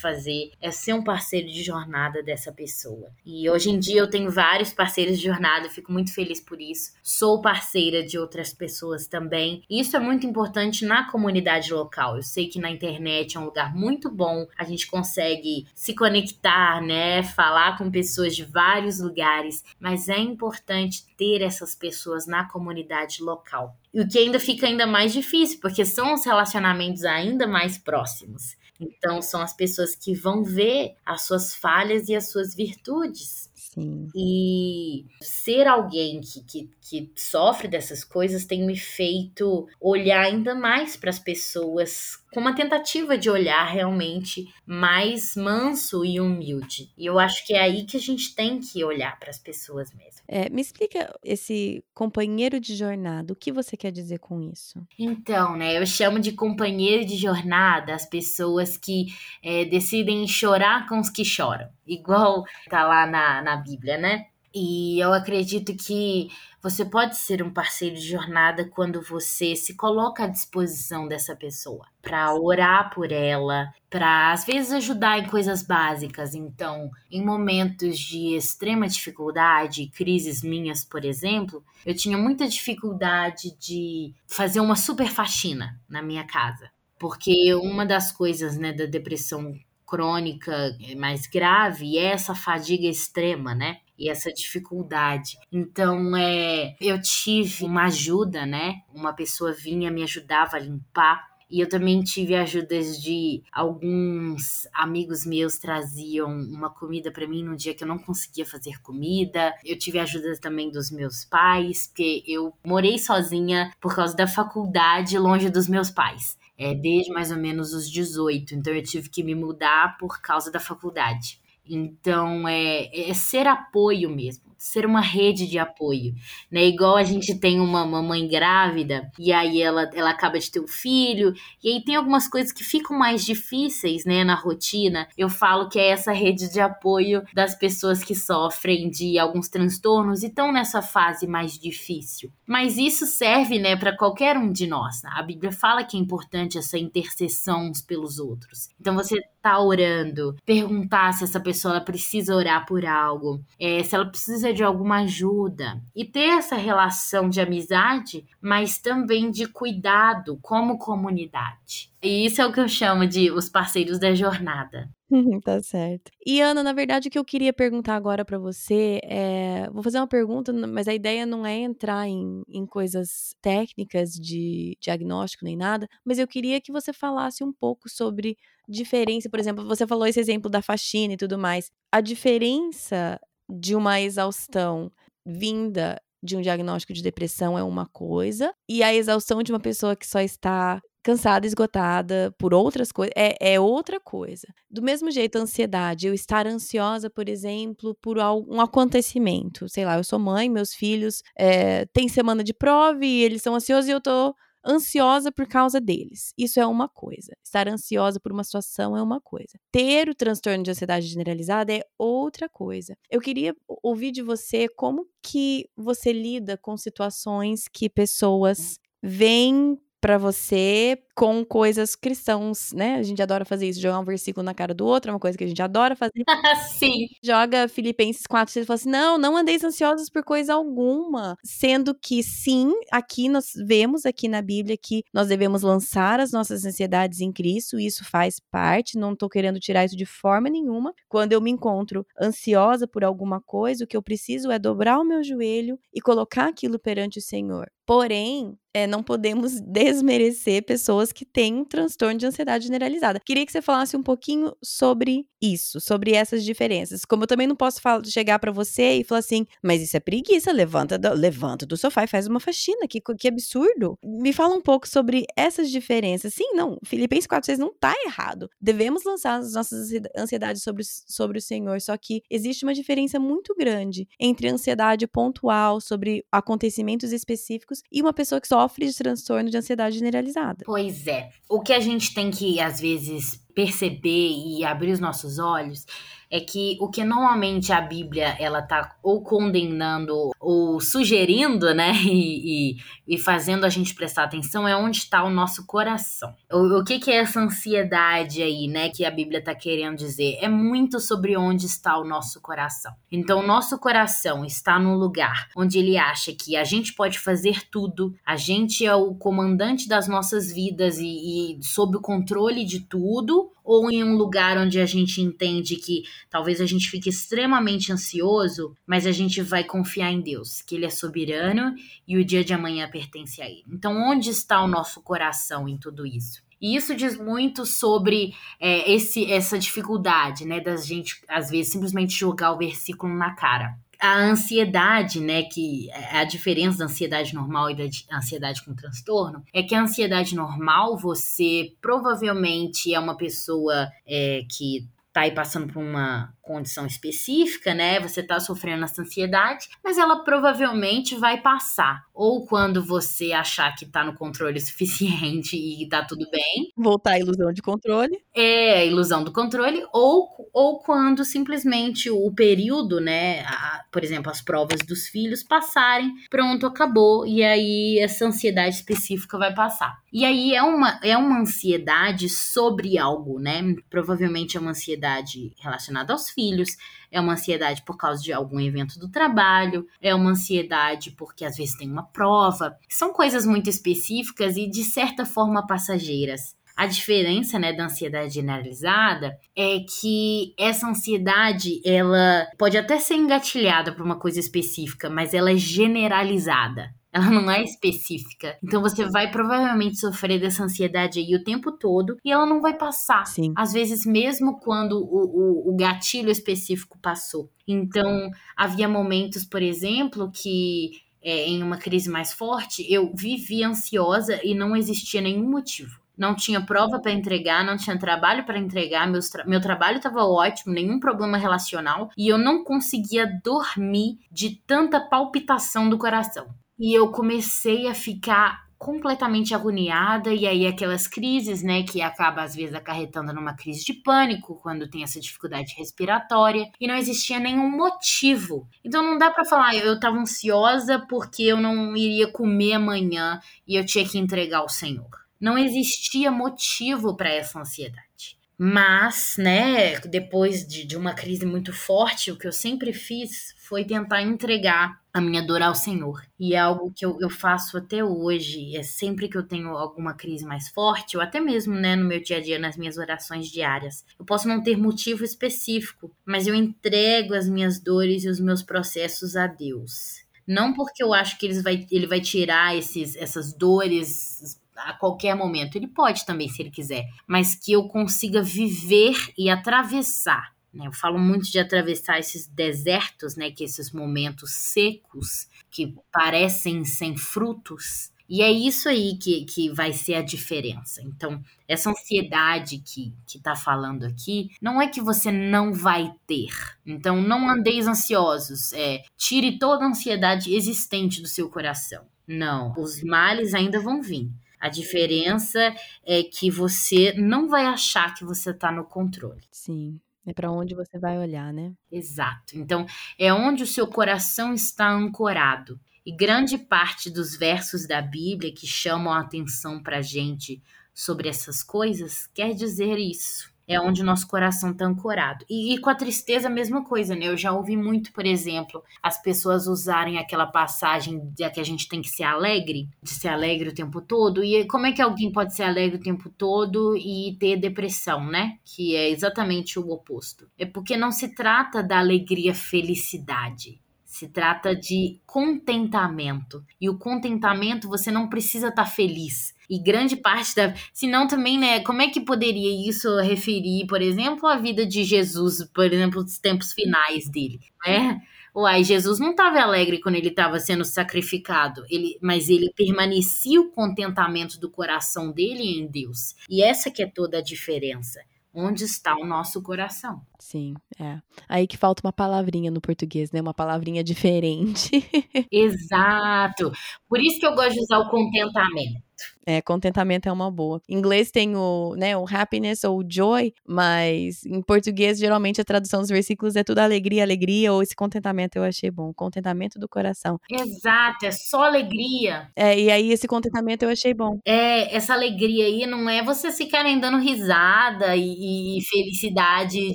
fazer 0.00 0.50
é 0.60 0.70
ser 0.70 0.92
um 0.92 1.02
parceiro 1.02 1.48
de 1.48 1.62
jornada 1.62 2.22
dessa 2.22 2.52
pessoa. 2.52 3.10
E 3.24 3.48
hoje 3.48 3.70
em 3.70 3.78
dia 3.78 4.00
eu 4.00 4.10
tenho 4.10 4.30
vários 4.30 4.72
parceiros 4.72 5.18
de 5.18 5.24
jornada, 5.24 5.68
fico 5.68 5.92
muito 5.92 6.12
feliz 6.12 6.40
por 6.40 6.60
isso. 6.60 6.92
Sou 7.02 7.40
parceira 7.40 8.04
de 8.04 8.18
outras 8.18 8.52
pessoas 8.52 9.06
também. 9.06 9.62
E 9.68 9.80
isso 9.80 9.96
é 9.96 10.00
muito 10.00 10.26
importante 10.26 10.84
na 10.84 11.10
comunidade 11.10 11.72
local. 11.72 12.16
Eu 12.16 12.22
sei 12.22 12.48
que 12.48 12.60
na 12.60 12.70
internet 12.70 13.36
é 13.36 13.40
um 13.40 13.44
lugar 13.44 13.74
muito 13.74 14.10
bom, 14.10 14.46
a 14.56 14.64
gente 14.64 14.86
consegue 14.86 15.66
se 15.74 15.94
conectar, 15.94 16.80
né, 16.80 17.22
falar 17.22 17.76
com 17.78 17.90
pessoas 17.90 18.34
de 18.34 18.44
vários 18.44 19.00
lugares, 19.00 19.64
mas 19.80 20.08
é 20.08 20.18
importante 20.18 21.04
ter 21.18 21.42
essas 21.42 21.74
pessoas 21.74 22.26
na 22.26 22.48
comunidade 22.48 23.22
local. 23.22 23.76
E 23.92 24.00
o 24.00 24.08
que 24.08 24.18
ainda 24.18 24.38
fica 24.38 24.66
ainda 24.66 24.86
mais 24.86 25.12
difícil, 25.12 25.58
porque 25.60 25.84
são 25.84 26.14
os 26.14 26.24
relacionamentos 26.24 27.04
ainda 27.04 27.46
mais 27.46 27.76
próximos. 27.76 28.56
Então, 28.80 29.20
são 29.20 29.42
as 29.42 29.52
pessoas 29.52 29.96
que 29.96 30.14
vão 30.14 30.44
ver 30.44 30.94
as 31.04 31.22
suas 31.22 31.54
falhas 31.54 32.08
e 32.08 32.14
as 32.14 32.30
suas 32.30 32.54
virtudes. 32.54 33.50
Sim. 33.54 34.08
E 34.14 35.04
ser 35.20 35.66
alguém 35.66 36.20
que, 36.20 36.42
que, 36.42 36.70
que 36.80 37.12
sofre 37.16 37.66
dessas 37.66 38.04
coisas 38.04 38.44
tem 38.44 38.64
me 38.64 38.76
feito 38.76 39.66
olhar 39.80 40.24
ainda 40.24 40.54
mais 40.54 40.96
para 40.96 41.10
as 41.10 41.18
pessoas 41.18 42.18
com 42.32 42.40
uma 42.40 42.54
tentativa 42.54 43.16
de 43.16 43.30
olhar 43.30 43.64
realmente 43.64 44.52
mais 44.66 45.34
manso 45.34 46.04
e 46.04 46.20
humilde. 46.20 46.90
E 46.96 47.06
eu 47.06 47.18
acho 47.18 47.46
que 47.46 47.54
é 47.54 47.60
aí 47.60 47.84
que 47.84 47.96
a 47.96 48.00
gente 48.00 48.34
tem 48.34 48.60
que 48.60 48.84
olhar 48.84 49.18
para 49.18 49.30
as 49.30 49.38
pessoas 49.38 49.92
mesmo. 49.94 50.20
É, 50.26 50.48
me 50.50 50.60
explica 50.60 51.14
esse 51.24 51.82
companheiro 51.94 52.60
de 52.60 52.74
jornada, 52.76 53.32
o 53.32 53.36
que 53.36 53.50
você 53.50 53.76
quer 53.76 53.90
dizer 53.90 54.18
com 54.18 54.40
isso? 54.40 54.80
Então, 54.98 55.56
né, 55.56 55.78
eu 55.78 55.86
chamo 55.86 56.18
de 56.18 56.32
companheiro 56.32 57.04
de 57.04 57.16
jornada 57.16 57.94
as 57.94 58.04
pessoas 58.04 58.76
que 58.76 59.06
é, 59.42 59.64
decidem 59.64 60.26
chorar 60.26 60.86
com 60.88 60.98
os 60.98 61.08
que 61.08 61.24
choram, 61.24 61.68
igual 61.86 62.44
tá 62.68 62.86
lá 62.86 63.06
na, 63.06 63.42
na 63.42 63.56
Bíblia, 63.56 63.96
né? 63.96 64.26
E 64.54 64.98
eu 64.98 65.12
acredito 65.12 65.76
que 65.76 66.28
você 66.62 66.84
pode 66.84 67.16
ser 67.16 67.42
um 67.42 67.50
parceiro 67.50 67.94
de 67.94 68.06
jornada 68.06 68.64
quando 68.64 69.00
você 69.00 69.54
se 69.54 69.74
coloca 69.74 70.24
à 70.24 70.26
disposição 70.26 71.06
dessa 71.06 71.36
pessoa 71.36 71.86
para 72.02 72.34
orar 72.34 72.92
por 72.92 73.12
ela, 73.12 73.72
para 73.88 74.32
às 74.32 74.44
vezes 74.44 74.72
ajudar 74.72 75.18
em 75.18 75.28
coisas 75.28 75.62
básicas. 75.62 76.34
Então, 76.34 76.90
em 77.10 77.24
momentos 77.24 77.98
de 77.98 78.34
extrema 78.34 78.88
dificuldade, 78.88 79.90
crises 79.94 80.42
minhas, 80.42 80.84
por 80.84 81.04
exemplo, 81.04 81.62
eu 81.84 81.94
tinha 81.94 82.18
muita 82.18 82.48
dificuldade 82.48 83.56
de 83.58 84.14
fazer 84.26 84.60
uma 84.60 84.76
super 84.76 85.08
faxina 85.08 85.78
na 85.88 86.02
minha 86.02 86.24
casa. 86.24 86.70
Porque 86.98 87.54
uma 87.54 87.86
das 87.86 88.10
coisas 88.10 88.58
né, 88.58 88.72
da 88.72 88.84
depressão 88.84 89.54
crônica 89.88 90.76
mais 90.96 91.26
grave 91.26 91.96
é 91.96 92.12
essa 92.12 92.34
fadiga 92.34 92.86
extrema, 92.86 93.54
né? 93.54 93.78
e 93.98 94.08
essa 94.08 94.32
dificuldade. 94.32 95.36
Então, 95.50 96.16
é, 96.16 96.76
eu 96.80 97.00
tive 97.02 97.64
uma 97.64 97.86
ajuda, 97.86 98.46
né? 98.46 98.82
Uma 98.94 99.12
pessoa 99.12 99.52
vinha 99.52 99.90
me 99.90 100.04
ajudava 100.04 100.56
a 100.56 100.60
limpar. 100.60 101.26
E 101.50 101.60
eu 101.60 101.68
também 101.68 102.02
tive 102.02 102.34
ajudas 102.36 103.00
de 103.00 103.42
alguns 103.50 104.68
amigos 104.72 105.24
meus 105.24 105.56
traziam 105.58 106.28
uma 106.30 106.68
comida 106.68 107.10
para 107.10 107.26
mim 107.26 107.42
no 107.42 107.56
dia 107.56 107.74
que 107.74 107.82
eu 107.82 107.88
não 107.88 107.98
conseguia 107.98 108.44
fazer 108.44 108.82
comida. 108.82 109.54
Eu 109.64 109.78
tive 109.78 109.98
ajuda 109.98 110.38
também 110.38 110.70
dos 110.70 110.90
meus 110.90 111.24
pais, 111.24 111.86
porque 111.86 112.22
eu 112.26 112.52
morei 112.62 112.98
sozinha 112.98 113.72
por 113.80 113.96
causa 113.96 114.14
da 114.14 114.26
faculdade 114.26 115.18
longe 115.18 115.48
dos 115.48 115.68
meus 115.68 115.90
pais. 115.90 116.36
É, 116.58 116.74
desde 116.74 117.12
mais 117.12 117.30
ou 117.30 117.38
menos 117.38 117.72
os 117.72 117.88
18, 117.88 118.54
então 118.54 118.74
eu 118.74 118.82
tive 118.82 119.08
que 119.08 119.22
me 119.22 119.34
mudar 119.34 119.96
por 119.96 120.20
causa 120.20 120.50
da 120.50 120.58
faculdade. 120.58 121.40
Então, 121.64 122.48
é, 122.48 123.10
é 123.10 123.14
ser 123.14 123.46
apoio 123.46 124.10
mesmo 124.10 124.47
ser 124.58 124.84
uma 124.84 125.00
rede 125.00 125.46
de 125.46 125.56
apoio, 125.56 126.12
né? 126.50 126.66
Igual 126.66 126.96
a 126.96 127.04
gente 127.04 127.32
tem 127.36 127.60
uma 127.60 127.86
mamãe 127.86 128.26
grávida 128.26 129.08
e 129.16 129.32
aí 129.32 129.62
ela, 129.62 129.88
ela 129.94 130.10
acaba 130.10 130.38
de 130.38 130.50
ter 130.50 130.60
um 130.60 130.66
filho 130.66 131.32
e 131.62 131.70
aí 131.70 131.84
tem 131.84 131.94
algumas 131.94 132.28
coisas 132.28 132.50
que 132.50 132.64
ficam 132.64 132.98
mais 132.98 133.24
difíceis, 133.24 134.04
né, 134.04 134.24
na 134.24 134.34
rotina. 134.34 135.06
Eu 135.16 135.28
falo 135.28 135.68
que 135.68 135.78
é 135.78 135.90
essa 135.90 136.10
rede 136.12 136.52
de 136.52 136.60
apoio 136.60 137.22
das 137.32 137.54
pessoas 137.54 138.02
que 138.02 138.14
sofrem 138.14 138.90
de 138.90 139.16
alguns 139.18 139.48
transtornos 139.48 140.24
e 140.24 140.26
estão 140.26 140.50
nessa 140.50 140.82
fase 140.82 141.26
mais 141.26 141.56
difícil. 141.56 142.32
Mas 142.44 142.76
isso 142.76 143.06
serve, 143.06 143.58
né, 143.60 143.76
para 143.76 143.96
qualquer 143.96 144.36
um 144.36 144.50
de 144.50 144.66
nós. 144.66 145.04
A 145.04 145.22
Bíblia 145.22 145.52
fala 145.52 145.84
que 145.84 145.96
é 145.96 146.00
importante 146.00 146.58
essa 146.58 146.76
intercessão 146.76 147.68
uns 147.68 147.80
pelos 147.80 148.18
outros. 148.18 148.70
Então 148.80 148.94
você 148.94 149.16
tá 149.40 149.58
orando, 149.60 150.34
perguntar 150.44 151.12
se 151.12 151.24
essa 151.24 151.38
pessoa 151.38 151.80
precisa 151.80 152.34
orar 152.34 152.66
por 152.66 152.84
algo, 152.84 153.40
é, 153.58 153.82
se 153.82 153.94
ela 153.94 154.06
precisa 154.06 154.47
precisa 154.48 154.52
de 154.52 154.64
alguma 154.64 155.02
ajuda 155.02 155.80
e 155.94 156.04
ter 156.04 156.30
essa 156.30 156.56
relação 156.56 157.28
de 157.28 157.40
amizade, 157.40 158.24
mas 158.40 158.78
também 158.78 159.30
de 159.30 159.46
cuidado 159.46 160.38
como 160.40 160.78
comunidade. 160.78 161.90
E 162.02 162.26
isso 162.26 162.40
é 162.40 162.46
o 162.46 162.52
que 162.52 162.60
eu 162.60 162.68
chamo 162.68 163.06
de 163.06 163.30
os 163.30 163.48
parceiros 163.48 163.98
da 163.98 164.14
jornada. 164.14 164.88
tá 165.42 165.60
certo. 165.62 166.10
E 166.24 166.40
Ana, 166.40 166.62
na 166.62 166.72
verdade, 166.72 167.08
o 167.08 167.10
que 167.10 167.18
eu 167.18 167.24
queria 167.24 167.52
perguntar 167.52 167.96
agora 167.96 168.24
para 168.24 168.38
você 168.38 169.00
é. 169.02 169.68
Vou 169.72 169.82
fazer 169.82 169.98
uma 169.98 170.06
pergunta, 170.06 170.52
mas 170.52 170.86
a 170.86 170.94
ideia 170.94 171.24
não 171.24 171.46
é 171.46 171.56
entrar 171.56 172.06
em, 172.06 172.42
em 172.48 172.66
coisas 172.66 173.34
técnicas 173.40 174.12
de 174.12 174.76
diagnóstico 174.80 175.44
nem 175.44 175.56
nada, 175.56 175.88
mas 176.04 176.18
eu 176.18 176.28
queria 176.28 176.60
que 176.60 176.70
você 176.70 176.92
falasse 176.92 177.42
um 177.42 177.52
pouco 177.52 177.88
sobre 177.88 178.36
diferença. 178.68 179.30
Por 179.30 179.40
exemplo, 179.40 179.66
você 179.66 179.86
falou 179.86 180.06
esse 180.06 180.20
exemplo 180.20 180.50
da 180.50 180.60
faxina 180.60 181.14
e 181.14 181.16
tudo 181.16 181.38
mais. 181.38 181.70
A 181.90 182.00
diferença 182.02 183.18
de 183.48 183.74
uma 183.74 184.00
exaustão 184.00 184.90
vinda 185.24 186.00
de 186.22 186.36
um 186.36 186.40
diagnóstico 186.40 186.92
de 186.92 187.02
depressão 187.02 187.56
é 187.58 187.62
uma 187.62 187.86
coisa, 187.86 188.52
e 188.68 188.82
a 188.82 188.92
exaustão 188.92 189.42
de 189.42 189.52
uma 189.52 189.60
pessoa 189.60 189.94
que 189.94 190.06
só 190.06 190.20
está 190.20 190.80
cansada, 191.02 191.46
esgotada 191.46 192.34
por 192.38 192.52
outras 192.52 192.92
coisas, 192.92 193.14
é, 193.16 193.54
é 193.54 193.60
outra 193.60 193.98
coisa. 194.00 194.46
Do 194.70 194.82
mesmo 194.82 195.10
jeito, 195.10 195.38
a 195.38 195.42
ansiedade, 195.42 196.06
eu 196.06 196.12
estar 196.12 196.46
ansiosa, 196.46 197.08
por 197.08 197.28
exemplo, 197.28 197.96
por 198.02 198.18
um 198.18 198.60
acontecimento. 198.60 199.68
Sei 199.68 199.84
lá, 199.84 199.96
eu 199.96 200.04
sou 200.04 200.18
mãe, 200.18 200.50
meus 200.50 200.74
filhos 200.74 201.22
é, 201.38 201.86
têm 201.86 202.08
semana 202.08 202.44
de 202.44 202.52
prova 202.52 203.04
e 203.04 203.22
eles 203.22 203.40
são 203.40 203.54
ansiosos 203.54 203.88
e 203.88 203.92
eu 203.92 204.00
tô 204.00 204.34
ansiosa 204.68 205.32
por 205.32 205.46
causa 205.46 205.80
deles. 205.80 206.32
Isso 206.36 206.60
é 206.60 206.66
uma 206.66 206.88
coisa. 206.88 207.32
Estar 207.42 207.68
ansiosa 207.68 208.20
por 208.20 208.32
uma 208.32 208.44
situação 208.44 208.96
é 208.96 209.02
uma 209.02 209.20
coisa. 209.20 209.58
Ter 209.72 210.08
o 210.08 210.14
transtorno 210.14 210.62
de 210.62 210.70
ansiedade 210.70 211.06
generalizada 211.06 211.72
é 211.72 211.80
outra 211.98 212.48
coisa. 212.48 212.96
Eu 213.10 213.20
queria 213.20 213.56
ouvir 213.82 214.12
de 214.12 214.22
você 214.22 214.68
como 214.68 215.06
que 215.22 215.68
você 215.76 216.12
lida 216.12 216.56
com 216.56 216.76
situações 216.76 217.64
que 217.72 217.88
pessoas 217.88 218.78
vêm 219.02 219.78
para 220.00 220.18
você 220.18 220.98
com 221.18 221.44
coisas 221.44 221.96
cristãos, 221.96 222.72
né? 222.72 222.94
A 222.94 223.02
gente 223.02 223.20
adora 223.20 223.44
fazer 223.44 223.68
isso, 223.68 223.80
jogar 223.80 223.98
um 223.98 224.04
versículo 224.04 224.44
na 224.44 224.54
cara 224.54 224.72
do 224.72 224.86
outro, 224.86 225.10
é 225.10 225.12
uma 225.12 225.18
coisa 225.18 225.36
que 225.36 225.42
a 225.42 225.48
gente 225.48 225.60
adora 225.60 225.96
fazer. 225.96 226.12
Sim. 226.78 227.08
Joga 227.20 227.66
Filipenses 227.66 228.24
4, 228.24 228.52
6 228.52 228.62
e 228.62 228.66
fala 228.68 228.76
assim: 228.76 228.88
não, 228.88 229.18
não 229.18 229.36
andeis 229.36 229.64
ansiosos 229.64 230.08
por 230.08 230.22
coisa 230.22 230.54
alguma. 230.54 231.34
Sendo 231.44 231.92
que, 231.92 232.22
sim, 232.22 232.72
aqui 232.92 233.28
nós 233.28 233.46
vemos 233.66 234.06
aqui 234.06 234.28
na 234.28 234.40
Bíblia 234.40 234.76
que 234.80 235.02
nós 235.12 235.26
devemos 235.26 235.62
lançar 235.62 236.20
as 236.20 236.30
nossas 236.30 236.64
ansiedades 236.64 237.20
em 237.20 237.32
Cristo, 237.32 237.80
e 237.80 237.86
isso 237.86 238.04
faz 238.04 238.36
parte, 238.38 238.96
não 238.96 239.16
tô 239.16 239.28
querendo 239.28 239.58
tirar 239.58 239.84
isso 239.84 239.96
de 239.96 240.06
forma 240.06 240.48
nenhuma. 240.48 240.94
Quando 241.08 241.32
eu 241.32 241.40
me 241.40 241.50
encontro 241.50 242.06
ansiosa 242.20 242.86
por 242.86 243.02
alguma 243.02 243.40
coisa, 243.40 243.82
o 243.82 243.88
que 243.88 243.96
eu 243.96 244.02
preciso 244.02 244.52
é 244.52 244.58
dobrar 244.58 245.00
o 245.00 245.04
meu 245.04 245.24
joelho 245.24 245.80
e 245.92 246.00
colocar 246.00 246.46
aquilo 246.46 246.78
perante 246.78 247.18
o 247.18 247.22
Senhor. 247.22 247.68
Porém, 247.88 248.54
é, 248.74 248.86
não 248.86 249.02
podemos 249.02 249.60
desmerecer 249.64 250.62
pessoas 250.62 251.07
que 251.12 251.24
têm 251.24 251.54
um 251.54 251.64
transtorno 251.64 252.18
de 252.18 252.26
ansiedade 252.26 252.66
generalizada. 252.66 253.20
Queria 253.24 253.44
que 253.44 253.52
você 253.52 253.62
falasse 253.62 253.96
um 253.96 254.02
pouquinho 254.02 254.54
sobre 254.62 255.26
isso, 255.40 255.80
sobre 255.80 256.12
essas 256.12 256.44
diferenças. 256.44 257.04
Como 257.04 257.22
eu 257.22 257.26
também 257.26 257.46
não 257.46 257.56
posso 257.56 257.80
falar, 257.80 258.04
chegar 258.04 258.38
para 258.38 258.50
você 258.50 258.98
e 258.98 259.04
falar 259.04 259.20
assim, 259.20 259.46
mas 259.62 259.82
isso 259.82 259.96
é 259.96 260.00
preguiça, 260.00 260.52
levanta 260.52 260.98
do, 260.98 261.12
levanta 261.14 261.64
do 261.64 261.76
sofá 261.76 262.04
e 262.04 262.08
faz 262.08 262.26
uma 262.26 262.40
faxina, 262.40 262.86
que, 262.88 263.00
que 263.00 263.28
absurdo. 263.28 263.98
Me 264.02 264.32
fala 264.32 264.54
um 264.54 264.60
pouco 264.60 264.88
sobre 264.88 265.24
essas 265.36 265.70
diferenças. 265.70 266.34
Sim, 266.34 266.52
não, 266.54 266.78
Filipenses 266.84 267.26
4,6 267.26 267.58
não 267.58 267.72
tá 267.72 267.94
errado. 268.04 268.50
Devemos 268.60 269.04
lançar 269.04 269.38
as 269.38 269.52
nossas 269.52 269.90
ansiedades 270.16 270.62
sobre, 270.62 270.82
sobre 270.84 271.38
o 271.38 271.42
Senhor, 271.42 271.80
só 271.80 271.96
que 271.96 272.22
existe 272.30 272.64
uma 272.64 272.74
diferença 272.74 273.18
muito 273.18 273.54
grande 273.54 274.08
entre 274.18 274.48
ansiedade 274.48 275.06
pontual 275.06 275.80
sobre 275.80 276.24
acontecimentos 276.32 277.12
específicos 277.12 277.82
e 277.92 278.00
uma 278.02 278.12
pessoa 278.12 278.40
que 278.40 278.48
sofre 278.48 278.86
de 278.86 278.96
transtorno 278.96 279.50
de 279.50 279.56
ansiedade 279.56 279.98
generalizada. 279.98 280.64
Pois 280.64 280.97
é. 281.06 281.30
O 281.48 281.60
que 281.60 281.72
a 281.72 281.80
gente 281.80 282.12
tem 282.14 282.30
que, 282.30 282.60
às 282.60 282.80
vezes, 282.80 283.40
perceber 283.54 284.30
e 284.30 284.64
abrir 284.64 284.92
os 284.92 285.00
nossos 285.00 285.38
olhos 285.38 285.84
é 286.30 286.40
que 286.40 286.76
o 286.80 286.88
que 286.88 287.04
normalmente 287.04 287.72
a 287.72 287.80
Bíblia 287.80 288.36
ela 288.38 288.60
tá 288.62 288.96
ou 289.02 289.22
condenando 289.22 290.30
ou 290.38 290.80
sugerindo, 290.80 291.74
né, 291.74 291.92
e, 292.04 292.72
e, 292.72 292.76
e 293.06 293.18
fazendo 293.18 293.64
a 293.64 293.68
gente 293.68 293.94
prestar 293.94 294.24
atenção 294.24 294.66
é 294.66 294.76
onde 294.76 294.98
está 294.98 295.24
o 295.24 295.30
nosso 295.30 295.66
coração. 295.66 296.34
O, 296.52 296.80
o 296.80 296.84
que, 296.84 296.98
que 296.98 297.10
é 297.10 297.16
essa 297.16 297.40
ansiedade 297.40 298.42
aí, 298.42 298.68
né, 298.68 298.88
que 298.90 299.04
a 299.04 299.10
Bíblia 299.10 299.42
tá 299.42 299.54
querendo 299.54 299.96
dizer? 299.96 300.38
É 300.40 300.48
muito 300.48 301.00
sobre 301.00 301.36
onde 301.36 301.66
está 301.66 301.98
o 301.98 302.04
nosso 302.04 302.40
coração. 302.40 302.92
Então, 303.10 303.40
o 303.40 303.46
nosso 303.46 303.78
coração 303.78 304.44
está 304.44 304.78
num 304.78 304.94
lugar 304.94 305.48
onde 305.56 305.78
ele 305.78 305.96
acha 305.96 306.32
que 306.32 306.56
a 306.56 306.64
gente 306.64 306.92
pode 306.92 307.18
fazer 307.18 307.68
tudo, 307.70 308.14
a 308.24 308.36
gente 308.36 308.84
é 308.84 308.94
o 308.94 309.14
comandante 309.14 309.88
das 309.88 310.06
nossas 310.08 310.52
vidas 310.52 310.98
e, 310.98 311.56
e 311.58 311.62
sob 311.62 311.96
o 311.96 312.00
controle 312.00 312.64
de 312.64 312.80
tudo, 312.80 313.50
ou 313.68 313.90
em 313.90 314.02
um 314.02 314.16
lugar 314.16 314.56
onde 314.56 314.80
a 314.80 314.86
gente 314.86 315.20
entende 315.20 315.76
que 315.76 316.04
talvez 316.30 316.58
a 316.58 316.64
gente 316.64 316.88
fique 316.88 317.10
extremamente 317.10 317.92
ansioso, 317.92 318.74
mas 318.86 319.06
a 319.06 319.12
gente 319.12 319.42
vai 319.42 319.62
confiar 319.62 320.10
em 320.10 320.22
Deus, 320.22 320.62
que 320.62 320.74
Ele 320.74 320.86
é 320.86 320.90
soberano 320.90 321.74
e 322.06 322.16
o 322.16 322.24
dia 322.24 322.42
de 322.42 322.54
amanhã 322.54 322.88
pertence 322.90 323.42
a 323.42 323.46
Ele. 323.46 323.64
Então, 323.70 323.94
onde 323.94 324.30
está 324.30 324.64
o 324.64 324.66
nosso 324.66 325.02
coração 325.02 325.68
em 325.68 325.76
tudo 325.76 326.06
isso? 326.06 326.42
E 326.58 326.74
isso 326.74 326.94
diz 326.94 327.18
muito 327.18 327.66
sobre 327.66 328.34
é, 328.58 328.90
esse, 328.90 329.30
essa 329.30 329.58
dificuldade, 329.58 330.46
né, 330.46 330.60
da 330.60 330.74
gente, 330.76 331.22
às 331.28 331.50
vezes, 331.50 331.70
simplesmente 331.70 332.14
jogar 332.14 332.52
o 332.52 332.58
versículo 332.58 333.14
na 333.14 333.34
cara 333.34 333.76
a 334.00 334.16
ansiedade, 334.16 335.20
né, 335.20 335.42
que 335.42 335.90
é 335.90 336.18
a 336.18 336.24
diferença 336.24 336.78
da 336.78 336.84
ansiedade 336.84 337.34
normal 337.34 337.70
e 337.70 337.74
da 337.74 338.16
ansiedade 338.16 338.64
com 338.64 338.74
transtorno, 338.74 339.42
é 339.52 339.62
que 339.62 339.74
a 339.74 339.82
ansiedade 339.82 340.34
normal, 340.34 340.96
você 340.96 341.72
provavelmente 341.80 342.94
é 342.94 342.98
uma 342.98 343.16
pessoa 343.16 343.88
é, 344.06 344.44
que 344.50 344.86
tá 345.12 345.22
aí 345.22 345.32
passando 345.32 345.72
por 345.72 345.82
uma 345.82 346.32
condição 346.48 346.86
específica, 346.86 347.74
né? 347.74 348.00
Você 348.00 348.22
tá 348.22 348.40
sofrendo 348.40 348.82
essa 348.82 349.02
ansiedade, 349.02 349.68
mas 349.84 349.98
ela 349.98 350.24
provavelmente 350.24 351.14
vai 351.14 351.42
passar. 351.42 352.06
Ou 352.14 352.46
quando 352.46 352.82
você 352.82 353.32
achar 353.32 353.74
que 353.74 353.84
tá 353.84 354.02
no 354.02 354.14
controle 354.14 354.58
suficiente 354.58 355.56
e 355.56 355.86
tá 355.86 356.02
tudo 356.02 356.26
bem. 356.30 356.72
Voltar 356.74 357.12
à 357.12 357.18
ilusão 357.18 357.52
de 357.52 357.60
controle. 357.60 358.18
É, 358.34 358.78
a 358.78 358.84
ilusão 358.86 359.22
do 359.22 359.30
controle. 359.30 359.84
Ou, 359.92 360.26
ou 360.54 360.78
quando 360.78 361.22
simplesmente 361.22 362.08
o 362.08 362.32
período, 362.32 362.98
né? 362.98 363.40
A, 363.42 363.84
por 363.92 364.02
exemplo, 364.02 364.30
as 364.30 364.40
provas 364.40 364.80
dos 364.80 365.06
filhos 365.08 365.42
passarem, 365.42 366.14
pronto, 366.30 366.64
acabou. 366.64 367.26
E 367.26 367.44
aí 367.44 367.98
essa 367.98 368.24
ansiedade 368.24 368.76
específica 368.76 369.36
vai 369.36 369.54
passar. 369.54 369.98
E 370.10 370.24
aí 370.24 370.54
é 370.54 370.62
uma, 370.62 370.98
é 371.02 371.16
uma 371.16 371.40
ansiedade 371.40 372.30
sobre 372.30 372.96
algo, 372.96 373.38
né? 373.38 373.76
Provavelmente 373.90 374.56
é 374.56 374.60
uma 374.60 374.70
ansiedade 374.70 375.52
relacionada 375.60 376.14
aos 376.14 376.30
filhos, 376.38 376.76
é 377.10 377.20
uma 377.20 377.32
ansiedade 377.32 377.82
por 377.84 377.96
causa 377.96 378.22
de 378.22 378.32
algum 378.32 378.60
evento 378.60 378.96
do 379.00 379.10
trabalho, 379.10 379.84
é 380.00 380.14
uma 380.14 380.30
ansiedade 380.30 381.10
porque 381.10 381.44
às 381.44 381.56
vezes 381.56 381.76
tem 381.76 381.90
uma 381.90 382.04
prova. 382.04 382.76
São 382.88 383.12
coisas 383.12 383.44
muito 383.44 383.68
específicas 383.68 384.56
e 384.56 384.68
de 384.68 384.84
certa 384.84 385.26
forma 385.26 385.66
passageiras. 385.66 386.56
A 386.76 386.86
diferença, 386.86 387.58
né, 387.58 387.72
da 387.72 387.86
ansiedade 387.86 388.34
generalizada 388.34 389.36
é 389.56 389.80
que 389.80 390.54
essa 390.56 390.86
ansiedade, 390.86 391.80
ela 391.84 392.46
pode 392.56 392.78
até 392.78 393.00
ser 393.00 393.14
engatilhada 393.14 393.92
por 393.92 394.06
uma 394.06 394.16
coisa 394.16 394.38
específica, 394.38 395.10
mas 395.10 395.34
ela 395.34 395.50
é 395.50 395.56
generalizada. 395.56 396.94
Ela 397.12 397.30
não 397.30 397.50
é 397.50 397.62
específica. 397.62 398.58
Então 398.62 398.82
você 398.82 399.04
vai 399.08 399.30
provavelmente 399.30 399.98
sofrer 399.98 400.38
dessa 400.38 400.64
ansiedade 400.64 401.18
aí 401.18 401.34
o 401.34 401.42
tempo 401.42 401.72
todo 401.72 402.16
e 402.24 402.30
ela 402.30 402.44
não 402.44 402.60
vai 402.60 402.74
passar. 402.74 403.26
Sim. 403.26 403.52
Às 403.56 403.72
vezes, 403.72 404.04
mesmo 404.04 404.60
quando 404.60 404.98
o, 404.98 405.68
o, 405.68 405.72
o 405.72 405.76
gatilho 405.76 406.30
específico 406.30 406.98
passou. 407.00 407.50
Então, 407.66 408.30
havia 408.56 408.88
momentos, 408.88 409.44
por 409.44 409.62
exemplo, 409.62 410.30
que 410.30 410.90
é, 411.22 411.46
em 411.46 411.62
uma 411.62 411.76
crise 411.76 412.08
mais 412.08 412.32
forte, 412.32 412.86
eu 412.92 413.12
vivia 413.14 413.68
ansiosa 413.68 414.40
e 414.44 414.54
não 414.54 414.76
existia 414.76 415.20
nenhum 415.20 415.48
motivo. 415.48 415.98
Não 416.16 416.34
tinha 416.34 416.60
prova 416.60 416.98
para 416.98 417.12
entregar, 417.12 417.64
não 417.64 417.76
tinha 417.76 417.96
trabalho 417.96 418.44
para 418.44 418.58
entregar, 418.58 419.08
tra 419.30 419.44
meu 419.46 419.60
trabalho 419.60 419.98
estava 419.98 420.24
ótimo, 420.24 420.74
nenhum 420.74 420.98
problema 420.98 421.38
relacional 421.38 422.10
e 422.18 422.26
eu 422.26 422.36
não 422.36 422.64
conseguia 422.64 423.24
dormir 423.44 424.18
de 424.30 424.56
tanta 424.66 425.00
palpitação 425.00 425.88
do 425.88 425.96
coração. 425.96 426.48
E 426.78 426.94
eu 426.94 427.10
comecei 427.10 427.88
a 427.88 427.94
ficar 427.94 428.68
completamente 428.78 429.52
agoniada 429.54 430.32
e 430.32 430.46
aí 430.46 430.66
aquelas 430.66 431.08
crises, 431.08 431.62
né, 431.62 431.82
que 431.82 432.00
acaba 432.00 432.42
às 432.42 432.54
vezes 432.54 432.74
acarretando 432.74 433.32
numa 433.32 433.52
crise 433.52 433.84
de 433.84 433.92
pânico 433.92 434.54
quando 434.62 434.88
tem 434.88 435.02
essa 435.02 435.20
dificuldade 435.20 435.74
respiratória 435.76 436.70
e 436.80 436.86
não 436.86 436.94
existia 436.94 437.40
nenhum 437.40 437.68
motivo. 437.68 438.68
Então 438.84 439.02
não 439.02 439.18
dá 439.18 439.30
para 439.30 439.44
falar 439.44 439.74
eu 439.74 439.98
tava 439.98 440.16
ansiosa 440.16 441.04
porque 441.08 441.42
eu 441.42 441.56
não 441.56 441.96
iria 441.96 442.30
comer 442.30 442.74
amanhã 442.74 443.40
e 443.66 443.74
eu 443.74 443.84
tinha 443.84 444.08
que 444.08 444.18
entregar 444.18 444.58
ao 444.58 444.68
Senhor. 444.68 445.10
Não 445.40 445.58
existia 445.58 446.30
motivo 446.30 447.16
para 447.16 447.30
essa 447.30 447.60
ansiedade. 447.60 448.38
Mas, 448.60 449.36
né, 449.38 450.00
depois 450.00 450.66
de, 450.66 450.84
de 450.84 450.96
uma 450.96 451.14
crise 451.14 451.46
muito 451.46 451.72
forte, 451.72 452.32
o 452.32 452.36
que 452.36 452.46
eu 452.46 452.52
sempre 452.52 452.92
fiz 452.92 453.54
foi 453.56 453.84
tentar 453.84 454.20
entregar 454.20 455.00
a 455.18 455.22
minha 455.22 455.42
dor 455.42 455.62
ao 455.62 455.74
Senhor. 455.74 456.22
E 456.38 456.54
é 456.54 456.58
algo 456.58 456.92
que 456.94 457.04
eu, 457.04 457.18
eu 457.20 457.28
faço 457.28 457.76
até 457.76 458.02
hoje. 458.02 458.76
É 458.76 458.82
sempre 458.82 459.28
que 459.28 459.36
eu 459.36 459.42
tenho 459.42 459.70
alguma 459.76 460.14
crise 460.14 460.44
mais 460.44 460.68
forte, 460.68 461.16
ou 461.16 461.22
até 461.22 461.40
mesmo 461.40 461.74
né, 461.74 461.96
no 461.96 462.04
meu 462.04 462.22
dia 462.22 462.38
a 462.38 462.40
dia, 462.40 462.58
nas 462.58 462.76
minhas 462.76 462.96
orações 462.96 463.48
diárias. 463.48 464.04
Eu 464.18 464.24
posso 464.24 464.48
não 464.48 464.62
ter 464.62 464.76
motivo 464.76 465.24
específico, 465.24 466.10
mas 466.24 466.46
eu 466.46 466.54
entrego 466.54 467.34
as 467.34 467.48
minhas 467.48 467.78
dores 467.80 468.24
e 468.24 468.28
os 468.28 468.40
meus 468.40 468.62
processos 468.62 469.36
a 469.36 469.46
Deus. 469.46 470.26
Não 470.46 470.72
porque 470.72 471.02
eu 471.02 471.12
acho 471.12 471.38
que 471.38 471.46
ele 471.46 471.60
vai, 471.60 471.86
ele 471.90 472.06
vai 472.06 472.20
tirar 472.20 472.74
esses, 472.74 473.14
essas 473.16 473.52
dores 473.52 474.58
a 474.74 474.92
qualquer 474.94 475.34
momento. 475.34 475.76
Ele 475.76 475.86
pode 475.86 476.24
também, 476.24 476.48
se 476.48 476.62
ele 476.62 476.70
quiser. 476.70 477.06
Mas 477.26 477.54
que 477.54 477.72
eu 477.72 477.88
consiga 477.88 478.42
viver 478.42 479.16
e 479.36 479.50
atravessar? 479.50 480.57
Eu 480.84 480.92
falo 480.92 481.18
muito 481.18 481.50
de 481.50 481.58
atravessar 481.58 482.18
esses 482.18 482.46
desertos, 482.46 483.36
né? 483.36 483.50
Que 483.50 483.64
esses 483.64 483.92
momentos 483.92 484.52
secos 484.52 485.48
que 485.70 485.94
parecem 486.12 486.84
sem 486.84 487.16
frutos. 487.16 488.12
E 488.28 488.42
é 488.42 488.50
isso 488.50 488.88
aí 488.88 489.16
que, 489.16 489.44
que 489.46 489.70
vai 489.70 489.92
ser 489.92 490.14
a 490.14 490.22
diferença. 490.22 491.00
Então, 491.02 491.42
essa 491.66 491.88
ansiedade 491.88 492.78
que, 492.78 493.14
que 493.26 493.38
tá 493.38 493.56
falando 493.56 494.04
aqui, 494.04 494.50
não 494.60 494.82
é 494.82 494.86
que 494.86 495.00
você 495.00 495.32
não 495.32 495.72
vai 495.72 496.12
ter. 496.26 496.50
Então, 496.84 497.22
não 497.22 497.48
andeis 497.48 497.86
ansiosos. 497.86 498.72
É, 498.74 499.02
tire 499.16 499.58
toda 499.58 499.84
a 499.84 499.88
ansiedade 499.88 500.54
existente 500.54 501.22
do 501.22 501.28
seu 501.28 501.48
coração. 501.48 502.04
Não, 502.26 502.74
os 502.76 503.02
males 503.02 503.54
ainda 503.54 503.80
vão 503.80 504.02
vir. 504.02 504.30
A 504.60 504.68
diferença 504.68 505.74
é 506.04 506.22
que 506.22 506.50
você 506.50 507.14
não 507.16 507.48
vai 507.48 507.64
achar 507.64 508.14
que 508.14 508.24
você 508.24 508.50
está 508.50 508.70
no 508.70 508.84
controle. 508.84 509.40
Sim. 509.50 509.98
É 510.28 510.32
para 510.34 510.52
onde 510.52 510.74
você 510.74 510.98
vai 510.98 511.18
olhar, 511.18 511.52
né? 511.54 511.72
Exato. 511.90 512.56
Então, 512.58 512.84
é 513.18 513.32
onde 513.32 513.62
o 513.62 513.66
seu 513.66 513.86
coração 513.86 514.52
está 514.52 514.86
ancorado. 514.90 515.80
E 516.04 516.14
grande 516.14 516.58
parte 516.58 517.10
dos 517.10 517.34
versos 517.34 517.86
da 517.86 518.02
Bíblia 518.02 518.52
que 518.52 518.66
chamam 518.66 519.12
a 519.12 519.20
atenção 519.20 519.82
para 519.82 520.02
gente 520.02 520.62
sobre 520.94 521.28
essas 521.28 521.62
coisas 521.62 522.26
quer 522.34 522.52
dizer 522.52 522.98
isso 522.98 523.50
é 523.68 523.78
onde 523.78 524.00
o 524.00 524.04
nosso 524.04 524.26
coração 524.26 524.70
está 524.70 524.86
ancorado. 524.86 525.44
E, 525.48 525.74
e, 525.74 525.78
com 525.78 525.90
a 525.90 525.94
tristeza, 525.94 526.48
a 526.48 526.50
mesma 526.50 526.82
coisa, 526.82 527.14
né? 527.14 527.26
Eu 527.26 527.36
já 527.36 527.52
ouvi 527.52 527.76
muito, 527.76 528.10
por 528.12 528.24
exemplo, 528.24 528.82
as 529.02 529.20
pessoas 529.20 529.66
usarem 529.66 530.18
aquela 530.18 530.46
passagem 530.46 531.20
de 531.34 531.48
que 531.50 531.60
a 531.60 531.64
gente 531.64 531.86
tem 531.86 532.00
que 532.00 532.08
ser 532.08 532.24
alegre, 532.24 532.88
de 533.02 533.10
ser 533.10 533.28
alegre 533.28 533.68
o 533.68 533.74
tempo 533.74 534.00
todo. 534.00 534.42
E 534.42 534.66
como 534.66 534.86
é 534.86 534.92
que 534.92 535.02
alguém 535.02 535.30
pode 535.30 535.54
ser 535.54 535.64
alegre 535.64 535.98
o 535.98 536.02
tempo 536.02 536.30
todo 536.30 536.96
e 536.96 537.36
ter 537.38 537.58
depressão, 537.58 538.24
né? 538.24 538.58
Que 538.64 538.96
é 538.96 539.10
exatamente 539.10 539.78
o 539.78 539.90
oposto. 539.90 540.48
É 540.58 540.64
porque 540.64 540.96
não 540.96 541.12
se 541.12 541.34
trata 541.34 541.82
da 541.82 541.98
alegria 541.98 542.54
felicidade. 542.54 543.78
Se 544.02 544.28
trata 544.28 544.74
de 544.74 545.20
contentamento. 545.26 546.64
E 546.80 546.88
o 546.88 546.96
contentamento 546.96 547.88
você 547.88 548.10
não 548.10 548.28
precisa 548.28 548.68
estar 548.68 548.84
tá 548.84 548.90
feliz 548.90 549.57
e 549.68 549.78
grande 549.78 550.16
parte 550.16 550.54
da. 550.54 550.74
Senão 550.92 551.26
também, 551.26 551.58
né? 551.58 551.80
Como 551.80 552.00
é 552.02 552.08
que 552.08 552.20
poderia 552.20 552.88
isso 552.88 553.18
referir, 553.20 553.86
por 553.86 554.00
exemplo, 554.00 554.48
a 554.48 554.56
vida 554.56 554.86
de 554.86 555.04
Jesus, 555.04 555.64
por 555.74 555.92
exemplo, 555.92 556.22
os 556.22 556.38
tempos 556.38 556.72
finais 556.72 557.28
dele, 557.28 557.60
né? 557.86 558.20
Uai, 558.54 558.82
Jesus 558.82 559.20
não 559.20 559.30
estava 559.30 559.60
alegre 559.60 560.00
quando 560.00 560.16
ele 560.16 560.30
estava 560.30 560.58
sendo 560.58 560.84
sacrificado, 560.84 561.84
ele, 561.88 562.18
mas 562.20 562.48
ele 562.48 562.72
permanecia 562.74 563.60
o 563.60 563.70
contentamento 563.70 564.58
do 564.58 564.70
coração 564.70 565.30
dele 565.30 565.62
em 565.62 565.86
Deus. 565.86 566.34
E 566.48 566.62
essa 566.62 566.90
que 566.90 567.02
é 567.02 567.06
toda 567.06 567.38
a 567.38 567.42
diferença. 567.42 568.20
Onde 568.52 568.82
está 568.82 569.14
o 569.14 569.26
nosso 569.26 569.62
coração? 569.62 570.22
Sim, 570.38 570.74
é. 571.00 571.18
Aí 571.48 571.66
que 571.66 571.76
falta 571.76 572.02
uma 572.04 572.12
palavrinha 572.12 572.70
no 572.70 572.80
português, 572.80 573.32
né? 573.32 573.40
Uma 573.40 573.54
palavrinha 573.54 574.04
diferente. 574.04 574.90
Exato. 575.50 576.70
Por 577.08 577.20
isso 577.20 577.40
que 577.40 577.46
eu 577.46 577.54
gosto 577.54 577.74
de 577.74 577.80
usar 577.80 577.98
o 577.98 578.08
contentamento. 578.08 579.08
É, 579.46 579.62
contentamento 579.62 580.28
é 580.28 580.32
uma 580.32 580.50
boa. 580.50 580.80
Em 580.88 580.96
inglês 580.96 581.30
tem 581.30 581.56
o, 581.56 581.94
né, 581.96 582.16
o 582.16 582.26
happiness 582.30 582.84
ou 582.84 583.02
joy, 583.08 583.52
mas 583.66 584.44
em 584.44 584.60
português 584.60 585.18
geralmente 585.18 585.60
a 585.60 585.64
tradução 585.64 586.00
dos 586.00 586.10
versículos 586.10 586.54
é 586.54 586.62
tudo 586.62 586.80
alegria, 586.80 587.22
alegria 587.22 587.72
ou 587.72 587.82
esse 587.82 587.96
contentamento 587.96 588.56
eu 588.56 588.62
achei 588.62 588.90
bom, 588.90 589.12
contentamento 589.14 589.78
do 589.78 589.88
coração. 589.88 590.38
Exato, 590.50 591.24
é 591.24 591.30
só 591.30 591.64
alegria. 591.64 592.50
É, 592.54 592.78
e 592.78 592.90
aí 592.90 593.10
esse 593.10 593.26
contentamento 593.26 593.84
eu 593.84 593.88
achei 593.88 594.12
bom. 594.12 594.38
É, 594.44 594.94
essa 594.94 595.14
alegria 595.14 595.64
aí 595.64 595.86
não 595.86 596.08
é 596.10 596.22
vocês 596.22 596.56
ficarem 596.56 597.00
dando 597.00 597.18
risada 597.18 598.14
e, 598.16 598.78
e 598.78 598.84
felicidade 598.84 599.94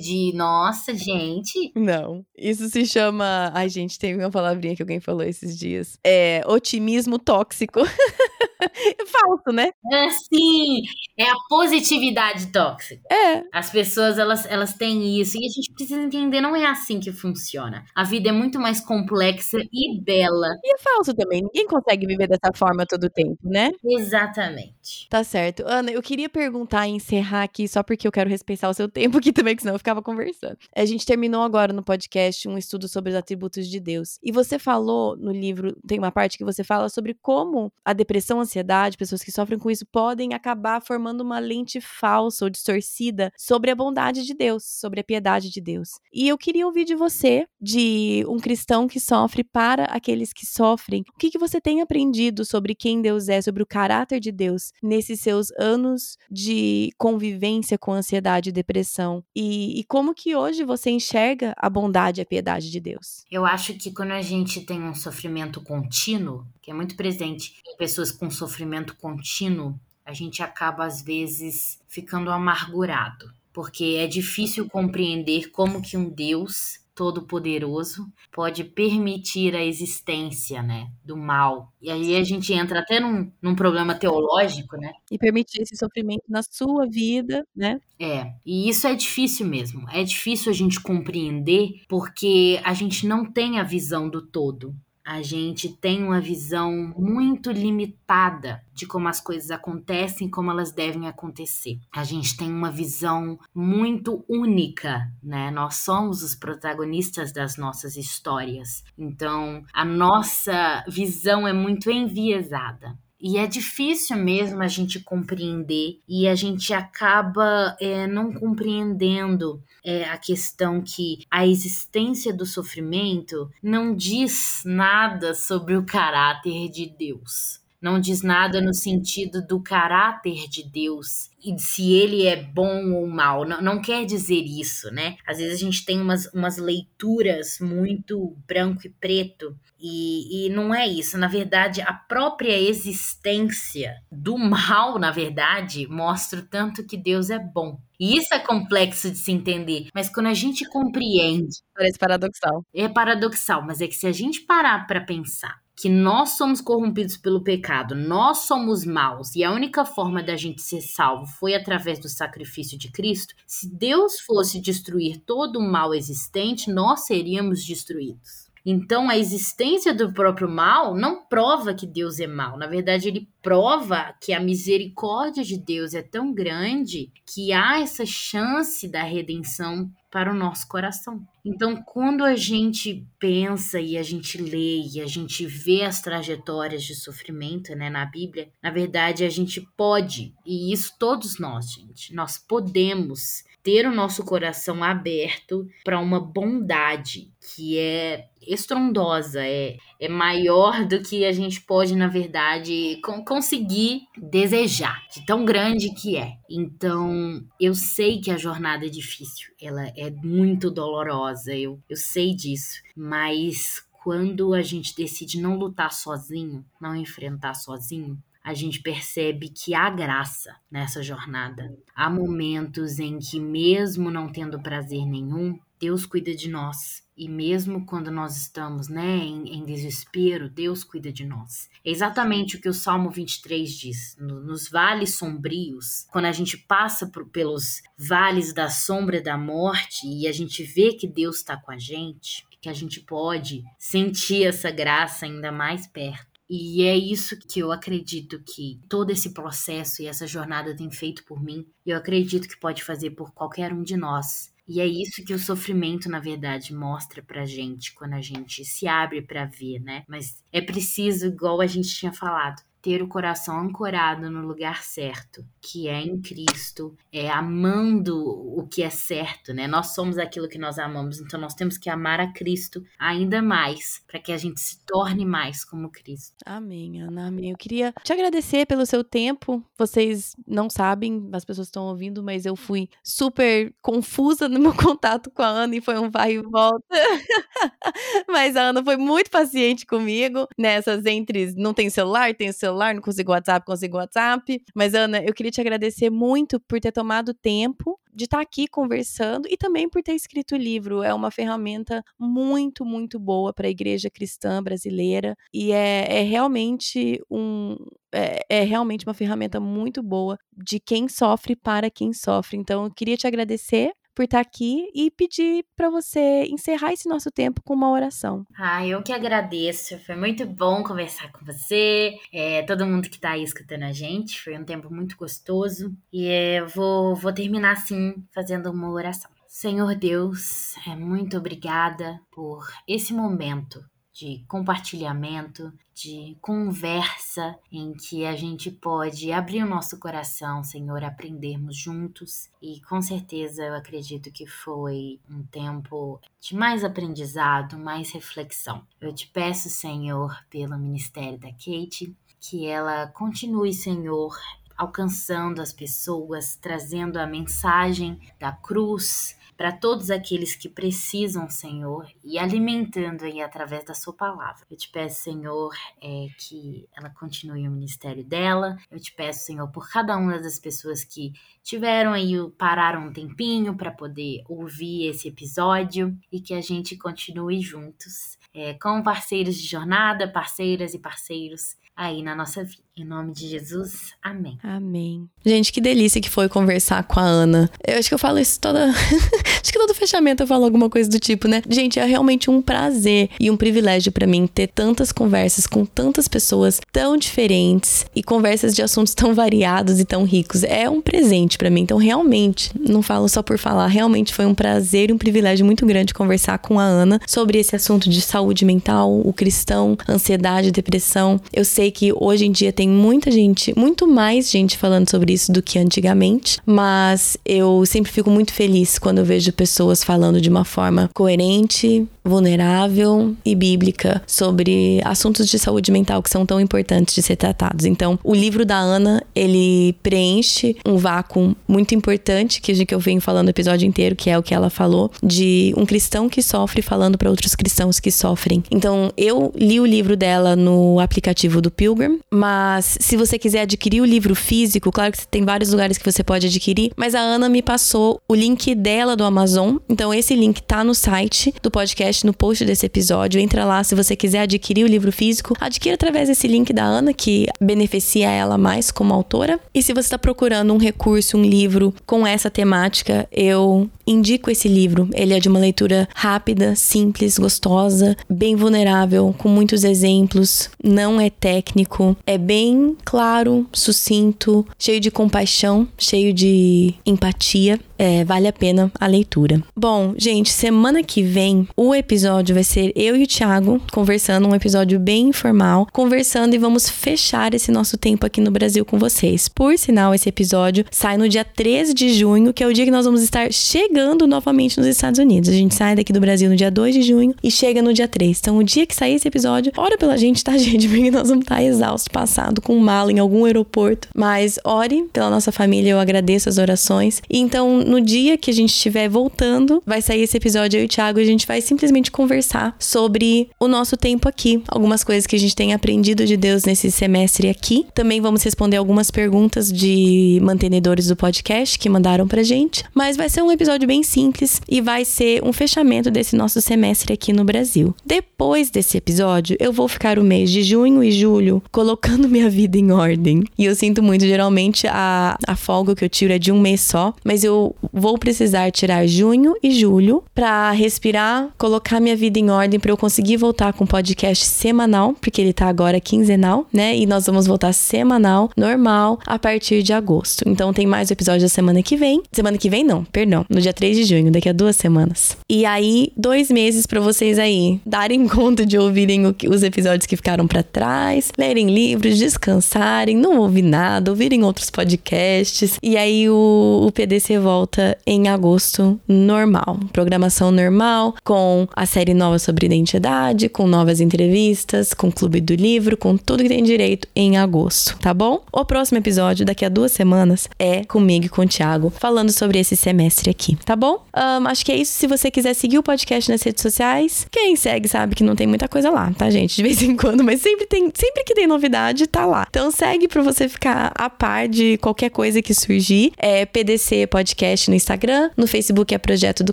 de 0.00 0.33
nossa, 0.34 0.94
gente. 0.94 1.72
Não, 1.74 2.24
isso 2.36 2.68
se 2.68 2.84
chama, 2.84 3.50
ai 3.54 3.68
gente, 3.68 3.98
tem 3.98 4.14
uma 4.16 4.30
palavrinha 4.30 4.74
que 4.74 4.82
alguém 4.82 5.00
falou 5.00 5.22
esses 5.22 5.56
dias. 5.56 5.98
É 6.04 6.42
otimismo 6.46 7.18
tóxico. 7.18 7.80
É 8.96 9.06
falso, 9.06 9.52
né? 9.52 9.70
É, 9.92 10.10
sim, 10.10 10.82
é 11.18 11.24
a 11.24 11.34
positividade 11.48 12.50
tóxica. 12.52 13.02
É. 13.10 13.42
As 13.52 13.70
pessoas, 13.70 14.18
elas, 14.18 14.46
elas 14.46 14.74
têm 14.74 15.20
isso. 15.20 15.36
E 15.36 15.46
a 15.46 15.48
gente 15.48 15.72
precisa 15.72 16.00
entender, 16.00 16.40
não 16.40 16.54
é 16.54 16.66
assim 16.66 17.00
que 17.00 17.12
funciona. 17.12 17.84
A 17.94 18.04
vida 18.04 18.28
é 18.28 18.32
muito 18.32 18.58
mais 18.58 18.80
complexa 18.80 19.58
e 19.72 20.00
bela. 20.00 20.48
E 20.62 20.74
é 20.74 20.78
falso 20.78 21.14
também. 21.14 21.42
Ninguém 21.42 21.66
consegue 21.66 22.06
viver 22.06 22.28
dessa 22.28 22.52
forma 22.54 22.86
todo 22.86 23.04
o 23.04 23.10
tempo, 23.10 23.38
né? 23.42 23.72
Exatamente. 23.84 25.08
Tá 25.08 25.24
certo. 25.24 25.64
Ana, 25.66 25.90
eu 25.90 26.02
queria 26.02 26.28
perguntar 26.28 26.86
e 26.86 26.92
encerrar 26.92 27.42
aqui, 27.42 27.66
só 27.68 27.82
porque 27.82 28.06
eu 28.06 28.12
quero 28.12 28.30
respeitar 28.30 28.68
o 28.68 28.74
seu 28.74 28.88
tempo 28.88 29.18
aqui 29.18 29.32
também, 29.32 29.56
que 29.56 29.62
senão 29.62 29.74
eu 29.74 29.78
ficava 29.78 30.02
conversando. 30.02 30.56
A 30.74 30.84
gente 30.84 31.06
terminou 31.06 31.42
agora 31.42 31.72
no 31.72 31.82
podcast 31.82 32.48
um 32.48 32.58
estudo 32.58 32.88
sobre 32.88 33.10
os 33.10 33.16
atributos 33.16 33.68
de 33.68 33.80
Deus. 33.80 34.18
E 34.22 34.32
você 34.32 34.58
falou 34.58 35.16
no 35.16 35.32
livro, 35.32 35.76
tem 35.86 35.98
uma 35.98 36.12
parte 36.12 36.38
que 36.38 36.44
você 36.44 36.62
fala 36.62 36.88
sobre 36.88 37.14
como 37.14 37.72
a 37.84 37.92
depressão, 37.92 38.40
a 38.40 38.46
ansiedade, 38.54 38.96
pessoas 38.96 39.22
que 39.22 39.32
sofrem 39.32 39.58
com 39.58 39.70
isso 39.70 39.84
podem 39.86 40.34
acabar 40.34 40.80
formando 40.80 41.22
uma 41.22 41.38
lente 41.38 41.80
falsa 41.80 42.44
ou 42.44 42.50
distorcida 42.50 43.32
sobre 43.36 43.70
a 43.70 43.74
bondade 43.74 44.24
de 44.24 44.34
Deus, 44.34 44.64
sobre 44.64 45.00
a 45.00 45.04
piedade 45.04 45.50
de 45.50 45.60
Deus. 45.60 45.88
E 46.12 46.28
eu 46.28 46.38
queria 46.38 46.66
ouvir 46.66 46.84
de 46.84 46.94
você, 46.94 47.46
de 47.60 48.24
um 48.28 48.38
cristão 48.38 48.86
que 48.86 49.00
sofre 49.00 49.42
para 49.42 49.84
aqueles 49.84 50.32
que 50.32 50.46
sofrem, 50.46 51.02
o 51.14 51.18
que, 51.18 51.30
que 51.30 51.38
você 51.38 51.60
tem 51.60 51.80
aprendido 51.80 52.44
sobre 52.44 52.74
quem 52.74 53.02
Deus 53.02 53.28
é, 53.28 53.42
sobre 53.42 53.62
o 53.62 53.66
caráter 53.66 54.20
de 54.20 54.30
Deus 54.30 54.72
nesses 54.82 55.20
seus 55.20 55.50
anos 55.58 56.16
de 56.30 56.90
convivência 56.96 57.76
com 57.76 57.92
ansiedade 57.92 58.50
e 58.50 58.52
depressão 58.52 59.24
e, 59.34 59.80
e 59.80 59.84
como 59.84 60.14
que 60.14 60.36
hoje 60.36 60.64
você 60.64 60.90
enxerga 60.90 61.54
a 61.56 61.68
bondade 61.68 62.20
e 62.20 62.22
a 62.22 62.26
piedade 62.26 62.70
de 62.70 62.80
Deus? 62.80 63.24
Eu 63.30 63.44
acho 63.44 63.74
que 63.74 63.90
quando 63.90 64.12
a 64.12 64.22
gente 64.22 64.60
tem 64.60 64.82
um 64.82 64.94
sofrimento 64.94 65.60
contínuo, 65.60 66.46
que 66.64 66.70
é 66.70 66.74
muito 66.74 66.96
presente 66.96 67.56
em 67.66 67.76
pessoas 67.76 68.10
com 68.10 68.30
sofrimento 68.30 68.96
contínuo, 68.96 69.78
a 70.02 70.14
gente 70.14 70.42
acaba 70.42 70.86
às 70.86 71.02
vezes 71.02 71.78
ficando 71.86 72.30
amargurado, 72.30 73.30
porque 73.52 73.96
é 73.98 74.06
difícil 74.06 74.68
compreender 74.70 75.50
como 75.50 75.82
que 75.82 75.96
um 75.96 76.08
Deus 76.08 76.82
todo-poderoso 76.94 78.06
pode 78.32 78.64
permitir 78.64 79.54
a 79.54 79.64
existência, 79.64 80.62
né, 80.62 80.90
do 81.04 81.16
mal. 81.16 81.72
E 81.82 81.90
aí 81.90 82.16
a 82.16 82.22
gente 82.22 82.52
entra 82.52 82.80
até 82.80 82.98
num, 82.98 83.30
num 83.42 83.54
problema 83.54 83.94
teológico, 83.94 84.76
né? 84.76 84.92
E 85.10 85.18
permitir 85.18 85.62
esse 85.62 85.76
sofrimento 85.76 86.24
na 86.28 86.40
sua 86.42 86.86
vida, 86.86 87.44
né? 87.54 87.78
É, 87.98 88.32
e 88.46 88.68
isso 88.68 88.86
é 88.86 88.94
difícil 88.94 89.46
mesmo. 89.46 89.88
É 89.90 90.02
difícil 90.02 90.50
a 90.50 90.54
gente 90.54 90.80
compreender 90.80 91.82
porque 91.88 92.60
a 92.64 92.72
gente 92.72 93.06
não 93.06 93.30
tem 93.30 93.58
a 93.58 93.64
visão 93.64 94.08
do 94.08 94.22
todo 94.22 94.74
a 95.04 95.20
gente 95.20 95.68
tem 95.68 96.02
uma 96.02 96.20
visão 96.20 96.72
muito 96.96 97.50
limitada 97.50 98.64
de 98.72 98.86
como 98.86 99.06
as 99.06 99.20
coisas 99.20 99.50
acontecem, 99.50 100.30
como 100.30 100.50
elas 100.50 100.72
devem 100.72 101.06
acontecer. 101.06 101.78
A 101.94 102.02
gente 102.02 102.36
tem 102.36 102.50
uma 102.50 102.70
visão 102.70 103.38
muito 103.54 104.24
única, 104.28 105.12
né? 105.22 105.50
Nós 105.50 105.76
somos 105.76 106.22
os 106.22 106.34
protagonistas 106.34 107.32
das 107.32 107.56
nossas 107.56 107.96
histórias. 107.96 108.82
Então, 108.96 109.62
a 109.72 109.84
nossa 109.84 110.82
visão 110.88 111.46
é 111.46 111.52
muito 111.52 111.90
enviesada. 111.90 112.98
E 113.26 113.38
é 113.38 113.46
difícil 113.46 114.18
mesmo 114.18 114.62
a 114.62 114.68
gente 114.68 115.00
compreender 115.00 115.98
e 116.06 116.28
a 116.28 116.34
gente 116.34 116.74
acaba 116.74 117.74
é, 117.80 118.06
não 118.06 118.30
compreendendo 118.30 119.62
é, 119.82 120.04
a 120.04 120.18
questão 120.18 120.82
que 120.82 121.24
a 121.30 121.46
existência 121.46 122.34
do 122.34 122.44
sofrimento 122.44 123.50
não 123.62 123.96
diz 123.96 124.60
nada 124.66 125.32
sobre 125.32 125.74
o 125.74 125.86
caráter 125.86 126.68
de 126.68 126.84
Deus 126.86 127.63
não 127.84 128.00
diz 128.00 128.22
nada 128.22 128.62
no 128.62 128.72
sentido 128.72 129.46
do 129.46 129.60
caráter 129.60 130.48
de 130.48 130.64
Deus 130.66 131.28
e 131.44 131.58
se 131.58 131.92
ele 131.92 132.26
é 132.26 132.34
bom 132.34 132.94
ou 132.94 133.06
mal. 133.06 133.46
Não, 133.46 133.60
não 133.60 133.82
quer 133.82 134.06
dizer 134.06 134.42
isso, 134.42 134.90
né? 134.90 135.16
Às 135.26 135.36
vezes 135.36 135.60
a 135.60 135.62
gente 135.62 135.84
tem 135.84 136.00
umas, 136.00 136.24
umas 136.32 136.56
leituras 136.56 137.58
muito 137.60 138.34
branco 138.48 138.86
e 138.86 138.88
preto 138.88 139.54
e, 139.78 140.46
e 140.46 140.48
não 140.48 140.74
é 140.74 140.88
isso. 140.88 141.18
Na 141.18 141.28
verdade, 141.28 141.82
a 141.82 141.92
própria 141.92 142.58
existência 142.58 143.96
do 144.10 144.38
mal, 144.38 144.98
na 144.98 145.10
verdade, 145.10 145.86
mostra 145.86 146.40
o 146.40 146.46
tanto 146.46 146.86
que 146.86 146.96
Deus 146.96 147.28
é 147.28 147.38
bom. 147.38 147.78
E 148.00 148.16
isso 148.16 148.32
é 148.32 148.38
complexo 148.38 149.10
de 149.10 149.18
se 149.18 149.30
entender, 149.30 149.88
mas 149.94 150.08
quando 150.08 150.28
a 150.28 150.34
gente 150.34 150.66
compreende. 150.70 151.58
Parece 151.74 151.98
paradoxal. 151.98 152.64
É 152.74 152.88
paradoxal, 152.88 153.62
mas 153.62 153.82
é 153.82 153.86
que 153.86 153.94
se 153.94 154.06
a 154.06 154.12
gente 154.12 154.40
parar 154.40 154.86
para 154.86 155.02
pensar 155.02 155.63
que 155.76 155.88
nós 155.88 156.36
somos 156.36 156.60
corrompidos 156.60 157.16
pelo 157.16 157.42
pecado, 157.42 157.94
nós 157.94 158.38
somos 158.38 158.84
maus 158.84 159.34
e 159.34 159.42
a 159.42 159.52
única 159.52 159.84
forma 159.84 160.22
da 160.22 160.36
gente 160.36 160.62
ser 160.62 160.80
salvo 160.80 161.26
foi 161.26 161.54
através 161.54 161.98
do 161.98 162.08
sacrifício 162.08 162.78
de 162.78 162.90
Cristo, 162.90 163.34
se 163.46 163.68
Deus 163.68 164.20
fosse 164.20 164.60
destruir 164.60 165.20
todo 165.26 165.58
o 165.58 165.62
mal 165.62 165.92
existente, 165.92 166.70
nós 166.70 167.06
seríamos 167.06 167.64
destruídos. 167.64 168.43
Então, 168.64 169.10
a 169.10 169.18
existência 169.18 169.92
do 169.92 170.12
próprio 170.12 170.48
mal 170.48 170.94
não 170.94 171.22
prova 171.22 171.74
que 171.74 171.86
Deus 171.86 172.18
é 172.18 172.26
mal. 172.26 172.56
Na 172.56 172.66
verdade, 172.66 173.08
ele 173.08 173.28
prova 173.42 174.14
que 174.20 174.32
a 174.32 174.40
misericórdia 174.40 175.44
de 175.44 175.58
Deus 175.58 175.92
é 175.92 176.00
tão 176.00 176.32
grande 176.32 177.12
que 177.26 177.52
há 177.52 177.80
essa 177.80 178.06
chance 178.06 178.88
da 178.88 179.02
redenção 179.02 179.90
para 180.10 180.32
o 180.32 180.34
nosso 180.34 180.66
coração. 180.68 181.26
Então, 181.44 181.76
quando 181.82 182.24
a 182.24 182.36
gente 182.36 183.04
pensa 183.18 183.80
e 183.80 183.98
a 183.98 184.02
gente 184.02 184.40
lê 184.40 184.80
e 184.94 185.00
a 185.00 185.06
gente 185.06 185.44
vê 185.44 185.82
as 185.82 186.00
trajetórias 186.00 186.84
de 186.84 186.94
sofrimento, 186.94 187.74
né, 187.74 187.90
na 187.90 188.06
Bíblia, 188.06 188.48
na 188.62 188.70
verdade 188.70 189.24
a 189.24 189.28
gente 189.28 189.60
pode, 189.76 190.32
e 190.46 190.72
isso 190.72 190.94
todos 190.98 191.38
nós, 191.38 191.72
gente, 191.72 192.14
nós 192.14 192.38
podemos 192.38 193.44
ter 193.64 193.86
o 193.86 193.94
nosso 193.94 194.22
coração 194.24 194.84
aberto 194.84 195.66
para 195.82 195.98
uma 195.98 196.20
bondade 196.20 197.32
que 197.40 197.78
é 197.78 198.28
estrondosa, 198.46 199.40
é, 199.42 199.78
é 199.98 200.08
maior 200.08 200.84
do 200.86 201.00
que 201.00 201.24
a 201.24 201.32
gente 201.32 201.62
pode, 201.62 201.96
na 201.96 202.06
verdade, 202.06 203.00
conseguir 203.26 204.02
desejar, 204.16 205.02
de 205.10 205.24
tão 205.24 205.44
grande 205.46 205.94
que 205.94 206.16
é. 206.16 206.34
Então, 206.48 207.42
eu 207.58 207.74
sei 207.74 208.20
que 208.20 208.30
a 208.30 208.36
jornada 208.36 208.84
é 208.84 208.90
difícil, 208.90 209.50
ela 209.60 209.86
é 209.96 210.10
muito 210.10 210.70
dolorosa, 210.70 211.54
eu, 211.54 211.80
eu 211.88 211.96
sei 211.96 212.34
disso, 212.34 212.82
mas 212.94 213.82
quando 214.02 214.52
a 214.52 214.60
gente 214.60 214.94
decide 214.94 215.40
não 215.40 215.56
lutar 215.56 215.90
sozinho, 215.90 216.62
não 216.78 216.94
enfrentar 216.94 217.54
sozinho, 217.54 218.22
a 218.44 218.52
gente 218.52 218.82
percebe 218.82 219.48
que 219.48 219.74
há 219.74 219.88
graça 219.88 220.54
nessa 220.70 221.02
jornada. 221.02 221.74
Há 221.96 222.10
momentos 222.10 222.98
em 222.98 223.18
que, 223.18 223.40
mesmo 223.40 224.10
não 224.10 224.30
tendo 224.30 224.60
prazer 224.60 225.06
nenhum, 225.06 225.58
Deus 225.80 226.04
cuida 226.04 226.34
de 226.34 226.50
nós. 226.50 227.02
E 227.16 227.26
mesmo 227.28 227.86
quando 227.86 228.10
nós 228.10 228.36
estamos 228.36 228.88
né, 228.88 229.16
em, 229.18 229.54
em, 229.54 229.64
desespero, 229.64 230.50
Deus 230.50 230.84
cuida 230.84 231.12
de 231.12 231.24
nós. 231.24 231.70
É 231.84 231.90
exatamente 231.90 232.56
o 232.56 232.60
que 232.60 232.68
o 232.68 232.74
Salmo 232.74 233.10
23 233.10 233.70
diz. 233.70 234.16
No, 234.18 234.40
nos 234.40 234.68
vales 234.68 235.14
sombrios, 235.14 236.06
quando 236.10 236.26
a 236.26 236.32
gente 236.32 236.58
passa 236.58 237.06
por, 237.06 237.26
pelos 237.28 237.80
vales 237.96 238.52
da 238.52 238.68
sombra 238.68 239.22
da 239.22 239.38
morte 239.38 240.06
e 240.06 240.26
a 240.26 240.32
gente 240.32 240.62
vê 240.64 240.92
que 240.92 241.06
Deus 241.06 241.36
está 241.36 241.56
com 241.56 241.70
a 241.70 241.78
gente, 241.78 242.44
que 242.60 242.68
a 242.68 242.74
gente 242.74 243.00
pode 243.00 243.62
sentir 243.78 244.44
essa 244.44 244.70
graça 244.70 245.24
ainda 245.24 245.52
mais 245.52 245.86
perto. 245.86 246.33
E 246.56 246.84
é 246.84 246.96
isso 246.96 247.36
que 247.36 247.58
eu 247.58 247.72
acredito 247.72 248.40
que 248.44 248.80
todo 248.88 249.10
esse 249.10 249.34
processo 249.34 250.00
e 250.00 250.06
essa 250.06 250.24
jornada 250.24 250.76
tem 250.76 250.88
feito 250.88 251.24
por 251.24 251.42
mim. 251.42 251.66
E 251.84 251.90
eu 251.90 251.98
acredito 251.98 252.46
que 252.46 252.56
pode 252.56 252.84
fazer 252.84 253.10
por 253.10 253.32
qualquer 253.32 253.72
um 253.72 253.82
de 253.82 253.96
nós. 253.96 254.54
E 254.68 254.80
é 254.80 254.86
isso 254.86 255.24
que 255.24 255.34
o 255.34 255.38
sofrimento, 255.38 256.08
na 256.08 256.20
verdade, 256.20 256.72
mostra 256.72 257.20
pra 257.20 257.44
gente 257.44 257.92
quando 257.92 258.12
a 258.12 258.20
gente 258.20 258.64
se 258.64 258.86
abre 258.86 259.20
para 259.20 259.46
ver, 259.46 259.80
né? 259.80 260.04
Mas 260.08 260.44
é 260.52 260.60
preciso, 260.60 261.26
igual 261.26 261.60
a 261.60 261.66
gente 261.66 261.88
tinha 261.88 262.12
falado, 262.12 262.62
ter 262.84 263.02
o 263.02 263.08
coração 263.08 263.58
ancorado 263.60 264.30
no 264.30 264.46
lugar 264.46 264.84
certo, 264.84 265.42
que 265.58 265.88
é 265.88 266.02
em 266.02 266.20
Cristo, 266.20 266.94
é 267.10 267.30
amando 267.30 268.14
o 268.14 268.68
que 268.68 268.82
é 268.82 268.90
certo, 268.90 269.54
né? 269.54 269.66
Nós 269.66 269.94
somos 269.94 270.18
aquilo 270.18 270.50
que 270.50 270.58
nós 270.58 270.78
amamos, 270.78 271.18
então 271.18 271.40
nós 271.40 271.54
temos 271.54 271.78
que 271.78 271.88
amar 271.88 272.20
a 272.20 272.30
Cristo 272.30 272.84
ainda 272.98 273.40
mais, 273.40 274.04
para 274.06 274.20
que 274.20 274.30
a 274.30 274.36
gente 274.36 274.60
se 274.60 274.84
torne 274.84 275.24
mais 275.24 275.64
como 275.64 275.88
Cristo. 275.88 276.34
Amém, 276.44 277.00
Ana, 277.00 277.28
amém. 277.28 277.52
Eu 277.52 277.56
queria 277.56 277.94
te 278.02 278.12
agradecer 278.12 278.66
pelo 278.66 278.84
seu 278.84 279.02
tempo. 279.02 279.64
Vocês 279.78 280.36
não 280.46 280.68
sabem, 280.68 281.30
as 281.32 281.42
pessoas 281.42 281.68
estão 281.68 281.84
ouvindo, 281.84 282.22
mas 282.22 282.44
eu 282.44 282.54
fui 282.54 282.90
super 283.02 283.72
confusa 283.80 284.46
no 284.46 284.60
meu 284.60 284.74
contato 284.74 285.30
com 285.30 285.40
a 285.40 285.48
Ana 285.48 285.74
e 285.74 285.80
foi 285.80 285.98
um 285.98 286.10
vai 286.10 286.34
e 286.34 286.42
volta. 286.42 286.84
mas 288.28 288.56
a 288.56 288.64
Ana 288.64 288.84
foi 288.84 288.98
muito 288.98 289.30
paciente 289.30 289.86
comigo 289.86 290.46
nessas 290.58 291.06
entre 291.06 291.54
não 291.56 291.72
tem 291.72 291.88
celular, 291.88 292.34
tem 292.34 292.52
celular 292.52 292.73
celular, 292.74 292.94
não 292.94 293.00
consigo 293.00 293.32
WhatsApp, 293.32 293.64
consigo 293.64 293.96
WhatsApp. 293.96 294.62
Mas, 294.74 294.94
Ana, 294.94 295.22
eu 295.22 295.32
queria 295.32 295.52
te 295.52 295.60
agradecer 295.60 296.10
muito 296.10 296.60
por 296.60 296.80
ter 296.80 296.92
tomado 296.92 297.32
tempo 297.32 297.98
de 298.12 298.24
estar 298.24 298.38
tá 298.38 298.42
aqui 298.42 298.66
conversando 298.68 299.48
e 299.50 299.56
também 299.56 299.88
por 299.88 300.02
ter 300.02 300.14
escrito 300.14 300.54
o 300.54 300.58
livro. 300.58 301.02
É 301.02 301.14
uma 301.14 301.30
ferramenta 301.30 302.02
muito, 302.18 302.84
muito 302.84 303.18
boa 303.18 303.52
para 303.52 303.66
a 303.66 303.70
igreja 303.70 304.10
cristã 304.10 304.62
brasileira 304.62 305.36
e 305.52 305.72
é, 305.72 306.20
é 306.20 306.22
realmente 306.22 307.20
um. 307.30 307.76
É, 308.12 308.38
é, 308.48 308.62
realmente 308.62 309.04
uma 309.04 309.14
ferramenta 309.14 309.58
muito 309.58 310.00
boa 310.00 310.38
de 310.56 310.78
quem 310.78 311.08
sofre 311.08 311.56
para 311.56 311.90
quem 311.90 312.12
sofre. 312.12 312.56
Então, 312.56 312.84
eu 312.84 312.90
queria 312.92 313.16
te 313.16 313.26
agradecer 313.26 313.92
por 314.14 314.24
estar 314.24 314.40
aqui 314.40 314.90
e 314.94 315.10
pedir 315.10 315.64
para 315.76 315.90
você 315.90 316.44
encerrar 316.50 316.92
esse 316.92 317.08
nosso 317.08 317.30
tempo 317.30 317.62
com 317.62 317.74
uma 317.74 317.90
oração. 317.90 318.46
Ah, 318.56 318.86
eu 318.86 319.02
que 319.02 319.12
agradeço. 319.12 319.98
Foi 320.00 320.14
muito 320.14 320.46
bom 320.46 320.82
conversar 320.82 321.32
com 321.32 321.44
você, 321.44 322.16
é, 322.32 322.62
todo 322.62 322.86
mundo 322.86 323.08
que 323.08 323.16
está 323.16 323.32
aí 323.32 323.42
escutando 323.42 323.82
a 323.82 323.92
gente. 323.92 324.40
Foi 324.40 324.56
um 324.56 324.64
tempo 324.64 324.92
muito 324.92 325.16
gostoso. 325.16 325.94
E 326.12 326.26
é, 326.28 326.64
vou, 326.64 327.14
vou 327.14 327.32
terminar 327.32 327.72
assim, 327.72 328.14
fazendo 328.32 328.70
uma 328.70 328.90
oração. 328.90 329.30
Senhor 329.46 329.94
Deus, 329.94 330.74
é 330.86 330.96
muito 330.96 331.36
obrigada 331.36 332.20
por 332.32 332.66
esse 332.88 333.14
momento 333.14 333.84
de 334.14 334.44
compartilhamento, 334.46 335.72
de 335.92 336.36
conversa 336.40 337.58
em 337.70 337.92
que 337.92 338.24
a 338.24 338.36
gente 338.36 338.70
pode 338.70 339.32
abrir 339.32 339.64
o 339.64 339.68
nosso 339.68 339.98
coração, 339.98 340.62
Senhor, 340.62 341.02
aprendermos 341.02 341.76
juntos. 341.76 342.48
E 342.62 342.80
com 342.82 343.02
certeza 343.02 343.64
eu 343.64 343.74
acredito 343.74 344.30
que 344.30 344.46
foi 344.46 345.18
um 345.28 345.42
tempo 345.42 346.20
de 346.40 346.54
mais 346.54 346.84
aprendizado, 346.84 347.76
mais 347.76 348.12
reflexão. 348.12 348.86
Eu 349.00 349.12
te 349.12 349.26
peço, 349.26 349.68
Senhor, 349.68 350.32
pelo 350.48 350.78
ministério 350.78 351.38
da 351.38 351.50
Kate, 351.50 352.16
que 352.38 352.66
ela 352.66 353.08
continue, 353.08 353.74
Senhor, 353.74 354.38
alcançando 354.76 355.60
as 355.60 355.72
pessoas, 355.72 356.54
trazendo 356.54 357.18
a 357.18 357.26
mensagem 357.26 358.20
da 358.38 358.52
cruz 358.52 359.36
para 359.56 359.72
todos 359.72 360.10
aqueles 360.10 360.54
que 360.54 360.68
precisam, 360.68 361.48
Senhor, 361.48 362.06
e 362.22 362.38
alimentando 362.38 363.24
aí 363.24 363.40
através 363.40 363.84
da 363.84 363.94
Sua 363.94 364.12
palavra. 364.12 364.66
Eu 364.70 364.76
te 364.76 364.90
peço, 364.90 365.22
Senhor, 365.22 365.72
é, 366.02 366.26
que 366.38 366.88
ela 366.96 367.10
continue 367.10 367.68
o 367.68 367.70
ministério 367.70 368.24
dela. 368.24 368.76
Eu 368.90 368.98
te 368.98 369.12
peço, 369.12 369.46
Senhor, 369.46 369.68
por 369.70 369.88
cada 369.88 370.16
uma 370.16 370.38
das 370.38 370.58
pessoas 370.58 371.04
que 371.04 371.32
tiveram 371.62 372.12
aí, 372.12 372.34
pararam 372.58 373.08
um 373.08 373.12
tempinho 373.12 373.76
para 373.76 373.90
poder 373.90 374.42
ouvir 374.48 375.08
esse 375.08 375.28
episódio 375.28 376.16
e 376.30 376.40
que 376.40 376.54
a 376.54 376.60
gente 376.60 376.96
continue 376.96 377.60
juntos, 377.60 378.38
é, 378.52 378.74
com 378.74 379.02
parceiros 379.02 379.56
de 379.56 379.66
jornada, 379.66 380.30
parceiras 380.30 380.94
e 380.94 380.98
parceiros 380.98 381.76
aí 381.96 382.22
na 382.22 382.34
nossa 382.34 382.64
vida. 382.64 382.83
Em 382.96 383.04
nome 383.04 383.32
de 383.32 383.48
Jesus, 383.48 384.12
amém. 384.22 384.56
Amém. 384.62 385.28
Gente, 385.44 385.72
que 385.72 385.80
delícia 385.80 386.20
que 386.20 386.30
foi 386.30 386.48
conversar 386.48 387.02
com 387.02 387.18
a 387.18 387.24
Ana. 387.24 387.68
Eu 387.84 387.98
acho 387.98 388.08
que 388.08 388.14
eu 388.14 388.18
falo 388.20 388.38
isso 388.38 388.60
toda. 388.60 388.86
acho 388.88 389.72
que 389.72 389.78
todo 389.80 389.92
fechamento 389.92 390.44
eu 390.44 390.46
falo 390.46 390.64
alguma 390.64 390.88
coisa 390.88 391.10
do 391.10 391.18
tipo, 391.18 391.48
né? 391.48 391.60
Gente, 391.68 391.98
é 391.98 392.04
realmente 392.04 392.48
um 392.48 392.62
prazer 392.62 393.30
e 393.40 393.50
um 393.50 393.56
privilégio 393.56 394.12
para 394.12 394.28
mim 394.28 394.46
ter 394.46 394.68
tantas 394.68 395.10
conversas 395.10 395.66
com 395.66 395.84
tantas 395.84 396.28
pessoas 396.28 396.80
tão 396.92 397.16
diferentes 397.16 398.06
e 398.14 398.22
conversas 398.22 398.72
de 398.76 398.80
assuntos 398.80 399.12
tão 399.12 399.34
variados 399.34 399.98
e 399.98 400.04
tão 400.04 400.22
ricos. 400.22 400.62
É 400.62 400.88
um 400.88 401.00
presente 401.00 401.58
para 401.58 401.70
mim. 401.70 401.80
Então, 401.80 401.98
realmente, 401.98 402.70
não 402.78 403.02
falo 403.02 403.28
só 403.28 403.42
por 403.42 403.58
falar, 403.58 403.88
realmente 403.88 404.32
foi 404.32 404.46
um 404.46 404.54
prazer 404.54 405.10
e 405.10 405.12
um 405.12 405.18
privilégio 405.18 405.66
muito 405.66 405.84
grande 405.84 406.14
conversar 406.14 406.58
com 406.58 406.78
a 406.78 406.84
Ana 406.84 407.20
sobre 407.26 407.58
esse 407.58 407.74
assunto 407.74 408.08
de 408.08 408.20
saúde 408.20 408.64
mental, 408.64 409.20
o 409.20 409.32
cristão, 409.32 409.98
ansiedade, 410.08 410.70
depressão. 410.70 411.40
Eu 411.52 411.64
sei 411.64 411.90
que 411.90 412.12
hoje 412.14 412.46
em 412.46 412.52
dia 412.52 412.72
tem 412.72 412.83
tem 412.84 412.88
muita 412.90 413.30
gente, 413.30 413.72
muito 413.78 414.06
mais 414.06 414.50
gente 414.50 414.76
falando 414.76 415.08
sobre 415.08 415.32
isso 415.32 415.50
do 415.50 415.62
que 415.62 415.78
antigamente, 415.78 416.58
mas 416.66 417.34
eu 417.46 417.84
sempre 417.86 418.12
fico 418.12 418.30
muito 418.30 418.52
feliz 418.52 418.98
quando 418.98 419.18
eu 419.18 419.24
vejo 419.24 419.50
pessoas 419.54 420.04
falando 420.04 420.38
de 420.38 420.50
uma 420.50 420.66
forma 420.66 421.08
coerente, 421.14 422.06
vulnerável 422.24 423.34
e 423.44 423.54
bíblica 423.54 424.22
sobre 424.26 425.00
assuntos 425.04 425.48
de 425.48 425.58
saúde 425.58 425.90
mental 425.90 426.22
que 426.22 426.30
são 426.30 426.46
tão 426.46 426.60
importantes 426.60 427.14
de 427.14 427.22
ser 427.22 427.36
tratados. 427.36 427.84
Então, 427.84 428.18
o 428.22 428.34
livro 428.34 428.64
da 428.64 428.76
Ana, 428.76 429.22
ele 429.34 429.94
preenche 430.02 430.76
um 430.86 430.96
vácuo 430.96 431.56
muito 431.66 431.94
importante 431.94 432.60
que, 432.60 432.74
eu 432.90 433.00
venho 433.00 433.20
falando 433.20 433.48
o 433.48 433.50
episódio 433.50 433.86
inteiro, 433.86 434.14
que 434.14 434.30
é 434.30 434.38
o 434.38 434.42
que 434.42 434.54
ela 434.54 434.70
falou, 434.70 435.10
de 435.22 435.72
um 435.76 435.86
cristão 435.86 436.28
que 436.28 436.42
sofre 436.42 436.82
falando 436.82 437.16
para 437.16 437.30
outros 437.30 437.54
cristãos 437.54 437.98
que 437.98 438.10
sofrem. 438.10 438.62
Então, 438.70 439.10
eu 439.16 439.52
li 439.56 439.80
o 439.80 439.86
livro 439.86 440.16
dela 440.16 440.54
no 440.54 441.00
aplicativo 441.00 441.60
do 441.60 441.70
Pilgrim, 441.70 442.20
mas 442.30 442.54
mas 442.84 442.98
se 443.00 443.16
você 443.16 443.38
quiser 443.38 443.62
adquirir 443.62 444.00
o 444.00 444.04
livro 444.04 444.34
físico, 444.34 444.92
claro 444.92 445.12
que 445.12 445.26
tem 445.26 445.44
vários 445.44 445.70
lugares 445.70 445.96
que 445.96 446.04
você 446.04 446.22
pode 446.22 446.46
adquirir, 446.46 446.92
mas 446.96 447.14
a 447.14 447.20
Ana 447.20 447.48
me 447.48 447.62
passou 447.62 448.20
o 448.28 448.34
link 448.34 448.74
dela 448.74 449.16
do 449.16 449.24
Amazon. 449.24 449.76
Então 449.88 450.12
esse 450.12 450.34
link 450.34 450.62
tá 450.62 450.84
no 450.84 450.94
site 450.94 451.54
do 451.62 451.70
podcast, 451.70 452.13
no 452.22 452.32
post 452.32 452.64
desse 452.64 452.86
episódio. 452.86 453.40
Entra 453.40 453.64
lá 453.64 453.82
se 453.82 453.94
você 453.94 454.14
quiser 454.14 454.40
adquirir 454.40 454.84
o 454.84 454.88
livro 454.88 455.10
físico, 455.10 455.56
adquira 455.60 455.94
através 455.94 456.28
desse 456.28 456.46
link 456.46 456.72
da 456.72 456.84
Ana 456.84 457.12
que 457.12 457.46
beneficia 457.60 458.30
ela 458.30 458.56
mais 458.58 458.90
como 458.90 459.14
autora. 459.14 459.58
E 459.74 459.82
se 459.82 459.92
você 459.92 460.06
está 460.06 460.18
procurando 460.18 460.72
um 460.72 460.78
recurso, 460.78 461.36
um 461.36 461.42
livro 461.42 461.94
com 462.06 462.26
essa 462.26 462.50
temática, 462.50 463.26
eu 463.32 463.88
indico 464.06 464.50
esse 464.50 464.68
livro. 464.68 465.08
Ele 465.14 465.34
é 465.34 465.40
de 465.40 465.48
uma 465.48 465.58
leitura 465.58 466.08
rápida, 466.14 466.74
simples, 466.76 467.38
gostosa, 467.38 468.16
bem 468.28 468.54
vulnerável, 468.54 469.34
com 469.36 469.48
muitos 469.48 469.84
exemplos, 469.84 470.68
não 470.82 471.20
é 471.20 471.30
técnico, 471.30 472.16
é 472.26 472.36
bem 472.36 472.96
claro, 473.04 473.66
sucinto, 473.72 474.66
cheio 474.78 475.00
de 475.00 475.10
compaixão, 475.10 475.88
cheio 475.96 476.32
de 476.32 476.94
empatia. 477.06 477.80
É, 477.98 478.24
vale 478.24 478.48
a 478.48 478.52
pena 478.52 478.90
a 478.98 479.06
leitura. 479.06 479.62
Bom, 479.76 480.14
gente, 480.16 480.50
semana 480.50 481.02
que 481.02 481.22
vem 481.22 481.68
o 481.76 481.94
episódio 481.94 482.54
vai 482.54 482.64
ser 482.64 482.92
eu 482.94 483.16
e 483.16 483.24
o 483.24 483.26
Thiago 483.26 483.80
conversando, 483.92 484.48
um 484.48 484.54
episódio 484.54 484.98
bem 484.98 485.28
informal, 485.28 485.86
conversando 485.92 486.54
e 486.54 486.58
vamos 486.58 486.88
fechar 486.88 487.54
esse 487.54 487.70
nosso 487.70 487.96
tempo 487.96 488.26
aqui 488.26 488.40
no 488.40 488.50
Brasil 488.50 488.84
com 488.84 488.98
vocês. 488.98 489.48
Por 489.48 489.78
sinal, 489.78 490.14
esse 490.14 490.28
episódio 490.28 490.84
sai 490.90 491.16
no 491.16 491.28
dia 491.28 491.44
13 491.44 491.94
de 491.94 492.14
junho, 492.14 492.52
que 492.52 492.62
é 492.62 492.66
o 492.66 492.72
dia 492.72 492.84
que 492.84 492.90
nós 492.90 493.04
vamos 493.04 493.22
estar 493.22 493.52
chegando 493.52 494.26
novamente 494.26 494.78
nos 494.78 494.86
Estados 494.86 495.18
Unidos. 495.18 495.48
A 495.48 495.52
gente 495.52 495.74
sai 495.74 495.94
daqui 495.94 496.12
do 496.12 496.20
Brasil 496.20 496.48
no 496.48 496.56
dia 496.56 496.70
2 496.70 496.94
de 496.94 497.02
junho 497.02 497.34
e 497.42 497.50
chega 497.50 497.82
no 497.82 497.92
dia 497.92 498.08
3. 498.08 498.38
Então, 498.40 498.56
o 498.58 498.64
dia 498.64 498.86
que 498.86 498.94
sair 498.94 499.14
esse 499.14 499.28
episódio, 499.28 499.72
ora 499.76 499.96
pela 499.96 500.16
gente, 500.16 500.42
tá, 500.42 500.56
gente? 500.58 500.88
Porque 500.88 501.10
nós 501.10 501.28
vamos 501.28 501.44
estar 501.44 501.62
exaustos, 501.62 502.08
passado 502.08 502.60
com 502.60 502.76
mala 502.78 503.12
em 503.12 503.18
algum 503.18 503.44
aeroporto. 503.44 504.08
Mas 504.14 504.58
ore 504.64 505.04
pela 505.12 505.30
nossa 505.30 505.52
família, 505.52 505.90
eu 505.90 505.98
agradeço 505.98 506.48
as 506.48 506.58
orações. 506.58 507.22
Então, 507.30 507.83
no 507.84 508.00
dia 508.00 508.36
que 508.36 508.50
a 508.50 508.54
gente 508.54 508.70
estiver 508.70 509.08
voltando, 509.08 509.82
vai 509.86 510.00
sair 510.02 510.22
esse 510.22 510.36
episódio 510.36 510.78
eu 510.78 510.82
e 510.82 510.86
o 510.86 510.88
Thiago 510.88 511.20
a 511.20 511.24
gente 511.24 511.46
vai 511.46 511.60
simplesmente 511.60 512.10
conversar 512.10 512.74
sobre 512.78 513.48
o 513.60 513.68
nosso 513.68 513.96
tempo 513.96 514.28
aqui, 514.28 514.62
algumas 514.68 515.04
coisas 515.04 515.26
que 515.26 515.36
a 515.36 515.38
gente 515.38 515.54
tem 515.54 515.72
aprendido 515.72 516.26
de 516.26 516.36
Deus 516.36 516.64
nesse 516.64 516.90
semestre 516.90 517.48
aqui. 517.48 517.86
Também 517.94 518.20
vamos 518.20 518.42
responder 518.42 518.76
algumas 518.76 519.10
perguntas 519.10 519.72
de 519.72 520.38
mantenedores 520.42 521.06
do 521.06 521.16
podcast 521.16 521.78
que 521.78 521.88
mandaram 521.88 522.26
pra 522.26 522.42
gente, 522.42 522.84
mas 522.94 523.16
vai 523.16 523.28
ser 523.28 523.42
um 523.42 523.50
episódio 523.50 523.86
bem 523.86 524.02
simples 524.02 524.60
e 524.68 524.80
vai 524.80 525.04
ser 525.04 525.42
um 525.44 525.52
fechamento 525.52 526.10
desse 526.10 526.36
nosso 526.36 526.60
semestre 526.60 527.12
aqui 527.12 527.32
no 527.32 527.44
Brasil. 527.44 527.94
Depois 528.04 528.70
desse 528.70 528.96
episódio, 528.96 529.56
eu 529.60 529.72
vou 529.72 529.88
ficar 529.88 530.18
o 530.18 530.24
mês 530.24 530.50
de 530.50 530.62
junho 530.62 531.02
e 531.02 531.12
julho 531.12 531.62
colocando 531.70 532.28
minha 532.28 532.48
vida 532.48 532.78
em 532.78 532.90
ordem. 532.90 533.44
E 533.58 533.64
eu 533.64 533.74
sinto 533.74 534.02
muito, 534.02 534.24
geralmente 534.24 534.86
a, 534.86 535.36
a 535.46 535.56
folga 535.56 535.94
que 535.94 536.04
eu 536.04 536.08
tiro 536.08 536.32
é 536.32 536.38
de 536.38 536.52
um 536.52 536.60
mês 536.60 536.80
só, 536.80 537.14
mas 537.24 537.44
eu 537.44 537.73
vou 537.92 538.18
precisar 538.18 538.70
tirar 538.70 539.06
junho 539.06 539.54
e 539.62 539.70
julho 539.70 540.22
para 540.34 540.70
respirar, 540.72 541.48
colocar 541.58 542.00
minha 542.00 542.16
vida 542.16 542.38
em 542.38 542.50
ordem 542.50 542.80
para 542.80 542.90
eu 542.90 542.96
conseguir 542.96 543.36
voltar 543.36 543.72
com 543.72 543.86
podcast 543.86 544.44
semanal, 544.44 545.14
porque 545.20 545.40
ele 545.40 545.52
tá 545.52 545.66
agora 545.66 546.00
quinzenal, 546.00 546.66
né? 546.72 546.96
E 546.96 547.06
nós 547.06 547.26
vamos 547.26 547.46
voltar 547.46 547.72
semanal, 547.72 548.50
normal, 548.56 549.18
a 549.26 549.38
partir 549.38 549.82
de 549.82 549.92
agosto. 549.92 550.44
Então 550.46 550.72
tem 550.72 550.86
mais 550.86 551.10
episódios 551.10 551.42
da 551.44 551.48
semana 551.48 551.82
que 551.82 551.96
vem. 551.96 552.22
Semana 552.32 552.58
que 552.58 552.70
vem 552.70 552.84
não, 552.84 553.04
perdão, 553.04 553.44
no 553.48 553.60
dia 553.60 553.72
3 553.72 553.96
de 553.96 554.04
junho, 554.04 554.30
daqui 554.30 554.48
a 554.48 554.52
duas 554.52 554.76
semanas. 554.76 555.36
E 555.48 555.64
aí, 555.64 556.12
dois 556.16 556.50
meses 556.50 556.86
para 556.86 557.00
vocês 557.00 557.38
aí 557.38 557.80
darem 557.84 558.26
conta 558.28 558.64
de 558.64 558.78
ouvirem 558.78 559.26
o, 559.26 559.34
os 559.48 559.62
episódios 559.62 560.06
que 560.06 560.16
ficaram 560.16 560.46
para 560.46 560.62
trás, 560.62 561.30
lerem 561.38 561.72
livros, 561.72 562.18
descansarem, 562.18 563.16
não 563.16 563.38
ouvir 563.38 563.62
nada, 563.62 564.10
ouvirem 564.10 564.44
outros 564.44 564.70
podcasts. 564.70 565.78
E 565.82 565.96
aí 565.96 566.28
o, 566.28 566.84
o 566.86 566.92
PDC 566.92 567.38
volta 567.38 567.63
em 568.06 568.28
agosto 568.28 569.00
normal. 569.08 569.78
Programação 569.92 570.50
normal, 570.50 571.14
com 571.24 571.66
a 571.74 571.86
série 571.86 572.14
nova 572.14 572.38
sobre 572.38 572.66
identidade, 572.66 573.48
com 573.48 573.66
novas 573.66 574.00
entrevistas, 574.00 574.92
com 574.94 575.08
o 575.08 575.12
Clube 575.12 575.40
do 575.40 575.54
Livro, 575.54 575.96
com 575.96 576.16
tudo 576.16 576.42
que 576.42 576.48
tem 576.48 576.62
direito 576.62 577.08
em 577.14 577.36
agosto, 577.36 577.96
tá 577.98 578.12
bom? 578.12 578.42
O 578.52 578.64
próximo 578.64 578.98
episódio, 578.98 579.46
daqui 579.46 579.64
a 579.64 579.68
duas 579.68 579.92
semanas, 579.92 580.48
é 580.58 580.84
comigo 580.84 581.26
e 581.26 581.28
com 581.28 581.42
o 581.42 581.48
Thiago, 581.48 581.90
falando 581.90 582.30
sobre 582.30 582.58
esse 582.58 582.76
semestre 582.76 583.30
aqui, 583.30 583.56
tá 583.64 583.76
bom? 583.76 584.04
Um, 584.16 584.46
acho 584.48 584.64
que 584.64 584.72
é 584.72 584.76
isso. 584.76 584.92
Se 584.92 585.06
você 585.06 585.30
quiser 585.30 585.54
seguir 585.54 585.78
o 585.78 585.82
podcast 585.82 586.30
nas 586.30 586.42
redes 586.42 586.62
sociais, 586.62 587.26
quem 587.30 587.56
segue 587.56 587.88
sabe 587.88 588.14
que 588.14 588.24
não 588.24 588.36
tem 588.36 588.46
muita 588.46 588.68
coisa 588.68 588.90
lá, 588.90 589.12
tá, 589.16 589.30
gente? 589.30 589.56
De 589.56 589.62
vez 589.62 589.82
em 589.82 589.96
quando, 589.96 590.22
mas 590.22 590.40
sempre 590.40 590.66
tem, 590.66 590.90
sempre 590.94 591.24
que 591.24 591.34
tem 591.34 591.46
novidade, 591.46 592.06
tá 592.06 592.24
lá. 592.26 592.46
Então 592.48 592.70
segue 592.70 593.08
pra 593.08 593.22
você 593.22 593.48
ficar 593.48 593.92
a 593.94 594.08
par 594.10 594.48
de 594.48 594.78
qualquer 594.78 595.10
coisa 595.10 595.42
que 595.42 595.54
surgir. 595.54 596.12
É 596.18 596.44
PDC 596.46 597.06
Podcast 597.54 597.70
no 597.70 597.76
Instagram, 597.76 598.30
no 598.36 598.46
Facebook 598.46 598.94
é 598.94 598.98
Projeto 598.98 599.44
do 599.44 599.52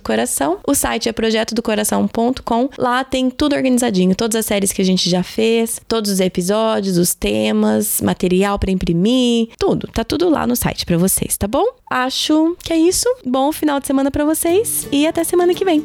Coração, 0.00 0.58
o 0.66 0.74
site 0.74 1.08
é 1.08 1.12
projetodocoração.com. 1.12 2.68
Lá 2.76 3.04
tem 3.04 3.30
tudo 3.30 3.54
organizadinho, 3.54 4.14
todas 4.14 4.36
as 4.36 4.46
séries 4.46 4.72
que 4.72 4.82
a 4.82 4.84
gente 4.84 5.08
já 5.08 5.22
fez, 5.22 5.80
todos 5.86 6.10
os 6.10 6.18
episódios, 6.18 6.98
os 6.98 7.14
temas, 7.14 8.00
material 8.00 8.58
para 8.58 8.72
imprimir, 8.72 9.50
tudo. 9.56 9.88
Tá 9.88 10.02
tudo 10.02 10.28
lá 10.28 10.46
no 10.46 10.56
site 10.56 10.84
para 10.84 10.98
vocês, 10.98 11.36
tá 11.36 11.46
bom? 11.46 11.64
Acho 11.88 12.56
que 12.62 12.72
é 12.72 12.76
isso. 12.76 13.06
Bom 13.24 13.52
final 13.52 13.78
de 13.78 13.86
semana 13.86 14.10
para 14.10 14.24
vocês 14.24 14.88
e 14.90 15.06
até 15.06 15.22
semana 15.22 15.54
que 15.54 15.64
vem. 15.64 15.84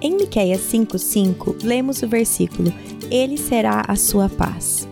Em 0.00 0.14
Miqueias 0.14 0.60
5:5, 0.60 1.64
lemos 1.64 2.02
o 2.02 2.08
versículo: 2.08 2.72
Ele 3.10 3.38
será 3.38 3.84
a 3.88 3.96
sua 3.96 4.28
paz. 4.28 4.86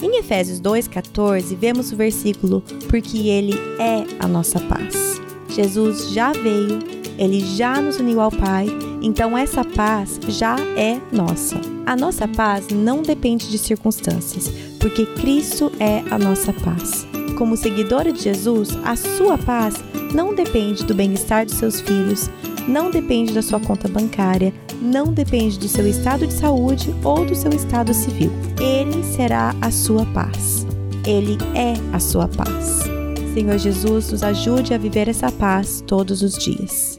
Em 0.00 0.18
Efésios 0.18 0.60
2:14, 0.60 1.56
vemos 1.56 1.90
o 1.90 1.96
versículo: 1.96 2.62
Porque 2.88 3.28
ele 3.28 3.54
é 3.80 4.04
a 4.20 4.28
nossa 4.28 4.60
paz. 4.60 5.12
Jesus 5.54 6.10
já 6.10 6.32
veio, 6.32 6.78
ele 7.18 7.40
já 7.40 7.80
nos 7.80 7.98
uniu 7.98 8.20
ao 8.20 8.30
Pai, 8.30 8.66
então 9.02 9.36
essa 9.36 9.64
paz 9.64 10.18
já 10.28 10.56
é 10.76 11.00
nossa. 11.12 11.60
A 11.84 11.96
nossa 11.96 12.26
paz 12.26 12.68
não 12.70 13.02
depende 13.02 13.50
de 13.50 13.58
circunstâncias, 13.58 14.48
porque 14.78 15.04
Cristo 15.06 15.70
é 15.78 16.02
a 16.10 16.18
nossa 16.18 16.52
paz. 16.52 17.06
Como 17.36 17.56
seguidora 17.56 18.12
de 18.12 18.22
Jesus, 18.22 18.70
a 18.84 18.94
sua 18.96 19.36
paz 19.36 19.74
não 20.14 20.34
depende 20.34 20.84
do 20.84 20.94
bem-estar 20.94 21.44
de 21.44 21.52
seus 21.52 21.80
filhos, 21.80 22.30
não 22.68 22.90
depende 22.90 23.32
da 23.32 23.42
sua 23.42 23.58
conta 23.58 23.88
bancária, 23.88 24.54
não 24.80 25.12
depende 25.12 25.58
do 25.58 25.68
seu 25.68 25.86
estado 25.86 26.26
de 26.26 26.32
saúde 26.32 26.94
ou 27.04 27.24
do 27.24 27.34
seu 27.34 27.52
estado 27.52 27.92
civil. 27.92 28.30
Ele 28.60 29.02
será 29.02 29.54
a 29.60 29.70
sua 29.70 30.06
paz. 30.06 30.66
Ele 31.04 31.36
é 31.54 31.74
a 31.92 31.98
sua 31.98 32.28
paz. 32.28 33.01
Senhor 33.32 33.56
Jesus, 33.56 34.12
nos 34.12 34.22
ajude 34.22 34.74
a 34.74 34.78
viver 34.78 35.08
essa 35.08 35.32
paz 35.32 35.82
todos 35.86 36.20
os 36.20 36.36
dias. 36.36 36.91